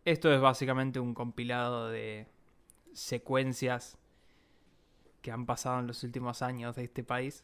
[0.05, 2.27] Esto es básicamente un compilado de
[2.93, 3.97] secuencias
[5.23, 7.43] que han pasado en los últimos años de este país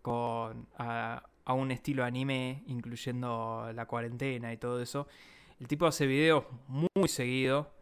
[0.00, 5.08] con a, un estilo anime, incluyendo la cuarentena y todo eso.
[5.58, 7.72] El tipo hace videos muy seguido.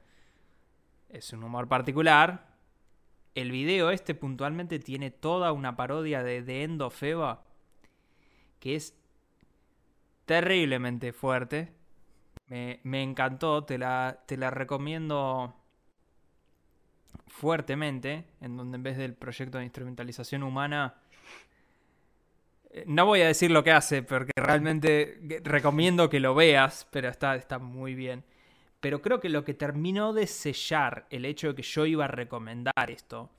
[1.11, 2.57] Es un humor particular.
[3.35, 6.83] El video este puntualmente tiene toda una parodia de The End
[8.59, 8.97] que es
[10.25, 11.82] terriblemente fuerte.
[12.53, 15.55] Me, me encantó, te la, te la recomiendo
[17.27, 20.97] fuertemente, en donde en vez del proyecto de instrumentalización humana,
[22.71, 27.09] eh, no voy a decir lo que hace, porque realmente recomiendo que lo veas, pero
[27.09, 28.23] está, está muy bien.
[28.81, 32.09] Pero creo que lo que terminó de sellar el hecho de que yo iba a
[32.09, 33.31] recomendar esto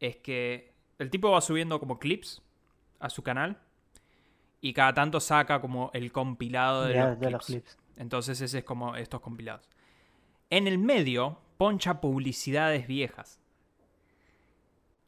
[0.00, 2.42] es que el tipo va subiendo como clips
[2.98, 3.56] a su canal
[4.60, 7.32] y cada tanto saca como el compilado de, Ya, los, de clips.
[7.32, 7.78] los clips.
[7.98, 9.68] Entonces ese es como estos compilados.
[10.50, 13.40] En el medio poncha publicidades viejas.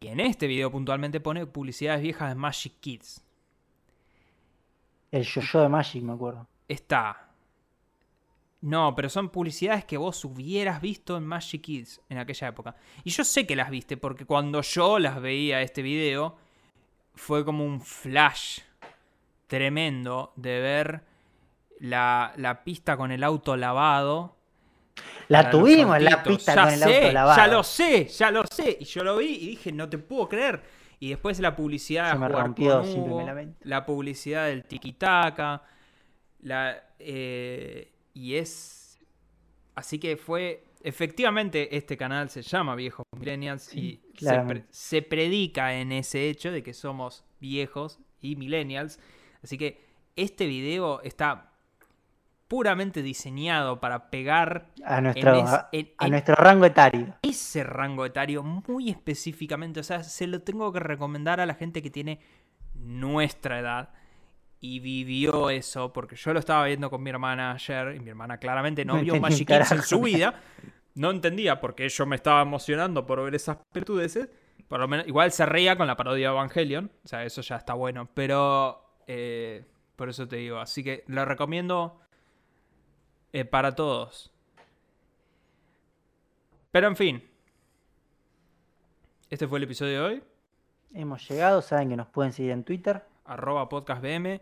[0.01, 3.25] Y en este video puntualmente pone publicidades viejas de Magic Kids.
[5.13, 6.47] El yo-yo de Magic, me acuerdo.
[6.67, 7.29] Está.
[8.61, 12.77] No, pero son publicidades que vos hubieras visto en Magic Kids en aquella época.
[13.05, 16.37] Y yo sé que las viste porque cuando yo las veía este video
[17.15, 18.61] fue como un flash
[19.47, 21.10] tremendo de ver
[21.81, 24.37] la, la pista con el auto lavado.
[25.29, 27.37] La tuvimos la pista Ya con el sé, auto lavado.
[27.37, 28.77] Ya lo sé, ya lo sé.
[28.81, 30.63] Y yo lo vi y dije, no te puedo creer.
[30.99, 33.27] Y después la publicidad de Se me rompió, Hugo,
[33.63, 35.63] la publicidad del tiki-taka,
[36.41, 38.99] la, eh, y es...
[39.75, 40.65] Así que fue...
[40.83, 44.67] Efectivamente, este canal se llama Viejos Millennials y se, pre- claramente.
[44.71, 48.99] se predica en ese hecho de que somos viejos y millennials.
[49.43, 49.85] Así que
[50.17, 51.50] este video está
[52.51, 57.15] puramente diseñado para pegar A nuestro, en es- a, en- a en nuestro rango etario.
[57.23, 59.79] ese rango etario muy específicamente.
[59.79, 62.19] O sea, se lo tengo que recomendar a la gente que tiene
[62.75, 63.91] nuestra edad
[64.59, 68.39] y vivió eso, porque yo lo estaba viendo con mi hermana ayer y mi hermana
[68.39, 70.35] claramente no No vio Magic Kids en su vida.
[70.97, 74.29] No entendía porque yo me estaba emocionando por ver esas pelotudeces.
[74.67, 76.91] Por lo menos, igual se reía con la parodia de Evangelion.
[77.05, 78.11] O sea, eso ya está bueno.
[78.13, 79.65] Pero eh,
[79.95, 80.59] por eso te digo.
[80.59, 82.01] Así que lo recomiendo
[83.33, 84.33] eh, para todos.
[86.71, 87.31] Pero en fin.
[89.29, 90.23] Este fue el episodio de hoy.
[90.95, 93.05] Hemos llegado, saben que nos pueden seguir en Twitter.
[93.25, 94.41] Arroba podcastbm.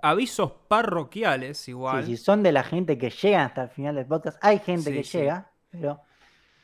[0.00, 2.04] Avisos parroquiales Sí, igual.
[2.04, 4.96] si son de la gente que llegan hasta el final del podcast, hay gente Sí,
[4.96, 5.18] que sí.
[5.18, 6.00] llega, pero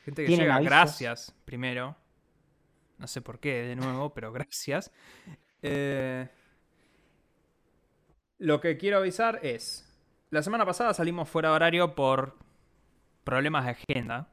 [0.04, 0.70] Gente que ¿Tienen llega, avisos?
[0.70, 1.96] gracias primero.
[2.98, 4.90] No sé por qué, de nuevo, pero gracias.
[5.62, 6.28] Eh,
[8.38, 9.87] lo que quiero avisar es,
[10.30, 12.36] la semana pasada salimos fuera de horario por
[13.24, 14.28] problemas de agenda,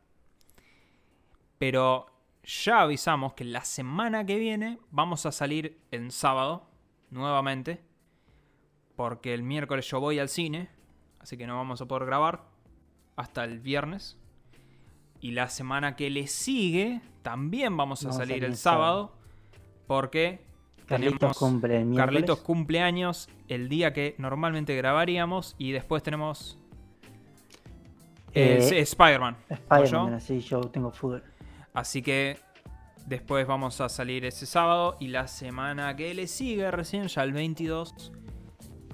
[1.58, 2.08] pero
[2.44, 6.68] ya avisamos que la semana que viene vamos a salir en sábado
[7.10, 7.84] nuevamente,
[8.96, 10.70] porque el miércoles yo voy al cine,
[11.20, 12.44] así que no vamos a poder grabar
[13.16, 14.18] hasta el viernes.
[15.22, 19.16] Y la semana que le sigue también vamos a Vamos a salir el sábado.
[19.88, 20.46] Porque
[20.86, 21.96] Carlitos tenemos- cumple el.
[21.96, 25.56] Carlitos cumpleaños el día que normalmente grabaríamos.
[25.58, 26.58] Y después tenemos
[28.34, 29.38] eh, Spider-Man.
[29.50, 31.24] ¿no, Spider-Man, así yo tengo fútbol.
[31.74, 32.38] Así que
[33.06, 34.98] después vamos a salir ese sábado.
[35.00, 38.12] Y la semana que le sigue recién, ya el 22.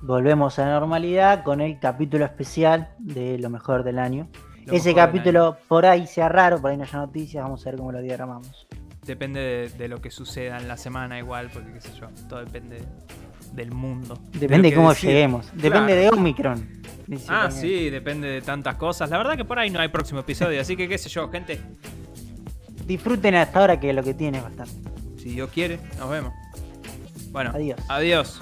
[0.03, 4.29] Volvemos a la normalidad con el capítulo especial de lo mejor del año.
[4.65, 7.77] lo Ese capítulo por ahí sea raro, por ahí no haya noticias, vamos a ver
[7.79, 8.67] cómo lo diagramamos.
[9.11, 12.39] Depende de, de lo que suceda en la semana igual, porque qué sé yo, todo
[12.45, 12.77] depende
[13.51, 14.17] del mundo.
[14.31, 15.47] Depende de cómo lleguemos.
[15.53, 15.95] Depende Claro.
[15.95, 16.81] de Omicron.
[17.27, 19.09] Ah, sí, depende de tantas cosas.
[19.09, 21.59] La verdad que por ahí no hay próximo episodio, así que qué sé yo, gente.
[22.87, 24.73] Disfruten hasta ahora que lo que tiene es bastante.
[25.17, 26.33] Si Dios quiere, nos vemos.
[27.31, 27.79] Bueno, Adiós.
[27.89, 28.41] Adiós.